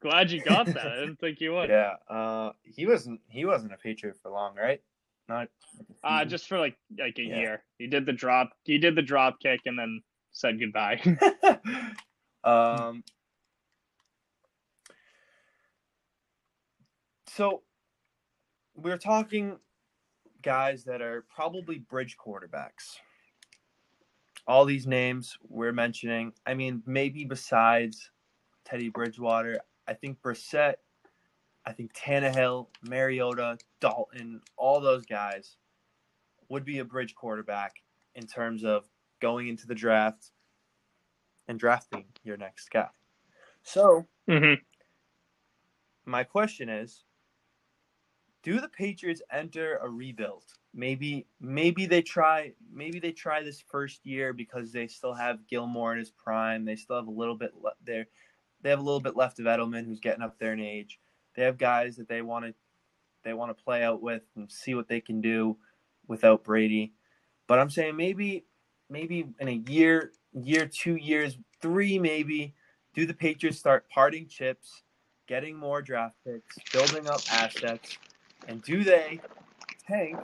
glad 0.00 0.30
you 0.30 0.40
got 0.40 0.66
that. 0.66 0.86
I 0.86 0.96
didn't 1.00 1.18
think 1.18 1.40
you 1.40 1.52
would. 1.54 1.68
Yeah. 1.70 1.94
Uh, 2.08 2.52
he 2.62 2.86
wasn't 2.86 3.20
he 3.28 3.44
wasn't 3.44 3.72
a 3.72 3.76
Patriot 3.76 4.16
for 4.22 4.30
long, 4.30 4.54
right? 4.54 4.80
Not. 5.28 5.48
Uh, 6.04 6.24
just 6.24 6.46
for 6.48 6.58
like 6.58 6.76
like 6.96 7.18
a 7.18 7.22
Yeah. 7.22 7.36
year. 7.38 7.64
He 7.78 7.88
did 7.88 8.06
the 8.06 8.12
drop. 8.12 8.50
He 8.64 8.78
did 8.78 8.94
the 8.94 9.02
drop 9.02 9.40
kick 9.40 9.60
and 9.66 9.76
then 9.78 10.02
said 10.30 10.60
goodbye. 10.60 11.00
um. 12.44 13.02
So, 17.38 17.62
we're 18.74 18.98
talking 18.98 19.60
guys 20.42 20.82
that 20.86 21.00
are 21.00 21.24
probably 21.32 21.78
bridge 21.78 22.16
quarterbacks. 22.18 22.96
All 24.48 24.64
these 24.64 24.88
names 24.88 25.38
we're 25.48 25.70
mentioning. 25.72 26.32
I 26.48 26.54
mean, 26.54 26.82
maybe 26.84 27.24
besides 27.24 28.10
Teddy 28.64 28.88
Bridgewater, 28.88 29.60
I 29.86 29.94
think 29.94 30.20
Brissett, 30.20 30.78
I 31.64 31.70
think 31.70 31.92
Tannehill, 31.92 32.66
Mariota, 32.82 33.58
Dalton, 33.80 34.40
all 34.56 34.80
those 34.80 35.06
guys 35.06 35.58
would 36.48 36.64
be 36.64 36.80
a 36.80 36.84
bridge 36.84 37.14
quarterback 37.14 37.76
in 38.16 38.26
terms 38.26 38.64
of 38.64 38.88
going 39.20 39.46
into 39.46 39.68
the 39.68 39.76
draft 39.76 40.32
and 41.46 41.56
drafting 41.56 42.06
your 42.24 42.36
next 42.36 42.68
guy. 42.72 42.88
So, 43.62 44.08
hmm 44.28 44.54
my 46.04 46.24
question 46.24 46.70
is 46.70 47.04
do 48.48 48.62
the 48.62 48.68
Patriots 48.68 49.20
enter 49.30 49.76
a 49.82 49.88
rebuild? 49.90 50.44
Maybe 50.72 51.26
maybe 51.38 51.84
they 51.84 52.00
try 52.00 52.52
maybe 52.72 52.98
they 52.98 53.12
try 53.12 53.42
this 53.42 53.60
first 53.60 54.06
year 54.06 54.32
because 54.32 54.72
they 54.72 54.86
still 54.86 55.12
have 55.12 55.46
Gilmore 55.46 55.92
in 55.92 55.98
his 55.98 56.10
prime. 56.10 56.64
They 56.64 56.76
still 56.76 56.96
have 56.96 57.08
a 57.08 57.10
little 57.10 57.34
bit 57.34 57.52
le- 57.60 57.72
there. 57.84 58.06
They 58.62 58.70
have 58.70 58.78
a 58.78 58.82
little 58.82 59.00
bit 59.00 59.16
left 59.16 59.38
of 59.38 59.44
Edelman 59.44 59.84
who's 59.84 60.00
getting 60.00 60.22
up 60.22 60.38
there 60.38 60.54
in 60.54 60.60
age. 60.60 60.98
They 61.36 61.42
have 61.42 61.58
guys 61.58 61.96
that 61.96 62.08
they 62.08 62.22
want 62.22 62.46
to 62.46 62.54
they 63.22 63.34
want 63.34 63.54
to 63.54 63.64
play 63.64 63.82
out 63.82 64.00
with 64.00 64.22
and 64.34 64.50
see 64.50 64.74
what 64.74 64.88
they 64.88 65.02
can 65.02 65.20
do 65.20 65.58
without 66.06 66.42
Brady. 66.42 66.94
But 67.48 67.58
I'm 67.58 67.68
saying 67.68 67.96
maybe 67.96 68.46
maybe 68.88 69.26
in 69.40 69.48
a 69.48 69.62
year, 69.70 70.12
year, 70.32 70.66
two 70.66 70.96
years, 70.96 71.36
three 71.60 71.98
maybe, 71.98 72.54
do 72.94 73.04
the 73.04 73.12
Patriots 73.12 73.58
start 73.58 73.90
parting 73.90 74.26
chips, 74.26 74.84
getting 75.26 75.54
more 75.54 75.82
draft 75.82 76.16
picks, 76.24 76.56
building 76.72 77.06
up 77.06 77.20
assets, 77.30 77.98
and 78.48 78.62
do 78.62 78.82
they 78.82 79.20
tank? 79.86 80.18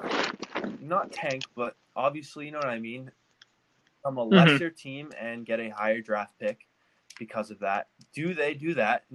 Not 0.80 1.12
tank, 1.12 1.44
but 1.54 1.76
obviously, 1.94 2.46
you 2.46 2.50
know 2.52 2.58
what 2.58 2.68
I 2.68 2.78
mean. 2.78 3.12
From 4.02 4.18
a 4.18 4.24
Mhm. 4.24 4.30
lesser 4.30 4.70
team 4.70 5.12
and 5.18 5.46
get 5.46 5.60
a 5.60 5.68
higher 5.70 6.00
draft 6.00 6.38
pick 6.38 6.68
because 7.18 7.50
of 7.50 7.60
that. 7.60 7.88
Do 8.12 8.34
they 8.34 8.54
do 8.54 8.74
that 8.74 9.06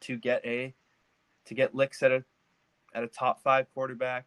to 0.00 0.16
get 0.16 0.44
a 0.44 0.74
to 1.46 1.54
get 1.54 1.74
licks 1.74 2.02
at 2.02 2.12
a 2.12 2.24
at 2.94 3.02
a 3.02 3.08
top 3.08 3.42
five 3.42 3.72
quarterback 3.72 4.26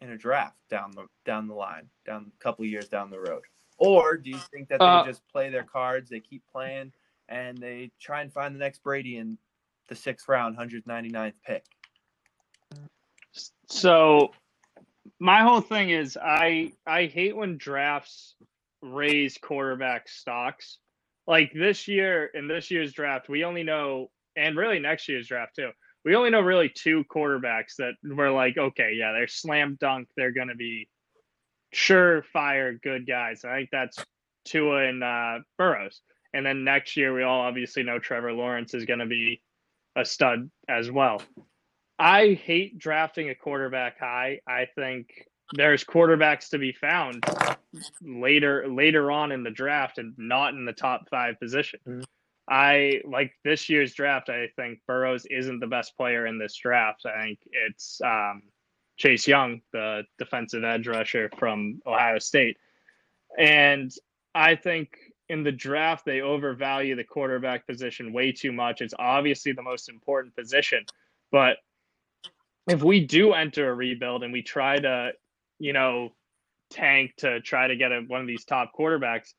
in 0.00 0.10
a 0.10 0.16
draft 0.18 0.56
down 0.68 0.92
the 0.92 1.08
down 1.24 1.48
the 1.48 1.54
line, 1.54 1.90
down 2.04 2.30
a 2.34 2.38
couple 2.42 2.64
years 2.64 2.88
down 2.88 3.10
the 3.10 3.18
road? 3.18 3.42
Or 3.78 4.16
do 4.16 4.30
you 4.30 4.38
think 4.38 4.68
that 4.68 4.78
they 4.80 4.84
Uh, 4.84 5.04
just 5.04 5.26
play 5.28 5.50
their 5.50 5.64
cards, 5.64 6.08
they 6.08 6.20
keep 6.20 6.46
playing, 6.46 6.92
and 7.28 7.58
they 7.58 7.90
try 7.98 8.22
and 8.22 8.32
find 8.32 8.54
the 8.54 8.58
next 8.58 8.82
Brady 8.82 9.16
in 9.18 9.38
the 9.88 9.94
sixth 9.94 10.28
round, 10.28 10.56
199th 10.56 11.42
pick? 11.42 11.64
So 13.68 14.30
my 15.18 15.42
whole 15.42 15.60
thing 15.60 15.90
is 15.90 16.16
I 16.16 16.72
I 16.86 17.06
hate 17.06 17.36
when 17.36 17.56
drafts 17.56 18.34
raise 18.82 19.38
quarterback 19.38 20.08
stocks. 20.08 20.78
Like 21.26 21.52
this 21.52 21.88
year 21.88 22.26
in 22.34 22.46
this 22.46 22.70
year's 22.70 22.92
draft, 22.92 23.28
we 23.28 23.44
only 23.44 23.64
know 23.64 24.10
and 24.36 24.56
really 24.56 24.78
next 24.78 25.08
year's 25.08 25.26
draft 25.26 25.56
too. 25.56 25.70
We 26.04 26.14
only 26.14 26.30
know 26.30 26.40
really 26.40 26.68
two 26.68 27.04
quarterbacks 27.12 27.76
that 27.78 27.94
we're 28.04 28.30
like, 28.30 28.56
okay, 28.56 28.92
yeah, 28.94 29.12
they're 29.12 29.26
slam 29.26 29.76
dunk. 29.80 30.08
They're 30.16 30.30
going 30.30 30.48
to 30.48 30.54
be 30.54 30.88
surefire 31.74 32.80
good 32.80 33.08
guys. 33.08 33.44
I 33.44 33.56
think 33.56 33.70
that's 33.72 33.98
Tua 34.44 34.86
and 34.86 35.02
uh, 35.02 35.38
Burrows. 35.58 36.00
And 36.32 36.46
then 36.46 36.62
next 36.62 36.96
year, 36.96 37.12
we 37.12 37.24
all 37.24 37.40
obviously 37.40 37.82
know 37.82 37.98
Trevor 37.98 38.32
Lawrence 38.32 38.72
is 38.74 38.84
going 38.84 39.00
to 39.00 39.06
be 39.06 39.42
a 39.96 40.04
stud 40.04 40.50
as 40.68 40.90
well. 40.90 41.22
I 41.98 42.34
hate 42.34 42.78
drafting 42.78 43.30
a 43.30 43.34
quarterback 43.34 43.98
high. 43.98 44.40
I 44.46 44.66
think 44.74 45.08
there's 45.52 45.84
quarterbacks 45.84 46.50
to 46.50 46.58
be 46.58 46.72
found 46.72 47.24
later 48.02 48.66
later 48.68 49.10
on 49.10 49.32
in 49.32 49.42
the 49.42 49.50
draft 49.50 49.98
and 49.98 50.12
not 50.18 50.54
in 50.54 50.64
the 50.64 50.72
top 50.72 51.08
five 51.08 51.38
position. 51.40 51.80
Mhm. 51.86 52.04
I 52.48 53.00
like 53.04 53.32
this 53.44 53.68
year's 53.68 53.94
draft. 53.94 54.28
I 54.28 54.48
think 54.56 54.80
Burrows 54.86 55.26
isn't 55.26 55.58
the 55.60 55.66
best 55.66 55.96
player 55.96 56.26
in 56.26 56.38
this 56.38 56.54
draft. 56.56 57.04
I 57.06 57.22
think 57.22 57.38
it's 57.50 58.00
um, 58.02 58.42
Chase 58.96 59.26
Young, 59.26 59.62
the 59.72 60.04
defensive 60.18 60.64
edge 60.64 60.86
rusher 60.86 61.30
from 61.38 61.80
Ohio 61.86 62.18
State, 62.18 62.56
and 63.38 63.92
I 64.34 64.54
think 64.54 64.96
in 65.28 65.42
the 65.42 65.52
draft 65.52 66.04
they 66.04 66.20
overvalue 66.20 66.94
the 66.94 67.02
quarterback 67.04 67.66
position 67.66 68.12
way 68.12 68.30
too 68.30 68.52
much. 68.52 68.80
It's 68.80 68.94
obviously 68.98 69.52
the 69.52 69.62
most 69.62 69.88
important 69.88 70.36
position, 70.36 70.84
but 71.32 71.58
if 72.68 72.82
we 72.82 73.04
do 73.04 73.32
enter 73.32 73.70
a 73.70 73.74
rebuild 73.74 74.22
and 74.22 74.32
we 74.32 74.42
try 74.42 74.78
to, 74.78 75.12
you 75.58 75.72
know, 75.72 76.10
tank 76.70 77.14
to 77.18 77.40
try 77.40 77.68
to 77.68 77.76
get 77.76 77.92
a, 77.92 78.00
one 78.00 78.20
of 78.20 78.26
these 78.26 78.44
top 78.44 78.72
quarterbacks, 78.76 79.34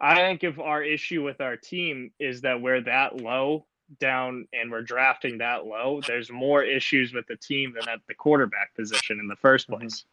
I 0.00 0.16
think 0.16 0.42
if 0.42 0.58
our 0.58 0.82
issue 0.82 1.22
with 1.22 1.40
our 1.40 1.56
team 1.56 2.12
is 2.18 2.40
that 2.42 2.60
we're 2.60 2.80
that 2.82 3.20
low 3.20 3.66
down 4.00 4.48
and 4.52 4.70
we're 4.70 4.82
drafting 4.82 5.38
that 5.38 5.66
low, 5.66 6.00
there's 6.06 6.30
more 6.30 6.62
issues 6.62 7.12
with 7.12 7.26
the 7.26 7.36
team 7.36 7.74
than 7.78 7.88
at 7.88 8.00
the 8.08 8.14
quarterback 8.14 8.74
position 8.74 9.20
in 9.20 9.28
the 9.28 9.36
1st 9.36 9.68
Mhm. 9.68 9.78
place. 9.78 10.04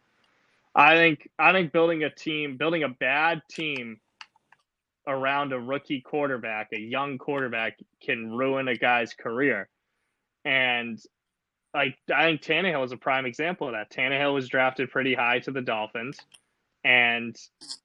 I 0.76 0.96
think 0.96 1.30
I 1.40 1.52
think 1.52 1.72
building 1.72 2.04
a 2.04 2.10
team, 2.10 2.58
building 2.58 2.84
a 2.84 2.90
bad 2.90 3.42
team 3.50 4.00
around 5.08 5.54
a 5.54 5.60
rookie 5.60 6.02
quarterback, 6.02 6.70
a 6.74 6.80
young 6.80 7.18
quarterback 7.18 7.80
can 8.02 8.32
ruin 8.32 8.68
a 8.68 8.76
guy's 8.76 9.14
career. 9.14 9.70
And 10.46 11.00
like 11.74 11.98
I 12.14 12.26
think 12.26 12.42
Tannehill 12.42 12.86
is 12.86 12.92
a 12.92 12.98
prime 12.98 13.26
example 13.26 13.68
of 13.68 13.74
that. 13.74 13.92
Tannehill 13.92 14.34
was 14.34 14.50
drafted 14.50 14.92
pretty 14.92 15.14
high 15.14 15.40
to 15.40 15.52
the 15.52 15.62
Dolphins, 15.62 16.18
and 16.84 17.36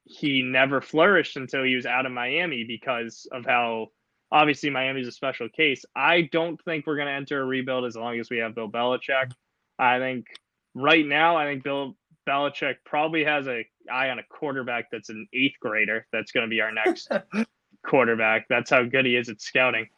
he 0.05 0.43
never 0.43 0.80
flourished 0.80 1.37
until 1.37 1.64
he 1.64 1.74
was 1.74 1.87
out 1.87 2.07
of 2.07 2.12
Miami 2.12 2.64
because 2.64 3.26
of 3.32 3.45
how 3.45 3.89
obviously 4.32 4.70
Miami's 4.70 5.09
a 5.09 5.12
special 5.12 5.49
case. 5.49 5.85
I 5.95 6.28
don't 6.32 6.62
think 6.64 6.87
we're 6.87 6.97
going 6.97 7.09
to 7.09 7.12
enter 7.12 7.41
a 7.41 7.45
rebuild 7.45 7.85
as 7.85 7.97
long 7.97 8.18
as 8.18 8.30
we 8.30 8.39
have 8.39 8.55
Bill 8.55 8.70
Belichick. 8.70 9.32
I 9.78 9.99
think 9.99 10.26
right 10.74 11.07
now, 11.07 11.37
I 11.37 11.45
think 11.45 11.62
Bill 11.62 11.97
Belichick 12.28 12.76
probably 12.85 13.24
has 13.24 13.47
a 13.47 13.66
eye 13.93 14.11
on 14.11 14.18
a 14.18 14.24
quarterback 14.24 14.87
that's 14.91 15.11
an 15.11 15.26
eighth 15.32 15.57
grader. 15.61 16.07
That's 16.12 16.32
going 16.32 16.47
to 16.47 16.51
be 16.51 16.61
our 16.61 16.72
next 16.72 17.11
quarterback. 17.87 18.47
That's 18.49 18.70
how 18.70 18.82
good 18.85 19.05
he 19.05 19.16
is 19.16 19.28
at 19.28 19.41
scouting. 19.41 19.89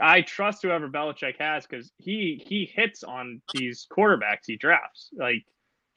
I 0.00 0.22
trust 0.22 0.62
whoever 0.62 0.88
Belichick 0.88 1.38
has 1.38 1.66
because 1.66 1.92
he 1.98 2.42
he 2.46 2.70
hits 2.74 3.02
on 3.02 3.42
these 3.54 3.86
quarterbacks 3.90 4.46
he 4.46 4.56
drafts. 4.56 5.10
Like 5.12 5.44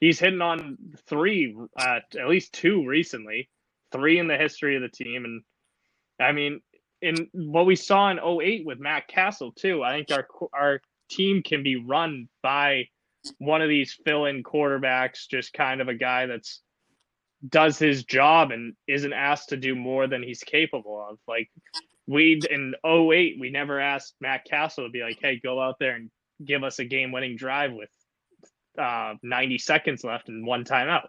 he's 0.00 0.18
hitting 0.18 0.42
on 0.42 0.76
three, 1.08 1.56
uh, 1.78 2.00
at 2.18 2.28
least 2.28 2.52
two 2.52 2.86
recently, 2.86 3.48
three 3.92 4.18
in 4.18 4.28
the 4.28 4.36
history 4.36 4.76
of 4.76 4.82
the 4.82 4.88
team, 4.88 5.24
and 5.24 5.42
I 6.20 6.32
mean, 6.32 6.60
in 7.02 7.28
what 7.32 7.66
we 7.66 7.76
saw 7.76 8.10
in 8.10 8.18
08 8.18 8.64
with 8.64 8.78
Matt 8.78 9.08
Cassel 9.08 9.52
too. 9.52 9.82
I 9.82 9.92
think 9.92 10.10
our 10.10 10.26
our 10.52 10.80
team 11.10 11.42
can 11.42 11.62
be 11.62 11.76
run 11.76 12.28
by 12.42 12.88
one 13.38 13.62
of 13.62 13.68
these 13.68 13.96
fill-in 14.04 14.42
quarterbacks, 14.42 15.28
just 15.28 15.52
kind 15.52 15.80
of 15.80 15.88
a 15.88 15.94
guy 15.94 16.26
that's 16.26 16.60
does 17.48 17.78
his 17.78 18.04
job 18.04 18.50
and 18.52 18.74
isn't 18.86 19.12
asked 19.12 19.50
to 19.50 19.56
do 19.56 19.74
more 19.74 20.06
than 20.06 20.22
he's 20.22 20.42
capable 20.42 21.06
of. 21.10 21.18
Like 21.28 21.50
we 22.06 22.40
in 22.50 22.74
08, 22.84 23.36
we 23.40 23.50
never 23.50 23.80
asked 23.80 24.14
Matt 24.20 24.44
Cassel 24.44 24.84
to 24.84 24.90
be 24.90 25.02
like, 25.02 25.18
hey, 25.20 25.40
go 25.42 25.60
out 25.60 25.76
there 25.78 25.94
and 25.94 26.10
give 26.44 26.62
us 26.62 26.78
a 26.78 26.84
game-winning 26.84 27.36
drive 27.36 27.72
with 27.72 27.88
uh, 28.78 29.14
90 29.22 29.58
seconds 29.58 30.04
left 30.04 30.28
and 30.28 30.46
one 30.46 30.64
timeout. 30.64 31.06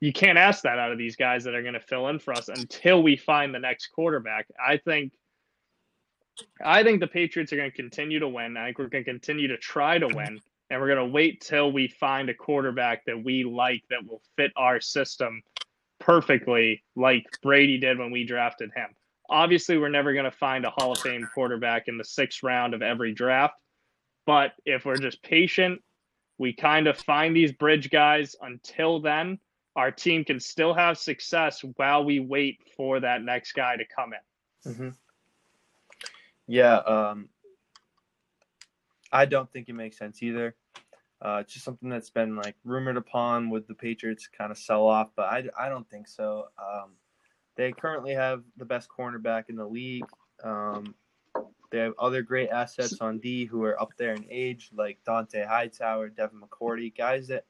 You 0.00 0.12
can't 0.12 0.38
ask 0.38 0.62
that 0.62 0.78
out 0.78 0.92
of 0.92 0.98
these 0.98 1.16
guys 1.16 1.44
that 1.44 1.54
are 1.54 1.62
going 1.62 1.74
to 1.74 1.80
fill 1.80 2.08
in 2.08 2.18
for 2.18 2.32
us 2.32 2.48
until 2.48 3.02
we 3.02 3.16
find 3.16 3.54
the 3.54 3.58
next 3.58 3.88
quarterback. 3.88 4.46
I 4.64 4.76
think 4.76 5.12
I 6.64 6.84
think 6.84 7.00
the 7.00 7.08
Patriots 7.08 7.52
are 7.52 7.56
going 7.56 7.70
to 7.70 7.76
continue 7.76 8.20
to 8.20 8.28
win. 8.28 8.56
I 8.56 8.66
think 8.66 8.78
we're 8.78 8.88
going 8.88 9.04
to 9.04 9.10
continue 9.10 9.48
to 9.48 9.56
try 9.56 9.98
to 9.98 10.06
win, 10.06 10.38
and 10.70 10.80
we're 10.80 10.94
going 10.94 11.08
to 11.08 11.12
wait 11.12 11.40
till 11.40 11.72
we 11.72 11.88
find 11.88 12.28
a 12.28 12.34
quarterback 12.34 13.04
that 13.06 13.24
we 13.24 13.42
like 13.42 13.82
that 13.90 14.06
will 14.06 14.22
fit 14.36 14.52
our 14.56 14.80
system 14.80 15.42
perfectly, 15.98 16.84
like 16.94 17.24
Brady 17.42 17.78
did 17.78 17.98
when 17.98 18.12
we 18.12 18.24
drafted 18.24 18.70
him. 18.74 18.94
Obviously, 19.30 19.78
we're 19.78 19.88
never 19.88 20.12
going 20.12 20.24
to 20.24 20.30
find 20.30 20.64
a 20.64 20.70
Hall 20.70 20.92
of 20.92 20.98
Fame 20.98 21.28
quarterback 21.34 21.88
in 21.88 21.98
the 21.98 22.04
sixth 22.04 22.42
round 22.42 22.74
of 22.74 22.82
every 22.82 23.12
draft, 23.12 23.54
but 24.26 24.52
if 24.64 24.84
we're 24.84 24.96
just 24.96 25.22
patient, 25.22 25.82
we 26.38 26.52
kind 26.52 26.86
of 26.86 26.96
find 26.98 27.36
these 27.36 27.52
bridge 27.52 27.90
guys 27.90 28.36
until 28.40 29.00
then 29.00 29.38
our 29.78 29.92
team 29.92 30.24
can 30.24 30.40
still 30.40 30.74
have 30.74 30.98
success 30.98 31.62
while 31.76 32.04
we 32.04 32.18
wait 32.18 32.58
for 32.76 32.98
that 32.98 33.22
next 33.22 33.52
guy 33.52 33.76
to 33.76 33.84
come 33.84 34.12
in. 34.12 34.72
Mm-hmm. 34.72 34.88
Yeah, 36.48 36.78
um, 36.78 37.28
I 39.12 39.24
don't 39.24 39.48
think 39.52 39.68
it 39.68 39.74
makes 39.74 39.96
sense 39.96 40.20
either. 40.20 40.56
Uh, 41.24 41.38
it's 41.42 41.52
just 41.52 41.64
something 41.64 41.88
that's 41.88 42.10
been 42.10 42.34
like 42.34 42.56
rumored 42.64 42.96
upon 42.96 43.50
with 43.50 43.68
the 43.68 43.74
Patriots 43.74 44.28
kind 44.36 44.50
of 44.50 44.58
sell 44.58 44.84
off, 44.84 45.10
but 45.14 45.26
I, 45.26 45.44
I 45.56 45.68
don't 45.68 45.88
think 45.88 46.08
so. 46.08 46.46
Um, 46.58 46.90
they 47.58 47.72
currently 47.72 48.14
have 48.14 48.44
the 48.56 48.64
best 48.64 48.88
cornerback 48.88 49.50
in 49.50 49.56
the 49.56 49.66
league. 49.66 50.06
Um, 50.44 50.94
they 51.70 51.78
have 51.78 51.92
other 51.98 52.22
great 52.22 52.50
assets 52.50 52.98
on 53.00 53.18
D 53.18 53.46
who 53.46 53.64
are 53.64 53.78
up 53.82 53.90
there 53.98 54.14
in 54.14 54.24
age, 54.30 54.70
like 54.72 55.00
Dont'a 55.06 55.44
Hightower, 55.44 56.08
Devin 56.08 56.40
McCourty, 56.40 56.96
guys 56.96 57.26
that 57.26 57.44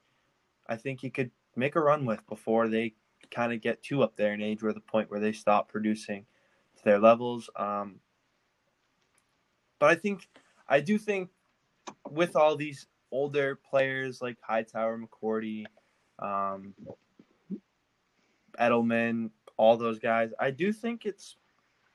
I 0.67 0.77
think 0.77 1.03
you 1.03 1.11
could 1.11 1.29
make 1.55 1.75
a 1.75 1.79
run 1.79 2.05
with 2.05 2.25
before 2.27 2.67
they 2.67 2.95
kind 3.29 3.53
of 3.53 3.61
get 3.61 3.83
too 3.83 4.01
up 4.01 4.15
there 4.15 4.33
in 4.33 4.41
age, 4.41 4.63
where 4.63 4.73
the 4.73 4.79
point 4.79 5.11
where 5.11 5.19
they 5.19 5.31
stop 5.31 5.69
producing 5.69 6.25
to 6.77 6.83
their 6.83 6.99
levels. 6.99 7.51
Um, 7.55 7.99
but 9.77 9.91
I 9.91 9.95
think 9.95 10.27
I 10.67 10.79
do 10.79 10.97
think 10.97 11.29
with 12.09 12.35
all 12.35 12.55
these 12.55 12.87
older 13.11 13.59
players 13.69 14.23
like 14.23 14.37
Hightower, 14.41 14.99
McCourty, 14.99 15.65
um, 16.17 16.73
Edelman, 18.59 19.29
all 19.59 19.75
those 19.75 19.99
guys, 19.99 20.31
I 20.39 20.51
do 20.51 20.71
think 20.71 21.05
it's 21.05 21.35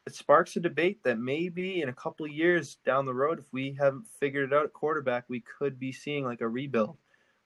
it 0.06 0.14
sparks 0.14 0.54
a 0.54 0.60
debate 0.60 1.02
that 1.02 1.18
maybe 1.18 1.80
in 1.80 1.88
a 1.88 1.94
couple 1.94 2.26
years 2.26 2.76
down 2.84 3.06
the 3.06 3.14
road, 3.14 3.38
if 3.38 3.50
we 3.54 3.72
haven't 3.72 4.06
figured 4.20 4.52
it 4.52 4.54
out 4.54 4.66
at 4.66 4.74
quarterback, 4.74 5.24
we 5.28 5.40
could 5.40 5.80
be 5.80 5.90
seeing 5.90 6.26
like 6.26 6.42
a 6.42 6.48
rebuild, 6.48 6.98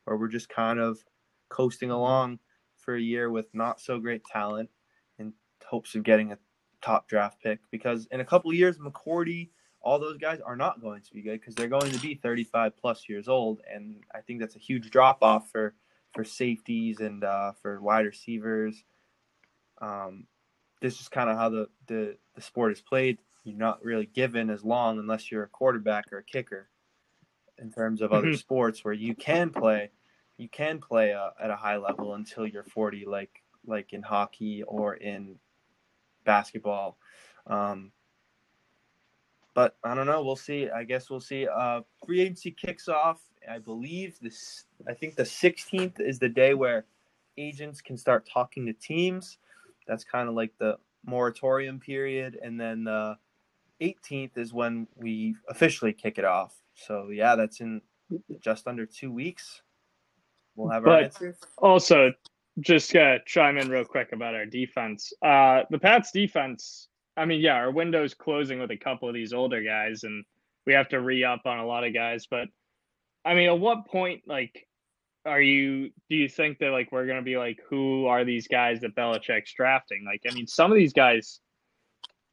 where 0.05 0.17
we're 0.17 0.27
just 0.27 0.49
kind 0.49 0.81
of 0.81 0.99
coasting 1.51 1.93
along 1.93 2.41
for 2.77 2.97
a 2.97 3.01
year 3.01 3.31
with 3.31 3.47
not 3.55 3.81
so 3.81 4.01
great 4.01 4.25
talent 4.25 4.69
in 5.21 5.33
hopes 5.65 5.95
of 5.95 6.03
getting 6.03 6.33
a 6.33 6.39
top 6.83 7.07
draft 7.09 7.41
pick. 7.41 7.61
Because 7.71 8.09
in 8.11 8.19
a 8.19 8.25
couple 8.25 8.53
years, 8.53 8.77
McCourty, 8.79 9.51
all 9.81 10.01
those 10.01 10.19
guys 10.19 10.41
are 10.41 10.57
not 10.57 10.81
going 10.81 11.01
to 11.01 11.15
be 11.15 11.23
good 11.23 11.41
because 11.41 11.55
they're 11.55 11.69
going 11.69 11.93
to 11.93 12.01
be 12.01 12.17
35 12.17 12.77
plus 12.77 13.09
years 13.09 13.29
old, 13.29 13.61
and 13.73 14.03
I 14.13 14.21
think 14.21 14.41
that's 14.41 14.57
a 14.57 14.61
huge 14.61 14.91
drop 14.91 15.23
off 15.23 15.49
for 15.49 15.75
for 16.13 16.25
safeties 16.25 16.99
and 16.99 17.23
uh, 17.23 17.53
for 17.53 17.81
wide 17.81 18.05
receivers. 18.05 18.83
Um, 19.81 20.27
this 20.81 21.01
is 21.01 21.09
kind 21.09 21.29
of 21.31 21.37
how 21.37 21.49
the, 21.49 21.69
the 21.87 22.17
the 22.35 22.43
sport 22.43 22.73
is 22.73 22.81
played. 22.81 23.19
You're 23.45 23.57
not 23.57 23.85
really 23.85 24.07
given 24.07 24.51
as 24.51 24.65
long 24.65 24.99
unless 24.99 25.31
you're 25.31 25.45
a 25.45 25.49
quarterback 25.49 26.13
or 26.13 26.19
a 26.19 26.25
kicker. 26.25 26.69
In 27.61 27.73
terms 27.73 28.03
of 28.03 28.13
other 28.13 28.29
mm-hmm. 28.29 28.37
sports 28.37 28.85
where 28.85 28.95
you 28.95 29.17
can 29.17 29.51
play 29.51 29.91
you 30.39 30.49
can 30.49 30.79
play 30.79 31.13
uh, 31.13 31.31
at 31.41 31.51
a 31.51 31.57
high 31.57 31.77
level 31.77 32.15
until 32.15 32.47
you're 32.47 32.63
40, 32.63 33.05
like 33.05 33.43
like 33.67 33.93
in 33.93 34.03
hockey 34.03 34.63
or 34.63 34.95
in 34.95 35.37
basketball. 36.25 36.97
Um, 37.47 37.93
but 39.53 39.77
I 39.83 39.95
don't 39.95 40.07
know. 40.07 40.23
We'll 40.23 40.37
see. 40.37 40.71
I 40.71 40.85
guess 40.85 41.11
we'll 41.11 41.21
see. 41.21 41.47
Uh, 41.47 41.83
free 42.07 42.21
agency 42.21 42.53
kicks 42.53 42.89
off. 42.89 43.21
I 43.51 43.59
believe 43.59 44.19
this. 44.23 44.65
I 44.89 44.95
think 44.95 45.17
the 45.17 45.25
16th 45.25 46.01
is 46.01 46.19
the 46.19 46.29
day 46.29 46.55
where 46.55 46.87
agents 47.37 47.81
can 47.81 47.97
start 47.97 48.29
talking 48.33 48.65
to 48.67 48.73
teams. 48.73 49.39
That's 49.89 50.05
kind 50.05 50.29
of 50.29 50.35
like 50.35 50.53
the 50.59 50.77
moratorium 51.05 51.81
period, 51.81 52.39
and 52.43 52.61
then 52.61 52.85
the 52.85 53.17
18th 53.81 54.37
is 54.37 54.53
when 54.53 54.87
we 54.97 55.35
officially 55.49 55.93
kick 55.93 56.19
it 56.19 56.25
off. 56.25 56.55
So 56.75 57.09
yeah, 57.11 57.35
that's 57.35 57.61
in 57.61 57.81
just 58.41 58.69
under 58.69 58.87
two 58.87 59.11
weeks 59.11 59.63
we'll 60.59 60.69
have 60.71 60.87
our 60.87 60.97
but 60.97 61.05
answers. 61.05 61.37
Also, 61.57 62.13
just 62.61 62.91
to 62.91 63.21
chime 63.25 63.57
in 63.57 63.71
real 63.71 63.85
quick 63.85 64.13
about 64.13 64.35
our 64.35 64.45
defense. 64.45 65.13
Uh, 65.23 65.63
the 65.71 65.79
Pats 65.79 66.11
defense. 66.11 66.89
I 67.17 67.25
mean, 67.25 67.41
yeah, 67.41 67.55
our 67.55 67.71
window's 67.71 68.15
closing 68.15 68.59
with 68.61 68.71
a 68.71 68.77
couple 68.77 69.09
of 69.09 69.15
these 69.15 69.33
older 69.33 69.63
guys, 69.63 70.05
and 70.05 70.25
we 70.67 70.73
have 70.75 70.89
to 70.91 71.01
re 71.01 71.25
up 71.25 71.43
on 71.47 71.59
a 71.59 71.67
lot 71.67 71.85
of 71.85 71.95
guys. 71.95 72.27
But 72.31 72.49
I 73.25 73.35
mean, 73.35 73.49
at 73.49 73.59
what 73.59 73.87
point, 73.87 74.23
like, 74.27 74.68
are 75.29 75.41
you? 75.41 75.91
Do 76.11 76.17
you 76.17 76.29
think 76.29 76.59
that 76.59 76.71
like 76.71 76.91
we're 76.91 77.07
gonna 77.07 77.23
be 77.23 77.37
like, 77.37 77.61
who 77.69 78.07
are 78.07 78.25
these 78.25 78.49
guys 78.49 78.81
that 78.81 78.97
Belichick's 78.97 79.53
drafting? 79.53 80.05
Like, 80.05 80.23
I 80.29 80.35
mean, 80.35 80.47
some 80.47 80.73
of 80.73 80.77
these 80.77 80.93
guys 80.93 81.41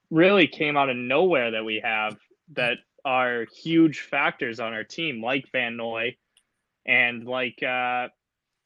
really 0.10 0.48
came 0.48 0.78
out 0.78 0.90
of 0.90 0.98
nowhere 0.98 1.52
that 1.52 1.66
we 1.66 1.82
have 1.84 2.18
that 2.54 2.78
are 3.04 3.46
huge 3.56 4.00
factors 4.00 4.60
on 4.60 4.74
our 4.74 4.84
team, 4.84 5.22
like 5.22 5.46
Van 5.52 5.78
Noy, 5.78 6.16
and 6.86 7.26
like 7.26 7.60
uh, 7.62 8.08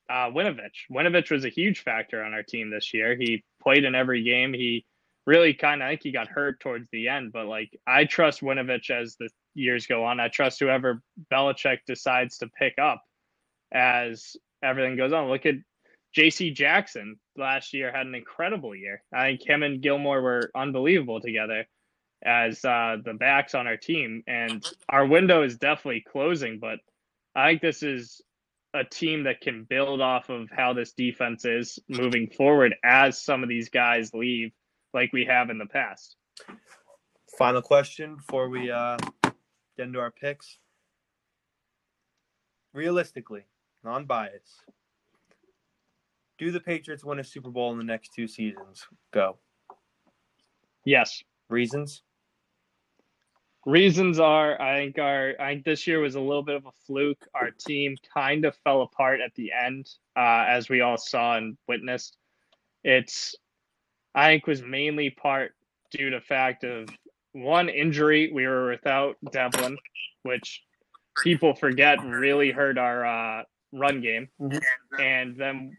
uh, 0.09 0.31
Winovich. 0.31 0.87
Winovich 0.91 1.31
was 1.31 1.45
a 1.45 1.49
huge 1.49 1.83
factor 1.83 2.23
on 2.23 2.33
our 2.33 2.43
team 2.43 2.69
this 2.69 2.93
year. 2.93 3.15
He 3.19 3.43
played 3.61 3.83
in 3.83 3.95
every 3.95 4.23
game. 4.23 4.53
He 4.53 4.85
really 5.25 5.53
kind 5.53 5.81
of, 5.81 5.87
I 5.87 5.91
think 5.91 6.03
he 6.03 6.11
got 6.11 6.27
hurt 6.27 6.59
towards 6.59 6.87
the 6.91 7.07
end, 7.09 7.31
but 7.33 7.45
like 7.45 7.69
I 7.85 8.05
trust 8.05 8.41
Winovich 8.41 8.89
as 8.89 9.15
the 9.19 9.29
years 9.53 9.85
go 9.87 10.05
on. 10.05 10.19
I 10.19 10.29
trust 10.29 10.59
whoever 10.59 11.01
Belichick 11.31 11.79
decides 11.85 12.37
to 12.37 12.47
pick 12.47 12.75
up 12.81 13.01
as 13.71 14.35
everything 14.63 14.95
goes 14.95 15.13
on. 15.13 15.29
Look 15.29 15.45
at 15.45 15.55
JC 16.15 16.53
Jackson 16.53 17.17
last 17.37 17.73
year 17.73 17.91
had 17.91 18.07
an 18.07 18.15
incredible 18.15 18.75
year. 18.75 19.03
I 19.13 19.27
think 19.27 19.47
him 19.47 19.63
and 19.63 19.81
Gilmore 19.81 20.21
were 20.21 20.51
unbelievable 20.55 21.21
together 21.21 21.65
as 22.23 22.63
uh, 22.65 22.97
the 23.03 23.13
backs 23.13 23.55
on 23.55 23.67
our 23.67 23.77
team. 23.77 24.23
And 24.27 24.65
our 24.89 25.05
window 25.05 25.43
is 25.43 25.57
definitely 25.57 26.03
closing, 26.11 26.59
but 26.59 26.79
I 27.35 27.49
think 27.49 27.61
this 27.61 27.83
is 27.83 28.21
a 28.73 28.83
team 28.83 29.23
that 29.23 29.41
can 29.41 29.63
build 29.63 30.01
off 30.01 30.29
of 30.29 30.49
how 30.51 30.73
this 30.73 30.93
defense 30.93 31.45
is 31.45 31.79
moving 31.87 32.29
forward 32.29 32.75
as 32.83 33.21
some 33.21 33.41
of 33.41 33.49
these 33.49 33.69
guys 33.69 34.13
leave, 34.13 34.51
like 34.93 35.11
we 35.13 35.25
have 35.25 35.49
in 35.49 35.57
the 35.57 35.65
past. 35.65 36.15
Final 37.37 37.61
question 37.61 38.15
before 38.15 38.49
we 38.49 38.69
uh, 38.69 38.97
get 39.23 39.87
into 39.87 39.99
our 39.99 40.11
picks. 40.11 40.57
Realistically, 42.73 43.45
non 43.89 44.05
bias, 44.05 44.61
do 46.37 46.51
the 46.51 46.59
Patriots 46.59 47.03
win 47.03 47.19
a 47.19 47.23
Super 47.23 47.49
Bowl 47.49 47.71
in 47.71 47.79
the 47.79 47.83
next 47.83 48.13
two 48.13 48.27
seasons? 48.27 48.85
Go. 49.11 49.37
Yes. 50.85 51.23
Reasons? 51.49 52.03
Reasons 53.65 54.19
are, 54.19 54.61
I 54.61 54.77
think 54.77 54.99
our, 54.99 55.33
I 55.39 55.53
think 55.53 55.65
this 55.65 55.87
year 55.87 55.99
was 55.99 56.13
a 56.13 56.21
little 56.21 56.43
bit 56.43 56.55
of 56.55 56.67
a 56.67 56.71
fluke. 56.85 57.25
Our 57.33 57.49
team 57.49 57.97
kind 58.13 58.45
of 58.45 58.55
fell 58.63 58.83
apart 58.83 59.21
at 59.21 59.33
the 59.35 59.51
end, 59.51 59.89
uh, 60.15 60.45
as 60.47 60.69
we 60.69 60.81
all 60.81 60.97
saw 60.97 61.37
and 61.37 61.57
witnessed. 61.67 62.15
It's, 62.83 63.35
I 64.13 64.27
think, 64.27 64.45
was 64.45 64.61
mainly 64.61 65.09
part 65.09 65.53
due 65.91 66.11
to 66.11 66.21
fact 66.21 66.63
of 66.63 66.89
one 67.33 67.69
injury. 67.69 68.31
We 68.31 68.45
were 68.45 68.69
without 68.69 69.17
Develin, 69.31 69.77
which 70.23 70.61
people 71.23 71.53
forget 71.53 72.03
really 72.03 72.51
hurt 72.51 72.77
our 72.77 73.05
uh, 73.05 73.43
run 73.71 74.01
game, 74.01 74.29
mm-hmm. 74.39 75.01
and 75.01 75.35
then 75.37 75.77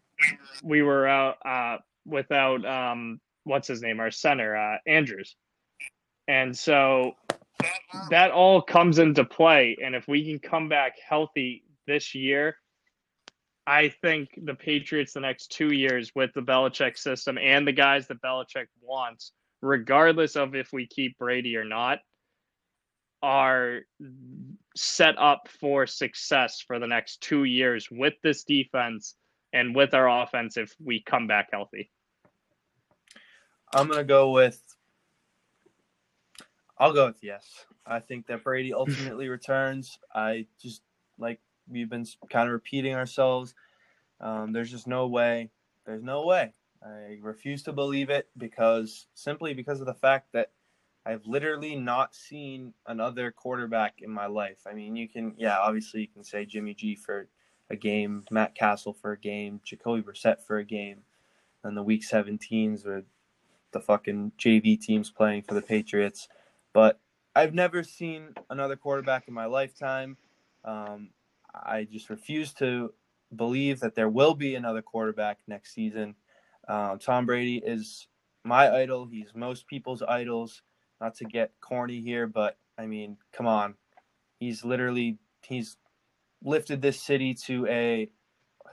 we 0.63 0.83
were 0.83 1.07
out 1.07 1.37
uh, 1.45 1.79
without 2.07 2.65
um, 2.65 3.21
what's 3.45 3.69
his 3.69 3.83
name, 3.83 4.01
our 4.01 4.11
center, 4.11 4.57
uh, 4.57 4.77
Andrews, 4.87 5.37
and 6.29 6.57
so 6.57 7.13
that 8.11 8.31
all 8.31 8.63
comes 8.63 8.99
into 8.99 9.25
play. 9.25 9.77
And 9.83 9.95
if 9.95 10.07
we 10.09 10.25
can 10.25 10.39
come 10.39 10.69
back 10.69 10.95
healthy 11.07 11.65
this 11.87 12.15
year, 12.15 12.57
I 13.67 13.89
think 13.89 14.31
the 14.37 14.55
Patriots 14.55 15.13
the 15.13 15.21
next 15.21 15.53
two 15.53 15.73
years 15.73 16.13
with 16.15 16.33
the 16.35 16.41
Belichick 16.41 16.99
system 16.99 17.39
and 17.39 17.67
the 17.67 17.73
guys 17.73 18.09
that 18.09 18.23
Belichick 18.23 18.67
wants, 18.81 19.33
regardless 19.63 20.37
of 20.37 20.55
if 20.55 20.73
we 20.73 20.87
keep 20.87 21.19
Brady 21.19 21.57
or 21.57 21.65
not, 21.65 22.01
are 23.23 23.81
set 24.77 25.19
up 25.19 25.49
for 25.61 25.87
success 25.87 26.63
for 26.67 26.79
the 26.79 26.87
next 26.87 27.21
two 27.21 27.45
years 27.45 27.89
with 27.91 28.15
this 28.23 28.45
defense 28.45 29.15
and 29.53 29.75
with 29.75 29.95
our 29.95 30.23
offense 30.23 30.57
if 30.57 30.75
we 30.83 31.03
come 31.03 31.27
back 31.27 31.49
healthy? 31.53 31.91
I'm 33.75 33.89
gonna 33.89 34.05
go 34.05 34.31
with. 34.31 34.61
I'll 36.79 36.93
go 36.93 37.07
with 37.07 37.23
yes. 37.23 37.67
I 37.87 38.01
think 38.01 38.27
that 38.27 38.43
Brady 38.43 38.73
ultimately 38.73 39.29
returns. 39.29 39.99
I 40.15 40.47
just 40.61 40.83
like 41.19 41.41
we've 41.69 41.91
been 41.91 42.07
kind 42.31 42.49
of 42.49 42.53
repeating 42.53 42.95
ourselves. 42.95 43.55
Um, 44.21 44.53
there's 44.53 44.71
just 44.71 44.87
no 44.87 45.07
way. 45.07 45.51
There's 45.87 46.03
no 46.03 46.25
way. 46.25 46.53
I 46.83 47.19
refuse 47.21 47.63
to 47.65 47.73
believe 47.73 48.11
it 48.11 48.29
because 48.37 49.07
simply 49.15 49.55
because 49.55 49.81
of 49.81 49.87
the 49.87 49.95
fact 49.95 50.29
that 50.33 50.51
I've 51.07 51.27
literally 51.27 51.77
not 51.77 52.15
seen 52.15 52.75
another 52.87 53.31
quarterback 53.31 54.01
in 54.03 54.11
my 54.11 54.27
life. 54.27 54.59
I 54.67 54.75
mean, 54.75 54.97
you 54.97 55.09
can, 55.09 55.35
yeah, 55.39 55.59
obviously 55.59 56.03
you 56.03 56.09
can 56.09 56.25
say 56.25 56.45
Jimmy 56.45 56.75
G 56.75 56.95
for 56.95 57.29
a 57.71 57.77
game, 57.77 58.25
Matt 58.31 58.55
Cassel 58.55 58.93
for 58.93 59.13
a 59.13 59.19
game, 59.19 59.61
Jacoby 59.65 60.03
Brissett 60.03 60.43
for 60.43 60.59
a 60.59 60.65
game, 60.65 60.99
and 61.65 61.77
the 61.77 61.83
Week 61.83 62.03
17s 62.03 62.85
with 62.85 63.05
the 63.73 63.81
fucking 63.81 64.33
JV 64.39 64.79
teams 64.79 65.11
playing 65.11 65.43
for 65.43 65.55
the 65.55 65.63
Patriots. 65.63 66.29
But 66.73 67.01
I've 67.35 67.55
never 67.55 67.83
seen 67.83 68.35
another 68.51 68.77
quarterback 68.77 69.29
in 69.29 69.35
my 69.35 69.47
lifetime. 69.47 70.17
Um, 70.65 71.11
I 71.55 71.85
just 71.85 72.11
refuse 72.11 72.53
to 72.55 72.93
believe 73.37 73.81
that 73.81 73.95
there 73.95 74.09
will 74.09 74.35
be 74.35 74.57
another 74.57 74.83
quarterback 74.83 75.39
next 75.47 75.73
season. 75.73 76.15
Um, 76.69 76.99
Tom 76.99 77.27
Brady 77.27 77.63
is 77.65 78.09
my 78.45 78.71
idol. 78.71 79.07
He's 79.07 79.33
most 79.35 79.67
people's 79.67 80.03
idols. 80.03 80.63
Not 81.01 81.15
to 81.17 81.25
get 81.25 81.53
corny 81.61 82.01
here, 82.01 82.27
but 82.27 82.59
I 82.79 82.87
mean, 82.87 83.17
come 83.33 83.47
on. 83.47 83.75
He's 84.39 84.65
literally 84.65 85.19
he's 85.43 85.77
lifted 86.43 86.81
this 86.83 87.01
city 87.01 87.35
to 87.35 87.67
a 87.67 88.11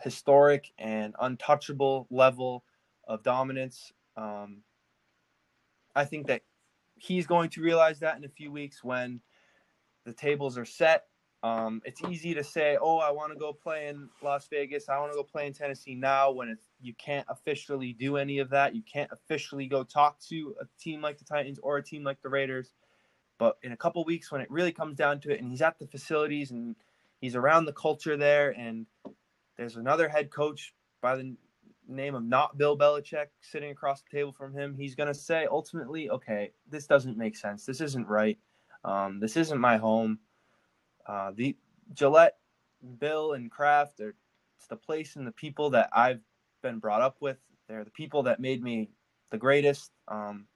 historic 0.01 0.71
and 0.78 1.15
untouchable 1.19 2.07
level 2.09 2.63
of 3.07 3.23
dominance. 3.23 3.91
Um, 4.15 4.57
I 5.95 6.05
think 6.05 6.28
that 6.28 6.41
he's 6.95 7.28
going 7.28 7.49
to 7.51 7.61
realize 7.61 7.99
that 7.99 8.17
in 8.17 8.23
a 8.25 8.30
few 8.30 8.51
weeks 8.51 8.84
when 8.84 9.21
the 10.05 10.13
tables 10.13 10.57
are 10.57 10.65
set. 10.65 11.05
Um, 11.43 11.81
it's 11.85 12.01
easy 12.03 12.33
to 12.33 12.43
say, 12.43 12.77
"Oh, 12.81 12.97
I 12.97 13.11
want 13.11 13.31
to 13.31 13.38
go 13.38 13.53
play 13.53 13.88
in 13.88 14.09
Las 14.23 14.47
Vegas. 14.47 14.89
I 14.89 14.99
want 14.99 15.11
to 15.11 15.15
go 15.15 15.23
play 15.23 15.45
in 15.47 15.53
Tennessee 15.53 15.95
now." 15.95 16.31
When 16.31 16.49
it's, 16.49 16.65
you 16.81 16.93
can't 16.95 17.25
officially 17.29 17.93
do 17.93 18.17
any 18.17 18.39
of 18.39 18.49
that, 18.49 18.75
you 18.75 18.81
can't 18.81 19.11
officially 19.11 19.67
go 19.67 19.83
talk 19.83 20.19
to 20.29 20.55
a 20.59 20.65
team 20.79 21.01
like 21.01 21.19
the 21.19 21.25
Titans 21.25 21.59
or 21.61 21.77
a 21.77 21.83
team 21.83 22.03
like 22.03 22.21
the 22.21 22.29
Raiders. 22.29 22.73
But 23.38 23.57
in 23.61 23.71
a 23.71 23.77
couple 23.77 24.03
weeks, 24.03 24.31
when 24.31 24.41
it 24.41 24.49
really 24.49 24.71
comes 24.71 24.97
down 24.97 25.19
to 25.21 25.31
it, 25.31 25.39
and 25.39 25.49
he's 25.49 25.61
at 25.61 25.77
the 25.77 25.85
facilities 25.85 26.49
and 26.49 26.75
he's 27.21 27.35
around 27.35 27.65
the 27.65 27.73
culture 27.73 28.17
there, 28.17 28.49
and 28.57 28.88
there's 29.57 29.75
another 29.75 30.09
head 30.09 30.31
coach 30.31 30.73
by 31.01 31.15
the 31.15 31.35
name 31.88 32.15
of 32.15 32.23
not 32.23 32.57
Bill 32.57 32.77
Belichick 32.77 33.27
sitting 33.41 33.71
across 33.71 34.01
the 34.01 34.09
table 34.09 34.31
from 34.31 34.53
him, 34.53 34.75
he's 34.75 34.95
going 34.95 35.07
to 35.07 35.13
say 35.13 35.47
ultimately, 35.49 36.09
okay, 36.09 36.51
this 36.69 36.88
doesn't 36.88 37.17
make 37.17 37.35
sense. 37.35 37.65
This 37.65 37.81
isn't 37.81 38.07
right. 38.07 38.38
Um, 38.83 39.19
this 39.19 39.38
isn't 39.38 39.59
my 39.59 39.77
home. 39.77 40.19
Uh, 41.08 41.32
the 41.36 41.55
Gillette, 41.93 42.38
Bill, 42.99 43.34
and 43.34 43.49
Kraft 43.49 43.99
are 44.01 44.16
it's 44.58 44.68
the 44.68 44.76
place 44.76 45.16
and 45.16 45.26
the 45.26 45.32
people 45.32 45.70
that 45.72 45.89
I've 45.93 46.22
been 46.64 46.80
brought 46.80 47.01
up 47.01 47.18
with. 47.20 47.38
They're 47.68 47.84
the 47.84 47.91
people 47.91 48.24
that 48.24 48.39
made 48.39 48.64
me 48.64 48.89
the 49.32 49.38
greatest. 49.38 49.91
Um, 50.08 50.47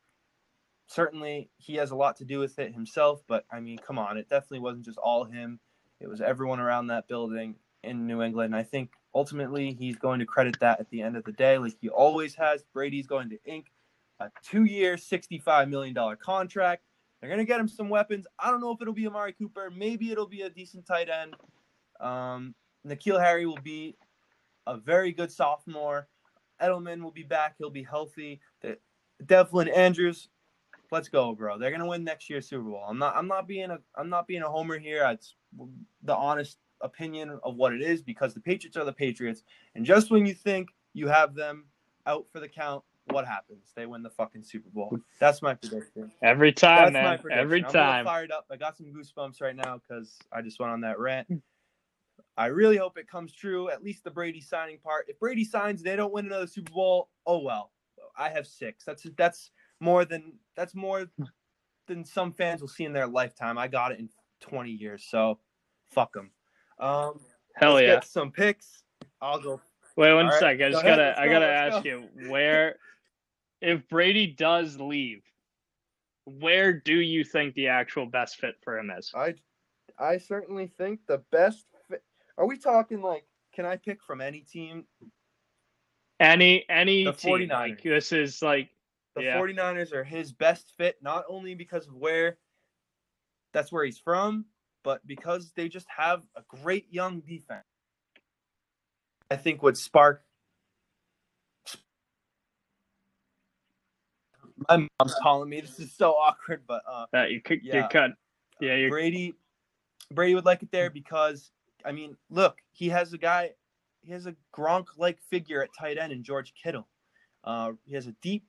certainly, 0.87 1.49
he 1.57 1.75
has 1.75 1.91
a 1.91 1.95
lot 1.95 2.15
to 2.17 2.25
do 2.25 2.39
with 2.39 2.57
it 2.59 2.73
himself, 2.73 3.21
but 3.27 3.45
I 3.51 3.59
mean, 3.59 3.77
come 3.77 3.99
on, 3.99 4.17
it 4.17 4.29
definitely 4.29 4.59
wasn't 4.59 4.85
just 4.85 4.97
all 4.97 5.23
him. 5.23 5.59
It 5.99 6.07
was 6.07 6.21
everyone 6.21 6.59
around 6.59 6.87
that 6.87 7.07
building 7.07 7.55
in 7.83 8.07
New 8.07 8.21
England. 8.21 8.55
I 8.55 8.63
think 8.63 8.91
ultimately 9.13 9.73
he's 9.73 9.97
going 9.97 10.19
to 10.19 10.25
credit 10.25 10.59
that 10.59 10.79
at 10.79 10.89
the 10.89 11.01
end 11.01 11.15
of 11.15 11.23
the 11.23 11.31
day, 11.31 11.57
like 11.57 11.75
he 11.79 11.89
always 11.89 12.33
has. 12.35 12.63
Brady's 12.73 13.07
going 13.07 13.29
to 13.29 13.37
ink 13.45 13.67
a 14.19 14.29
two-year, 14.43 14.95
$65 14.95 15.69
million 15.69 15.95
contract. 16.17 16.83
They're 17.21 17.29
going 17.29 17.39
to 17.39 17.45
get 17.45 17.59
him 17.59 17.67
some 17.67 17.87
weapons. 17.87 18.25
I 18.39 18.49
don't 18.49 18.61
know 18.61 18.71
if 18.71 18.81
it'll 18.81 18.93
be 18.93 19.07
Amari 19.07 19.33
Cooper. 19.33 19.69
Maybe 19.69 20.11
it'll 20.11 20.27
be 20.27 20.41
a 20.41 20.49
decent 20.49 20.85
tight 20.87 21.07
end. 21.07 21.35
Um, 21.99 22.55
N'Keal 22.85 23.21
Harry 23.21 23.45
will 23.45 23.59
be 23.63 23.95
a 24.65 24.75
very 24.77 25.11
good 25.11 25.31
sophomore. 25.31 26.07
Edelman 26.61 27.01
will 27.03 27.11
be 27.11 27.23
back. 27.23 27.55
He'll 27.57 27.69
be 27.69 27.83
healthy. 27.83 28.39
Develin 29.25 29.67
Andrews, 29.67 30.29
let's 30.91 31.09
go, 31.09 31.33
bro. 31.33 31.57
They're 31.57 31.71
gonna 31.71 31.87
win 31.87 32.03
next 32.03 32.29
year's 32.29 32.47
Super 32.47 32.63
Bowl. 32.63 32.83
I'm 32.87 32.97
not. 32.97 33.15
I'm 33.15 33.27
not 33.27 33.47
being 33.47 33.71
a. 33.71 33.79
I'm 33.95 34.09
not 34.09 34.27
being 34.27 34.41
a 34.41 34.49
homer 34.49 34.77
here. 34.77 35.07
It's 35.11 35.35
the 36.03 36.15
honest 36.15 36.57
opinion 36.81 37.39
of 37.43 37.55
what 37.55 37.73
it 37.73 37.81
is 37.81 38.01
because 38.01 38.33
the 38.33 38.39
Patriots 38.39 38.77
are 38.77 38.85
the 38.85 38.93
Patriots. 38.93 39.43
And 39.75 39.85
just 39.85 40.11
when 40.11 40.25
you 40.25 40.33
think 40.33 40.69
you 40.93 41.07
have 41.07 41.35
them 41.35 41.65
out 42.05 42.25
for 42.31 42.39
the 42.39 42.47
count, 42.47 42.83
what 43.13 43.27
happens? 43.27 43.71
They 43.75 43.85
win 43.85 44.03
the 44.03 44.09
fucking 44.09 44.43
Super 44.43 44.69
Bowl. 44.69 44.97
That's 45.19 45.41
my 45.41 45.53
prediction. 45.53 46.11
Every 46.23 46.51
time, 46.51 46.93
That's 46.93 46.93
man. 46.93 47.19
prediction. 47.19 47.39
Every 47.39 47.65
I'm 47.65 47.71
time. 47.71 48.05
fired 48.05 48.31
up. 48.31 48.45
I 48.51 48.57
got 48.57 48.77
some 48.77 48.87
goosebumps 48.87 49.41
right 49.41 49.55
now 49.55 49.79
because 49.79 50.17
I 50.31 50.41
just 50.41 50.59
went 50.59 50.71
on 50.71 50.81
that 50.81 50.99
rant. 50.99 51.27
I 52.37 52.47
really 52.47 52.77
hope 52.77 52.97
it 52.97 53.07
comes 53.07 53.33
true. 53.33 53.69
At 53.69 53.83
least 53.83 54.03
the 54.03 54.11
Brady 54.11 54.41
signing 54.41 54.77
part. 54.79 55.05
If 55.09 55.19
Brady 55.19 55.43
signs, 55.43 55.83
they 55.83 55.95
don't 55.95 56.13
win 56.13 56.25
another 56.25 56.47
Super 56.47 56.71
Bowl. 56.71 57.09
Oh 57.25 57.39
well. 57.39 57.71
I 58.17 58.29
have 58.29 58.47
six. 58.47 58.83
That's 58.83 59.05
that's 59.17 59.51
more 59.79 60.05
than 60.05 60.33
that's 60.55 60.75
more 60.75 61.07
than 61.87 62.05
some 62.05 62.31
fans 62.33 62.61
will 62.61 62.67
see 62.67 62.85
in 62.85 62.93
their 62.93 63.07
lifetime. 63.07 63.57
I 63.57 63.67
got 63.67 63.91
it 63.91 63.99
in 63.99 64.09
20 64.41 64.71
years. 64.71 65.05
So 65.09 65.39
fuck 65.91 66.13
them. 66.13 66.31
Um, 66.79 67.19
Hell 67.55 67.81
yeah. 67.81 67.95
Get 67.95 68.05
some 68.05 68.31
picks. 68.31 68.83
I'll 69.21 69.39
go. 69.39 69.61
Wait 69.97 70.13
one 70.13 70.25
All 70.25 70.31
right, 70.31 70.39
sec. 70.39 70.47
I 70.49 70.55
go 70.55 70.71
just 70.71 70.83
gotta 70.83 71.19
I 71.19 71.25
go, 71.25 71.33
gotta 71.33 71.45
ask 71.53 71.83
go. 71.83 71.89
you 71.89 72.29
where 72.29 72.77
if 73.61 73.87
Brady 73.89 74.27
does 74.27 74.79
leave, 74.79 75.23
where 76.25 76.73
do 76.73 76.95
you 76.95 77.23
think 77.23 77.53
the 77.55 77.67
actual 77.67 78.05
best 78.05 78.37
fit 78.37 78.55
for 78.63 78.77
him 78.77 78.91
is? 78.91 79.11
I 79.15 79.35
I 79.99 80.17
certainly 80.17 80.67
think 80.67 80.99
the 81.07 81.19
best. 81.31 81.65
Fit, 81.89 82.03
are 82.37 82.47
we 82.47 82.57
talking 82.57 83.01
like? 83.01 83.25
Can 83.53 83.65
I 83.65 83.75
pick 83.77 84.01
from 84.03 84.21
any 84.21 84.41
team? 84.41 84.85
Any 86.19 86.67
any 86.69 87.03
The 87.05 87.13
team 87.13 87.49
49ers. 87.49 87.49
like 87.49 87.83
this 87.83 88.11
is 88.11 88.41
like 88.41 88.69
The 89.15 89.23
Yeah. 89.23 89.37
49ers 89.39 89.91
are 89.93 90.03
his 90.05 90.31
best 90.31 90.73
fit, 90.77 90.97
not 91.01 91.25
only 91.27 91.53
because 91.55 91.87
of 91.87 91.95
where 91.95 92.37
that's 93.53 93.71
where 93.71 93.83
he's 93.83 93.99
from, 93.99 94.45
but 94.83 95.05
because 95.05 95.51
they 95.53 95.67
just 95.67 95.87
have 95.89 96.23
a 96.37 96.43
great 96.47 96.87
young 96.91 97.19
defense. 97.21 97.65
I 99.29 99.35
think 99.35 99.61
would 99.63 99.77
spark. 99.77 100.23
My 104.77 104.87
mom's 104.99 105.15
calling 105.21 105.49
me. 105.49 105.61
This 105.61 105.79
is 105.79 105.91
so 105.91 106.13
awkward, 106.13 106.63
but 106.67 106.81
uh, 106.89 107.05
that 107.11 107.31
you 107.31 107.41
could 107.41 107.63
you 107.63 107.71
Yeah. 107.73 107.87
cut 107.87 108.11
yeah 108.59 108.75
you 108.75 108.89
Brady, 108.89 109.33
Brady 110.11 110.35
would 110.35 110.45
like 110.45 110.61
it 110.63 110.71
there 110.71 110.89
because 110.89 111.51
I 111.83 111.91
mean, 111.91 112.15
look, 112.29 112.59
he 112.71 112.89
has 112.89 113.13
a 113.13 113.17
guy, 113.17 113.51
he 114.01 114.11
has 114.11 114.27
a 114.27 114.35
Gronk-like 114.55 115.19
figure 115.19 115.63
at 115.63 115.69
tight 115.77 115.97
end 115.97 116.13
in 116.13 116.23
George 116.23 116.53
Kittle. 116.53 116.87
Uh, 117.43 117.73
he 117.85 117.95
has 117.95 118.07
a 118.07 118.11
deep. 118.21 118.45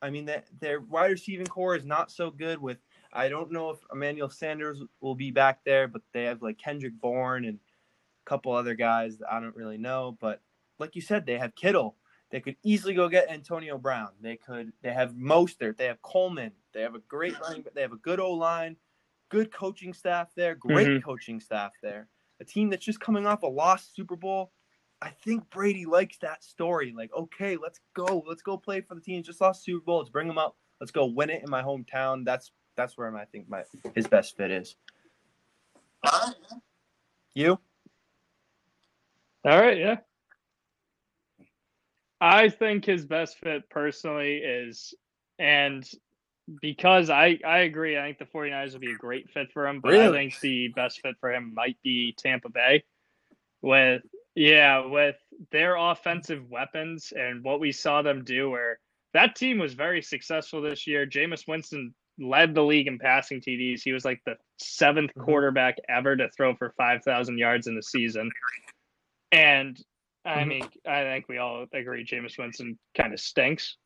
I 0.00 0.10
mean, 0.10 0.24
that 0.24 0.48
their 0.58 0.80
wide 0.80 1.12
receiving 1.12 1.46
corps 1.46 1.76
is 1.76 1.84
not 1.84 2.10
so 2.10 2.30
good. 2.30 2.60
With 2.60 2.78
I 3.12 3.28
don't 3.28 3.52
know 3.52 3.70
if 3.70 3.78
Emmanuel 3.92 4.30
Sanders 4.30 4.82
will 5.00 5.14
be 5.14 5.30
back 5.30 5.60
there, 5.64 5.86
but 5.86 6.02
they 6.12 6.24
have 6.24 6.42
like 6.42 6.58
Kendrick 6.58 7.00
Bourne 7.00 7.44
and 7.44 7.58
a 7.58 8.28
couple 8.28 8.52
other 8.52 8.74
guys 8.74 9.18
that 9.18 9.32
I 9.32 9.38
don't 9.38 9.54
really 9.54 9.78
know. 9.78 10.18
But 10.20 10.42
like 10.80 10.96
you 10.96 11.02
said, 11.02 11.24
they 11.24 11.38
have 11.38 11.54
Kittle. 11.54 11.96
They 12.32 12.40
could 12.40 12.56
easily 12.62 12.94
go 12.94 13.10
get 13.10 13.30
Antonio 13.30 13.76
Brown. 13.76 14.08
They 14.22 14.36
could. 14.36 14.72
They 14.82 14.92
have 14.92 15.12
Mostert. 15.12 15.76
They 15.76 15.84
have 15.84 16.00
Coleman. 16.00 16.50
They 16.72 16.80
have 16.80 16.94
a 16.94 17.00
great 17.00 17.38
running. 17.38 17.64
They 17.74 17.82
have 17.82 17.92
a 17.92 17.96
good 17.96 18.18
O 18.18 18.32
line, 18.32 18.76
good 19.28 19.52
coaching 19.52 19.92
staff 19.92 20.34
there. 20.34 20.54
Great 20.54 20.88
Mhm. 20.88 21.02
coaching 21.04 21.40
staff 21.40 21.72
there. 21.82 22.08
A 22.40 22.44
team 22.44 22.70
that's 22.70 22.84
just 22.84 23.00
coming 23.00 23.26
off 23.26 23.42
a 23.42 23.46
lost 23.46 23.94
Super 23.94 24.16
Bowl. 24.16 24.50
I 25.02 25.10
think 25.10 25.48
Brady 25.50 25.84
likes 25.84 26.16
that 26.18 26.42
story. 26.42 26.92
Like, 26.96 27.12
okay, 27.12 27.56
let's 27.56 27.80
go. 27.92 28.24
Let's 28.26 28.40
go 28.40 28.56
play 28.56 28.80
for 28.80 28.94
the 28.94 29.00
team. 29.02 29.22
Just 29.22 29.40
lost 29.42 29.62
Super 29.62 29.84
Bowl. 29.84 29.98
Let's 29.98 30.10
bring 30.10 30.26
them 30.26 30.38
up. 30.38 30.56
Let's 30.80 30.92
go 30.92 31.04
win 31.04 31.28
it 31.28 31.42
in 31.42 31.50
my 31.50 31.62
hometown. 31.62 32.24
That's 32.24 32.50
that's 32.76 32.96
where 32.96 33.14
I 33.14 33.26
think 33.26 33.46
my 33.46 33.64
his 33.94 34.06
best 34.06 34.38
fit 34.38 34.50
is. 34.50 34.76
You? 37.34 37.58
All 39.44 39.60
right, 39.60 39.76
yeah. 39.76 39.98
I 42.22 42.50
think 42.50 42.84
his 42.84 43.04
best 43.04 43.38
fit 43.40 43.68
personally 43.68 44.36
is, 44.36 44.94
and 45.40 45.84
because 46.60 47.10
I, 47.10 47.40
I 47.44 47.60
agree, 47.60 47.98
I 47.98 48.02
think 48.04 48.18
the 48.18 48.26
49ers 48.26 48.72
would 48.72 48.80
be 48.80 48.92
a 48.92 48.96
great 48.96 49.28
fit 49.30 49.52
for 49.52 49.66
him, 49.66 49.80
but 49.80 49.92
I 49.92 50.12
think 50.12 50.38
the 50.40 50.68
best 50.68 51.00
fit 51.00 51.16
for 51.20 51.32
him 51.32 51.52
might 51.52 51.76
be 51.82 52.14
Tampa 52.16 52.48
Bay 52.48 52.84
with, 53.60 54.02
yeah, 54.36 54.86
with 54.86 55.16
their 55.50 55.74
offensive 55.74 56.48
weapons 56.48 57.12
and 57.14 57.42
what 57.42 57.58
we 57.58 57.72
saw 57.72 58.02
them 58.02 58.22
do, 58.22 58.50
where 58.50 58.78
that 59.14 59.34
team 59.34 59.58
was 59.58 59.74
very 59.74 60.00
successful 60.00 60.62
this 60.62 60.86
year. 60.86 61.06
Jameis 61.06 61.48
Winston 61.48 61.92
led 62.20 62.54
the 62.54 62.62
league 62.62 62.86
in 62.86 63.00
passing 63.00 63.40
TDs. 63.40 63.82
He 63.82 63.92
was 63.92 64.04
like 64.04 64.22
the 64.24 64.36
7th 64.58 65.12
Mhm. 65.14 65.24
quarterback 65.24 65.76
ever 65.88 66.16
to 66.16 66.30
throw 66.30 66.54
for 66.54 66.72
5,000 66.76 67.36
yards 67.36 67.66
in 67.66 67.76
a 67.76 67.82
season. 67.82 68.30
And 69.32 69.76
I 70.24 70.44
Mhm. 70.44 70.48
mean, 70.48 70.62
I 70.86 71.02
think 71.02 71.28
we 71.28 71.38
all 71.38 71.66
agree 71.72 72.04
Jameis 72.04 72.38
Winston 72.38 72.78
kind 72.94 73.12
of 73.12 73.20
stinks. 73.20 73.76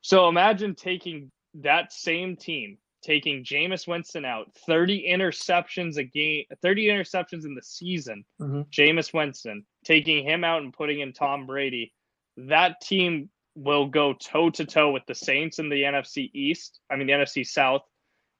So 0.00 0.28
imagine 0.28 0.74
taking 0.74 1.30
that 1.54 1.92
same 1.92 2.36
team, 2.36 2.78
taking 3.02 3.44
Jameis 3.44 3.86
Winston 3.86 4.24
out, 4.24 4.52
30 4.66 5.06
interceptions 5.06 5.96
a 5.98 6.04
game, 6.04 6.44
30 6.62 6.86
interceptions 6.86 7.44
in 7.44 7.54
the 7.54 7.62
season. 7.62 8.24
Mhm. 8.40 8.68
Jameis 8.70 9.12
Winston, 9.12 9.66
taking 9.84 10.24
him 10.24 10.42
out 10.44 10.62
and 10.62 10.72
putting 10.72 11.00
in 11.00 11.12
Tom 11.12 11.46
Brady. 11.46 11.92
That 12.36 12.80
team 12.80 13.30
will 13.54 13.86
go 13.86 14.14
toe 14.14 14.50
to 14.50 14.64
toe 14.64 14.90
with 14.90 15.06
the 15.06 15.14
Saints 15.14 15.58
in 15.58 15.68
the 15.68 15.84
NFC 15.84 16.30
East, 16.34 16.80
I 16.90 16.96
mean 16.96 17.06
the 17.06 17.12
NFC 17.12 17.44
South, 17.44 17.86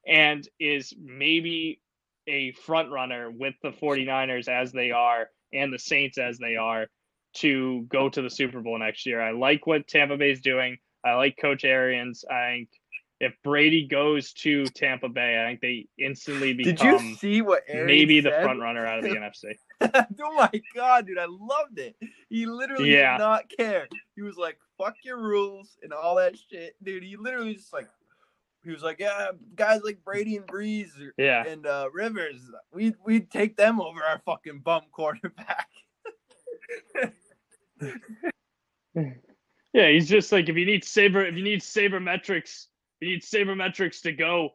and 0.07 0.47
is 0.59 0.93
maybe 0.99 1.81
a 2.27 2.53
front 2.53 2.91
runner 2.91 3.31
with 3.31 3.55
the 3.63 3.71
49ers 3.71 4.49
as 4.49 4.73
they 4.73 4.91
are 4.91 5.31
and 5.55 5.73
the 5.73 5.79
Saints 5.79 6.19
as 6.19 6.39
they 6.39 6.57
are 6.57 6.87
to 7.35 7.83
go 7.89 8.09
to 8.09 8.23
the 8.23 8.31
Super 8.31 8.61
Bowl 8.61 8.79
next 8.79 9.07
year. 9.07 9.21
I 9.21 9.33
like 9.33 9.67
what 9.67 9.87
Tampa 9.89 10.17
Bay 10.17 10.31
is 10.31 10.41
doing. 10.41 10.79
I 11.05 11.15
like 11.15 11.37
Coach 11.41 11.65
Arians. 11.65 12.25
I 12.31 12.51
think 12.51 12.69
if 13.21 13.33
Brady 13.43 13.87
goes 13.87 14.33
to 14.35 14.65
Tampa 14.67 15.09
Bay, 15.09 15.41
I 15.43 15.49
think 15.49 15.61
they 15.61 15.87
instantly 16.05 16.53
become. 16.53 16.75
Did 16.75 16.83
you 16.83 17.15
see 17.17 17.43
what 17.43 17.63
maybe 17.73 18.21
the 18.21 18.31
front 18.31 18.61
runner 18.61 18.87
out 18.87 18.99
of 18.99 19.05
the 19.05 19.11
NFC. 19.17 19.55
oh 20.23 20.35
my 20.35 20.51
god, 20.75 21.07
dude, 21.07 21.19
I 21.19 21.27
loved 21.29 21.79
it. 21.79 21.97
He 22.29 22.47
literally 22.47 22.95
Yeah. 22.95 23.17
did 23.17 23.23
not 23.23 23.45
care. 23.57 23.89
He 24.17 24.23
was 24.23 24.37
like, 24.37 24.59
"Fuck 24.79 24.95
your 25.05 25.19
rules" 25.19 25.77
and 25.83 25.93
all 25.93 26.17
that 26.17 26.37
shit, 26.51 26.75
dude. 26.83 27.03
He 27.03 27.17
literally 27.17 27.55
just 27.55 27.73
like, 27.73 27.89
he 28.65 28.71
was 28.71 28.83
like, 28.83 28.99
"Yeah, 28.99 29.29
guys 29.55 29.83
like 29.85 30.05
Brady 30.05 30.37
and 30.37 30.47
Brees 30.47 30.89
Yeah. 31.17 31.45
and 31.47 31.67
uh, 31.67 31.89
Rivers, 31.93 32.41
we 32.73 32.95
we'd 33.05 33.31
take 33.31 33.57
them 33.57 33.81
over 33.81 34.03
our 34.03 34.21
fucking 34.25 34.61
bum 34.61 34.83
quarterback." 34.93 35.69
Yeah, 39.75 39.91
he's 39.91 40.09
just 40.09 40.31
like 40.31 40.49
if 40.49 40.57
you 40.57 40.65
need 40.65 40.85
saber 40.85 41.27
if 41.27 41.35
you 41.35 41.43
need 41.43 41.61
sabermetrics, 41.61 42.67
you 43.01 43.11
need 43.11 43.23
sabermetrics 43.23 44.01
to 44.03 44.13
go 44.13 44.51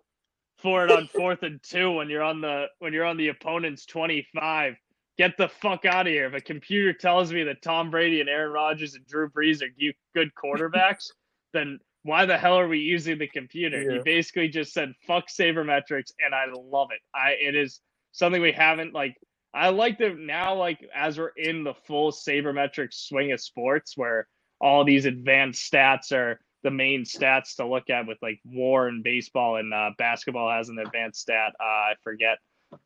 for 0.59 0.85
it 0.85 0.91
on 0.91 1.07
fourth 1.13 1.43
and 1.43 1.61
two 1.61 1.91
when 1.91 2.09
you're 2.09 2.23
on 2.23 2.39
the 2.39 2.67
when 2.79 2.93
you're 2.93 3.03
on 3.05 3.17
the 3.17 3.27
opponent's 3.27 3.85
twenty 3.85 4.25
five. 4.33 4.75
Get 5.17 5.35
the 5.35 5.49
fuck 5.49 5.83
out 5.83 6.07
of 6.07 6.13
here. 6.13 6.27
If 6.27 6.33
a 6.33 6.39
computer 6.39 6.93
tells 6.93 7.33
me 7.33 7.43
that 7.43 7.61
Tom 7.61 7.91
Brady 7.91 8.21
and 8.21 8.29
Aaron 8.29 8.53
Rodgers 8.53 8.95
and 8.95 9.05
Drew 9.05 9.29
Brees 9.29 9.61
are 9.61 9.67
good 10.15 10.31
quarterbacks, 10.41 11.07
then 11.51 11.77
why 12.03 12.25
the 12.25 12.37
hell 12.37 12.57
are 12.57 12.67
we 12.67 12.79
using 12.79 13.17
the 13.17 13.27
computer? 13.27 13.91
He 13.91 13.99
basically 13.99 14.47
just 14.47 14.73
said 14.73 14.93
fuck 15.05 15.27
sabermetrics 15.27 16.11
and 16.23 16.33
I 16.33 16.45
love 16.53 16.89
it. 16.91 17.01
I 17.13 17.31
it 17.31 17.55
is 17.55 17.81
something 18.11 18.41
we 18.41 18.51
haven't 18.51 18.93
like 18.93 19.17
I 19.53 19.69
like 19.69 19.97
that 19.99 20.17
now 20.17 20.55
like 20.55 20.87
as 20.95 21.17
we're 21.17 21.29
in 21.29 21.63
the 21.63 21.73
full 21.73 22.11
sabermetric 22.11 22.93
swing 22.93 23.31
of 23.31 23.41
sports 23.41 23.97
where 23.97 24.27
all 24.61 24.83
these 24.83 25.05
advanced 25.05 25.71
stats 25.71 26.11
are 26.11 26.39
the 26.63 26.71
main 26.71 27.03
stats 27.03 27.55
to 27.55 27.65
look 27.65 27.89
at 27.89 28.07
with 28.07 28.17
like 28.21 28.39
war 28.43 28.87
and 28.87 29.03
baseball 29.03 29.55
and 29.55 29.73
uh, 29.73 29.91
basketball 29.97 30.51
has 30.51 30.69
an 30.69 30.77
advanced 30.77 31.21
stat 31.21 31.53
uh, 31.59 31.63
i 31.63 31.93
forget 32.03 32.37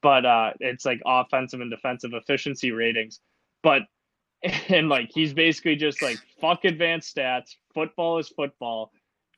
but 0.02 0.26
uh, 0.26 0.52
it's 0.60 0.86
like 0.86 1.02
offensive 1.06 1.60
and 1.60 1.72
defensive 1.72 2.14
efficiency 2.14 2.72
ratings 2.72 3.20
but 3.64 3.82
and 4.70 4.90
like 4.90 5.10
he's 5.14 5.34
basically 5.34 5.76
just 5.76 6.02
like 6.02 6.18
fuck 6.40 6.66
advanced 6.66 7.16
stats 7.16 7.56
football 7.74 8.20
is 8.20 8.30
football 8.30 8.92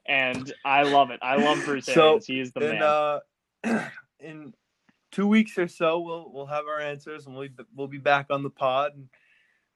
and 0.08 0.54
i 0.64 0.84
love 0.84 1.12
it 1.12 1.20
i 1.22 1.36
love 1.36 1.64
bruce 1.66 1.86
So, 1.86 2.08
Arians. 2.10 2.26
he 2.26 2.40
is 2.40 2.52
the 2.54 2.70
and 2.70 2.80
man 2.80 2.84
uh, 2.84 3.90
in 4.20 4.54
two 5.16 5.28
weeks 5.28 5.58
or 5.58 5.68
so, 5.68 6.00
we'll 6.00 6.30
we'll 6.32 6.46
have 6.46 6.66
our 6.66 6.80
answers, 6.80 7.26
and 7.26 7.36
we'll 7.36 7.48
be, 7.48 7.64
we'll 7.74 7.88
be 7.88 7.98
back 7.98 8.28
on 8.30 8.44
the 8.44 8.50
pod. 8.50 8.92
And 8.96 9.08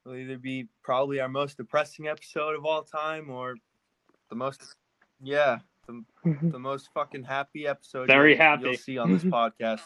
it'll 0.06 0.18
either 0.18 0.38
be 0.38 0.68
probably 0.84 1.22
our 1.22 1.30
most 1.30 1.58
depressing 1.58 2.08
episode 2.08 2.56
of 2.56 2.66
all 2.66 2.84
time, 2.84 3.30
or 3.30 3.56
the 4.30 4.36
most, 4.36 4.76
yeah, 5.22 5.60
the, 5.88 6.04
the 6.42 6.60
most 6.60 6.90
fucking 6.94 7.24
happy 7.24 7.66
episode. 7.66 8.08
Very 8.08 8.32
you'll, 8.32 8.42
happy. 8.42 8.64
You'll 8.66 8.78
see 8.78 8.98
on 8.98 9.14
this 9.14 9.24
podcast. 9.24 9.80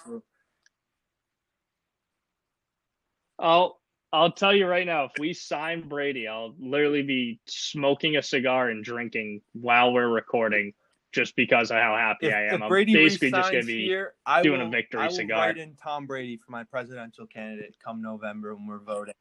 So, 3.39 3.77
I'll 4.13 4.21
I'll 4.21 4.31
tell 4.31 4.55
you 4.55 4.67
right 4.67 4.85
now, 4.85 5.05
if 5.05 5.11
we 5.19 5.33
sign 5.33 5.87
Brady, 5.87 6.27
I'll 6.27 6.53
literally 6.59 7.01
be 7.01 7.39
smoking 7.47 8.15
a 8.17 8.21
cigar 8.21 8.69
and 8.69 8.83
drinking 8.83 9.41
while 9.53 9.91
we're 9.91 10.07
recording, 10.07 10.73
just 11.11 11.35
because 11.35 11.71
of 11.71 11.77
how 11.77 11.95
happy 11.97 12.27
if, 12.27 12.33
I 12.33 12.43
am. 12.45 12.55
if 12.55 12.61
I'm 12.61 12.69
Brady 12.69 12.93
basically 12.93 13.31
just 13.31 13.49
resigns 13.49 13.65
gonna 13.65 13.77
be 13.77 13.85
here, 13.85 14.13
I 14.25 14.43
doing 14.43 14.61
a 14.61 14.65
will, 14.65 14.71
victory 14.71 15.01
I 15.01 15.07
will 15.07 15.11
cigar. 15.11 15.47
write 15.47 15.57
in 15.57 15.75
Tom 15.75 16.05
Brady 16.05 16.37
for 16.37 16.51
my 16.51 16.63
presidential 16.63 17.25
candidate 17.25 17.75
come 17.83 18.01
November 18.01 18.55
when 18.55 18.67
we're 18.67 18.79
voting. 18.79 19.13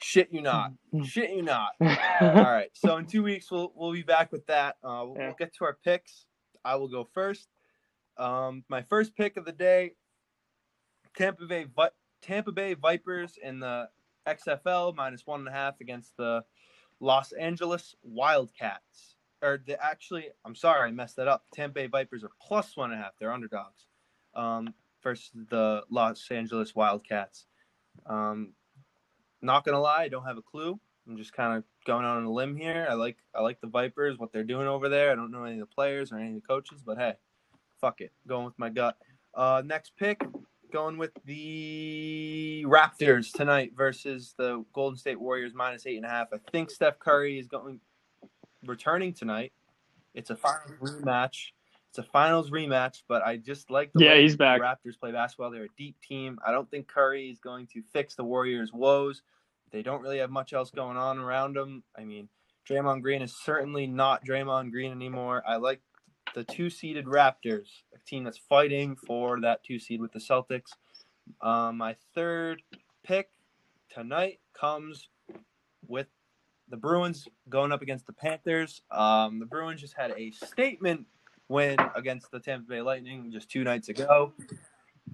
Shit 0.00 0.28
you 0.32 0.40
not. 0.40 0.72
Shit 1.04 1.30
you 1.30 1.42
not. 1.42 1.72
All 1.80 1.88
right. 2.30 2.70
So 2.72 2.96
in 2.98 3.06
two 3.06 3.24
weeks 3.24 3.50
we'll 3.50 3.72
we'll 3.74 3.92
be 3.92 4.02
back 4.02 4.30
with 4.30 4.46
that. 4.46 4.76
Uh, 4.84 5.02
we'll, 5.04 5.16
Yeah. 5.18 5.26
we'll 5.26 5.36
get 5.36 5.52
to 5.56 5.64
our 5.64 5.76
picks. 5.84 6.26
I 6.64 6.76
will 6.76 6.88
go 6.88 7.04
first. 7.12 7.48
Um, 8.16 8.64
my 8.68 8.82
first 8.82 9.16
pick 9.16 9.36
of 9.36 9.44
the 9.44 9.52
day: 9.52 9.92
Tampa 11.16 11.46
Bay 11.46 11.66
Vi- 11.74 11.90
Tampa 12.20 12.52
Bay 12.52 12.74
Vipers 12.74 13.38
in 13.42 13.60
the 13.60 13.88
XFL 14.26 14.94
minus 14.94 15.26
one 15.26 15.40
and 15.40 15.48
a 15.48 15.52
half 15.52 15.80
against 15.80 16.16
the 16.16 16.44
Los 17.00 17.32
Angeles 17.32 17.94
Wildcats. 18.02 19.16
Or 19.42 19.62
the 19.64 19.82
actually, 19.82 20.28
I'm 20.44 20.54
sorry, 20.54 20.88
I 20.88 20.90
messed 20.90 21.16
that 21.16 21.28
up. 21.28 21.44
Tampa 21.54 21.74
Bay 21.74 21.86
Vipers 21.86 22.24
are 22.24 22.30
plus 22.40 22.76
one 22.76 22.90
and 22.90 23.00
a 23.00 23.02
half. 23.02 23.12
They're 23.18 23.32
underdogs. 23.32 23.86
Um, 24.34 24.74
versus 25.02 25.30
the 25.50 25.82
Los 25.90 26.26
Angeles 26.30 26.74
Wildcats. 26.74 27.46
Um, 28.06 28.52
not 29.42 29.64
gonna 29.64 29.80
lie, 29.80 30.02
I 30.02 30.08
don't 30.08 30.24
have 30.24 30.38
a 30.38 30.42
clue. 30.42 30.78
I'm 31.08 31.16
just 31.16 31.32
kind 31.32 31.56
of 31.56 31.64
going 31.86 32.04
out 32.04 32.18
on 32.18 32.24
a 32.24 32.30
limb 32.30 32.56
here. 32.56 32.86
I 32.88 32.94
like 32.94 33.16
I 33.34 33.40
like 33.40 33.60
the 33.60 33.66
Vipers, 33.68 34.18
what 34.18 34.32
they're 34.32 34.44
doing 34.44 34.66
over 34.66 34.88
there. 34.88 35.10
I 35.10 35.14
don't 35.14 35.30
know 35.30 35.44
any 35.44 35.54
of 35.54 35.60
the 35.60 35.74
players 35.74 36.12
or 36.12 36.18
any 36.18 36.28
of 36.28 36.34
the 36.34 36.46
coaches, 36.46 36.82
but 36.84 36.98
hey, 36.98 37.14
fuck 37.80 38.00
it, 38.00 38.12
going 38.26 38.44
with 38.44 38.58
my 38.58 38.68
gut. 38.68 38.96
Uh, 39.34 39.62
next 39.64 39.92
pick, 39.96 40.22
going 40.68 40.98
with 40.98 41.12
the 41.24 42.64
Raptors 42.66 43.32
tonight 43.32 43.72
versus 43.76 44.34
the 44.36 44.64
Golden 44.72 44.98
State 44.98 45.20
Warriors 45.20 45.52
minus 45.54 45.86
eight 45.86 45.96
and 45.96 46.06
a 46.06 46.08
half. 46.08 46.28
I 46.32 46.38
think 46.52 46.70
Steph 46.70 46.98
Curry 46.98 47.38
is 47.38 47.46
going 47.46 47.80
returning 48.64 49.12
tonight. 49.12 49.52
It's 50.14 50.30
a 50.30 50.36
finals 50.36 50.72
rematch. 50.80 51.52
It's 51.90 51.98
a 51.98 52.02
finals 52.02 52.50
rematch, 52.50 53.02
but 53.08 53.22
I 53.22 53.36
just 53.36 53.70
like 53.70 53.92
the 53.92 54.04
Yeah, 54.04 54.10
way 54.10 54.22
he's 54.22 54.32
the 54.32 54.38
back. 54.38 54.60
Raptors 54.60 54.98
play 55.00 55.12
basketball. 55.12 55.50
They're 55.50 55.64
a 55.64 55.76
deep 55.78 55.96
team. 56.00 56.38
I 56.46 56.52
don't 56.52 56.70
think 56.70 56.86
Curry 56.86 57.30
is 57.30 57.38
going 57.38 57.66
to 57.68 57.82
fix 57.92 58.14
the 58.14 58.24
Warriors' 58.24 58.72
woes. 58.72 59.22
They 59.70 59.82
don't 59.82 60.02
really 60.02 60.18
have 60.18 60.30
much 60.30 60.52
else 60.52 60.70
going 60.70 60.96
on 60.96 61.18
around 61.18 61.56
them. 61.56 61.82
I 61.96 62.04
mean, 62.04 62.28
Draymond 62.68 63.02
Green 63.02 63.22
is 63.22 63.34
certainly 63.34 63.86
not 63.86 64.24
Draymond 64.24 64.70
Green 64.70 64.92
anymore. 64.92 65.42
I 65.46 65.56
like 65.56 65.80
the 66.34 66.44
two 66.44 66.70
seeded 66.70 67.06
Raptors, 67.06 67.68
a 67.94 67.98
team 68.06 68.24
that's 68.24 68.38
fighting 68.38 68.96
for 68.96 69.40
that 69.40 69.64
two 69.64 69.78
seed 69.78 70.00
with 70.00 70.12
the 70.12 70.18
Celtics. 70.18 70.72
Um, 71.40 71.78
my 71.78 71.96
third 72.14 72.62
pick 73.02 73.30
tonight 73.90 74.40
comes 74.58 75.08
with 75.86 76.06
the 76.68 76.76
Bruins 76.76 77.26
going 77.48 77.72
up 77.72 77.82
against 77.82 78.06
the 78.06 78.12
Panthers. 78.12 78.82
Um, 78.90 79.38
the 79.38 79.46
Bruins 79.46 79.80
just 79.80 79.94
had 79.94 80.12
a 80.16 80.30
statement 80.30 81.06
win 81.48 81.76
against 81.94 82.30
the 82.30 82.40
Tampa 82.40 82.68
Bay 82.68 82.82
Lightning 82.82 83.30
just 83.32 83.50
two 83.50 83.64
nights 83.64 83.88
ago. 83.88 84.32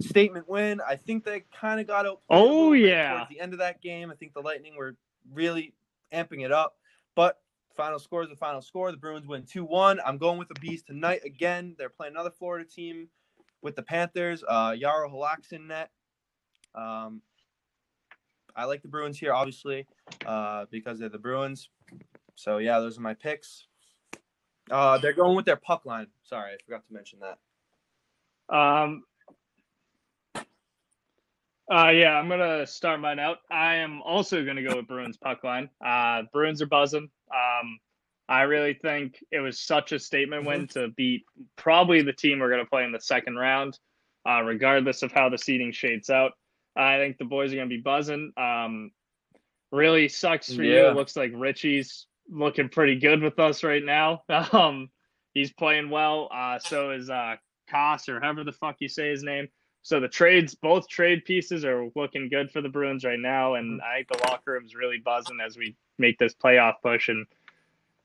Statement 0.00 0.48
win. 0.48 0.80
I 0.86 0.96
think 0.96 1.24
they 1.24 1.44
kind 1.58 1.80
of 1.80 1.86
got 1.86 2.06
out. 2.06 2.20
Oh, 2.28 2.72
yeah. 2.72 3.14
Towards 3.14 3.28
the 3.30 3.40
end 3.40 3.52
of 3.52 3.60
that 3.60 3.80
game, 3.80 4.10
I 4.10 4.14
think 4.14 4.34
the 4.34 4.40
Lightning 4.40 4.74
were 4.76 4.96
really 5.32 5.74
amping 6.12 6.44
it 6.44 6.50
up. 6.50 6.76
But 7.14 7.38
final 7.76 7.98
score 7.98 8.22
is 8.22 8.28
the 8.28 8.36
final 8.36 8.62
score. 8.62 8.90
The 8.90 8.96
Bruins 8.96 9.26
win 9.26 9.44
2 9.44 9.64
1. 9.64 10.00
I'm 10.04 10.18
going 10.18 10.38
with 10.38 10.48
the 10.48 10.58
Bees 10.60 10.82
tonight 10.82 11.22
again. 11.24 11.74
They're 11.78 11.88
playing 11.88 12.14
another 12.14 12.30
Florida 12.30 12.64
team 12.64 13.08
with 13.62 13.76
the 13.76 13.82
Panthers. 13.82 14.44
Uh, 14.46 14.70
Jaro 14.70 15.10
Halak's 15.10 15.52
in 15.52 15.66
net. 15.66 15.90
Um, 16.74 17.22
I 18.56 18.64
like 18.64 18.82
the 18.82 18.88
Bruins 18.88 19.18
here, 19.18 19.32
obviously, 19.32 19.86
uh, 20.26 20.66
because 20.70 20.98
they're 20.98 21.08
the 21.08 21.18
Bruins. 21.18 21.70
So, 22.36 22.58
yeah, 22.58 22.78
those 22.80 22.98
are 22.98 23.02
my 23.02 23.14
picks. 23.14 23.66
Uh, 24.70 24.98
they're 24.98 25.12
going 25.12 25.36
with 25.36 25.44
their 25.44 25.56
puck 25.56 25.84
line. 25.84 26.06
Sorry, 26.22 26.52
I 26.52 26.56
forgot 26.64 26.86
to 26.86 26.94
mention 26.94 27.18
that. 27.20 28.54
Um, 28.54 29.04
uh, 31.72 31.88
yeah, 31.90 32.12
I'm 32.18 32.28
gonna 32.28 32.66
start 32.66 33.00
mine 33.00 33.18
out. 33.18 33.38
I 33.50 33.76
am 33.76 34.02
also 34.02 34.44
gonna 34.44 34.62
go 34.62 34.76
with 34.76 34.86
Bruins 34.88 35.16
puck 35.16 35.42
line. 35.44 35.68
Uh, 35.84 36.22
Bruins 36.32 36.60
are 36.62 36.66
buzzing. 36.66 37.08
Um, 37.34 37.78
I 38.28 38.42
really 38.42 38.74
think 38.74 39.22
it 39.30 39.40
was 39.40 39.60
such 39.60 39.92
a 39.92 39.98
statement 39.98 40.46
win 40.46 40.66
to 40.68 40.88
beat 40.96 41.24
probably 41.56 42.02
the 42.02 42.12
team 42.12 42.38
we're 42.38 42.50
gonna 42.50 42.64
play 42.66 42.84
in 42.84 42.92
the 42.92 43.00
second 43.00 43.36
round, 43.36 43.78
uh, 44.28 44.42
regardless 44.42 45.02
of 45.02 45.12
how 45.12 45.28
the 45.28 45.38
seeding 45.38 45.72
shades 45.72 46.10
out. 46.10 46.32
I 46.76 46.96
think 46.98 47.18
the 47.18 47.24
boys 47.24 47.52
are 47.52 47.56
gonna 47.56 47.68
be 47.68 47.78
buzzing. 47.80 48.32
Um, 48.36 48.90
really 49.72 50.08
sucks 50.08 50.52
for 50.54 50.62
Yeah. 50.62 50.88
you. 50.90 50.94
Looks 50.94 51.16
like 51.16 51.32
Ritchie's 51.34 52.06
looking 52.30 52.68
pretty 52.68 52.96
good 52.96 53.22
with 53.22 53.38
us 53.38 53.62
right 53.64 53.84
now. 53.84 54.22
Um, 54.52 54.90
He's 55.34 55.52
playing 55.52 55.90
well. 55.90 56.28
Uh, 56.32 56.60
so 56.60 56.92
is 56.92 57.10
uh, 57.10 57.34
Koss 57.68 58.08
or 58.08 58.20
however 58.20 58.44
the 58.44 58.52
fuck 58.52 58.76
you 58.78 58.86
say 58.88 59.10
his 59.10 59.24
name. 59.24 59.48
So 59.84 60.00
the 60.00 60.08
trades, 60.08 60.54
both 60.54 60.88
trade 60.88 61.26
pieces 61.26 61.62
are 61.62 61.90
looking 61.94 62.30
good 62.30 62.50
for 62.50 62.62
the 62.62 62.70
Bruins 62.70 63.04
right 63.04 63.18
now, 63.18 63.54
and 63.54 63.80
mm-hmm. 63.80 63.86
I 63.86 63.96
think 63.96 64.08
the 64.08 64.26
locker 64.26 64.52
room's 64.52 64.74
really 64.74 64.96
buzzing 64.96 65.38
as 65.44 65.58
we 65.58 65.76
make 65.98 66.18
this 66.18 66.34
playoff 66.34 66.76
push. 66.82 67.10
And 67.10 67.26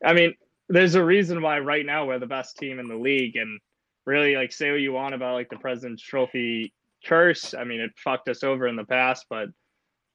I 0.06 0.12
mean, 0.12 0.36
there's 0.68 0.96
a 0.96 1.04
reason 1.04 1.42
why 1.42 1.60
right 1.60 1.86
now 1.86 2.06
we're 2.06 2.20
the 2.20 2.26
best 2.28 2.58
team 2.58 2.80
in 2.80 2.90
the 2.90 2.98
league, 2.98 3.38
and 3.38 3.62
really 4.06 4.36
like 4.36 4.52
say 4.52 4.72
what 4.72 4.82
you 4.82 4.92
want 4.92 5.16
about 5.16 5.36
like 5.36 5.50
the 5.50 5.56
President's 5.56 6.04
Trophy 6.04 6.74
curse. 7.06 7.54
I 7.54 7.64
mean, 7.64 7.80
it 7.80 7.92
fucked 7.96 8.28
us 8.28 8.44
over 8.44 8.68
in 8.68 8.76
the 8.76 8.84
past, 8.84 9.28
but 9.30 9.48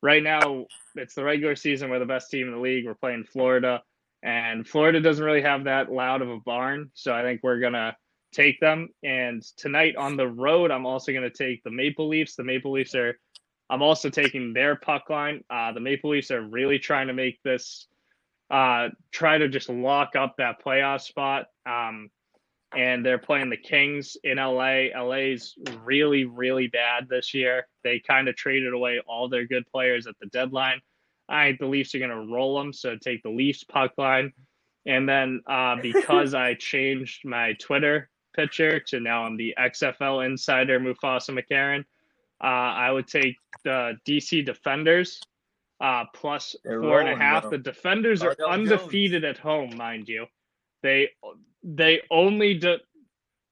right 0.02 0.22
now 0.22 0.66
it's 0.96 1.14
the 1.14 1.24
regular 1.24 1.56
season. 1.56 1.88
We're 1.88 1.98
the 1.98 2.04
best 2.04 2.30
team 2.30 2.46
in 2.46 2.52
the 2.52 2.60
league. 2.60 2.84
We're 2.84 2.94
playing 2.94 3.24
Florida, 3.24 3.82
and 4.22 4.68
Florida 4.68 5.00
doesn't 5.00 5.24
really 5.24 5.40
have 5.40 5.64
that 5.64 5.90
loud 5.90 6.20
of 6.20 6.28
a 6.28 6.40
barn, 6.40 6.90
so 6.92 7.14
I 7.14 7.22
think 7.22 7.40
we're 7.42 7.60
gonna 7.60 7.96
take 8.34 8.60
them. 8.60 8.88
And 9.02 9.42
tonight 9.56 9.96
on 9.96 10.16
the 10.16 10.28
road, 10.28 10.70
I'm 10.70 10.86
also 10.86 11.12
going 11.12 11.28
to 11.28 11.30
take 11.30 11.62
the 11.62 11.70
Maple 11.70 12.08
Leafs. 12.08 12.34
The 12.34 12.44
Maple 12.44 12.72
Leafs 12.72 12.94
are, 12.94 13.18
I'm 13.70 13.82
also 13.82 14.10
taking 14.10 14.52
their 14.52 14.76
puck 14.76 15.08
line. 15.08 15.44
Uh, 15.48 15.72
the 15.72 15.80
Maple 15.80 16.10
Leafs 16.10 16.30
are 16.30 16.42
really 16.42 16.78
trying 16.78 17.06
to 17.06 17.12
make 17.12 17.42
this, 17.42 17.86
uh, 18.50 18.88
try 19.12 19.38
to 19.38 19.48
just 19.48 19.68
lock 19.68 20.16
up 20.16 20.34
that 20.38 20.62
playoff 20.64 21.00
spot. 21.00 21.46
Um, 21.64 22.10
and 22.76 23.06
they're 23.06 23.18
playing 23.18 23.50
the 23.50 23.56
Kings 23.56 24.16
in 24.24 24.38
LA. 24.38 24.86
LA's 24.96 25.54
really, 25.84 26.24
really 26.24 26.66
bad 26.66 27.08
this 27.08 27.32
year. 27.32 27.68
They 27.84 28.00
kind 28.00 28.28
of 28.28 28.34
traded 28.34 28.72
away 28.72 29.00
all 29.06 29.28
their 29.28 29.46
good 29.46 29.64
players 29.70 30.08
at 30.08 30.18
the 30.20 30.26
deadline. 30.26 30.80
I 31.28 31.48
think 31.48 31.60
the 31.60 31.66
Leafs 31.66 31.94
are 31.94 32.00
going 32.00 32.10
to 32.10 32.32
roll 32.32 32.58
them. 32.58 32.72
So 32.72 32.96
take 32.96 33.22
the 33.22 33.30
Leafs 33.30 33.62
puck 33.64 33.92
line. 33.96 34.32
And 34.86 35.08
then 35.08 35.40
uh, 35.46 35.76
because 35.80 36.34
I 36.34 36.54
changed 36.54 37.24
my 37.24 37.52
Twitter 37.54 38.10
pitcher 38.34 38.80
to 38.80 39.00
now 39.00 39.24
I'm 39.24 39.36
the 39.36 39.54
XFL 39.58 40.26
insider 40.26 40.80
Mufasa 40.80 41.30
McCarron. 41.30 41.84
Uh, 42.42 42.46
I 42.46 42.90
would 42.90 43.06
take 43.06 43.36
the 43.64 43.96
DC 44.06 44.44
Defenders 44.44 45.20
uh, 45.80 46.04
plus 46.14 46.56
four 46.64 47.00
and 47.00 47.08
a 47.08 47.16
half. 47.16 47.50
The 47.50 47.58
Defenders 47.58 48.22
are 48.22 48.34
Cardell 48.34 48.50
undefeated 48.52 49.24
at 49.24 49.38
home, 49.38 49.76
mind 49.76 50.08
you. 50.08 50.26
They 50.82 51.10
they 51.62 52.02
only 52.10 52.54
de- 52.54 52.80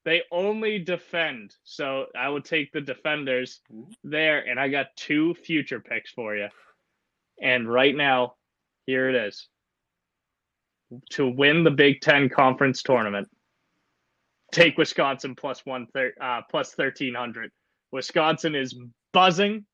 they 0.05 0.23
only 0.31 0.79
defend. 0.79 1.55
So 1.63 2.07
I 2.15 2.29
would 2.29 2.45
take 2.45 2.71
the 2.71 2.81
Defenders 2.81 3.61
Ooh. 3.73 3.87
there, 4.03 4.47
and 4.47 4.59
I 4.59 4.67
got 4.69 4.87
two 4.95 5.33
future 5.35 5.79
picks 5.79 6.11
for 6.11 6.35
you. 6.35 6.47
And 7.41 7.71
right 7.71 7.95
now, 7.95 8.35
here 8.85 9.09
it 9.09 9.15
is. 9.15 9.47
To 11.11 11.27
win 11.27 11.63
the 11.63 11.71
Big 11.71 12.01
Ten 12.01 12.29
conference 12.29 12.83
tournament, 12.83 13.27
take 14.53 14.77
Wisconsin 14.77 15.35
plus 15.35 15.65
one 15.65 15.87
thir- 15.93 16.15
uh, 16.21 16.41
plus 16.51 16.73
thirteen 16.73 17.15
hundred. 17.15 17.51
Wisconsin 17.93 18.55
is 18.55 18.75
buzzing. 19.13 19.65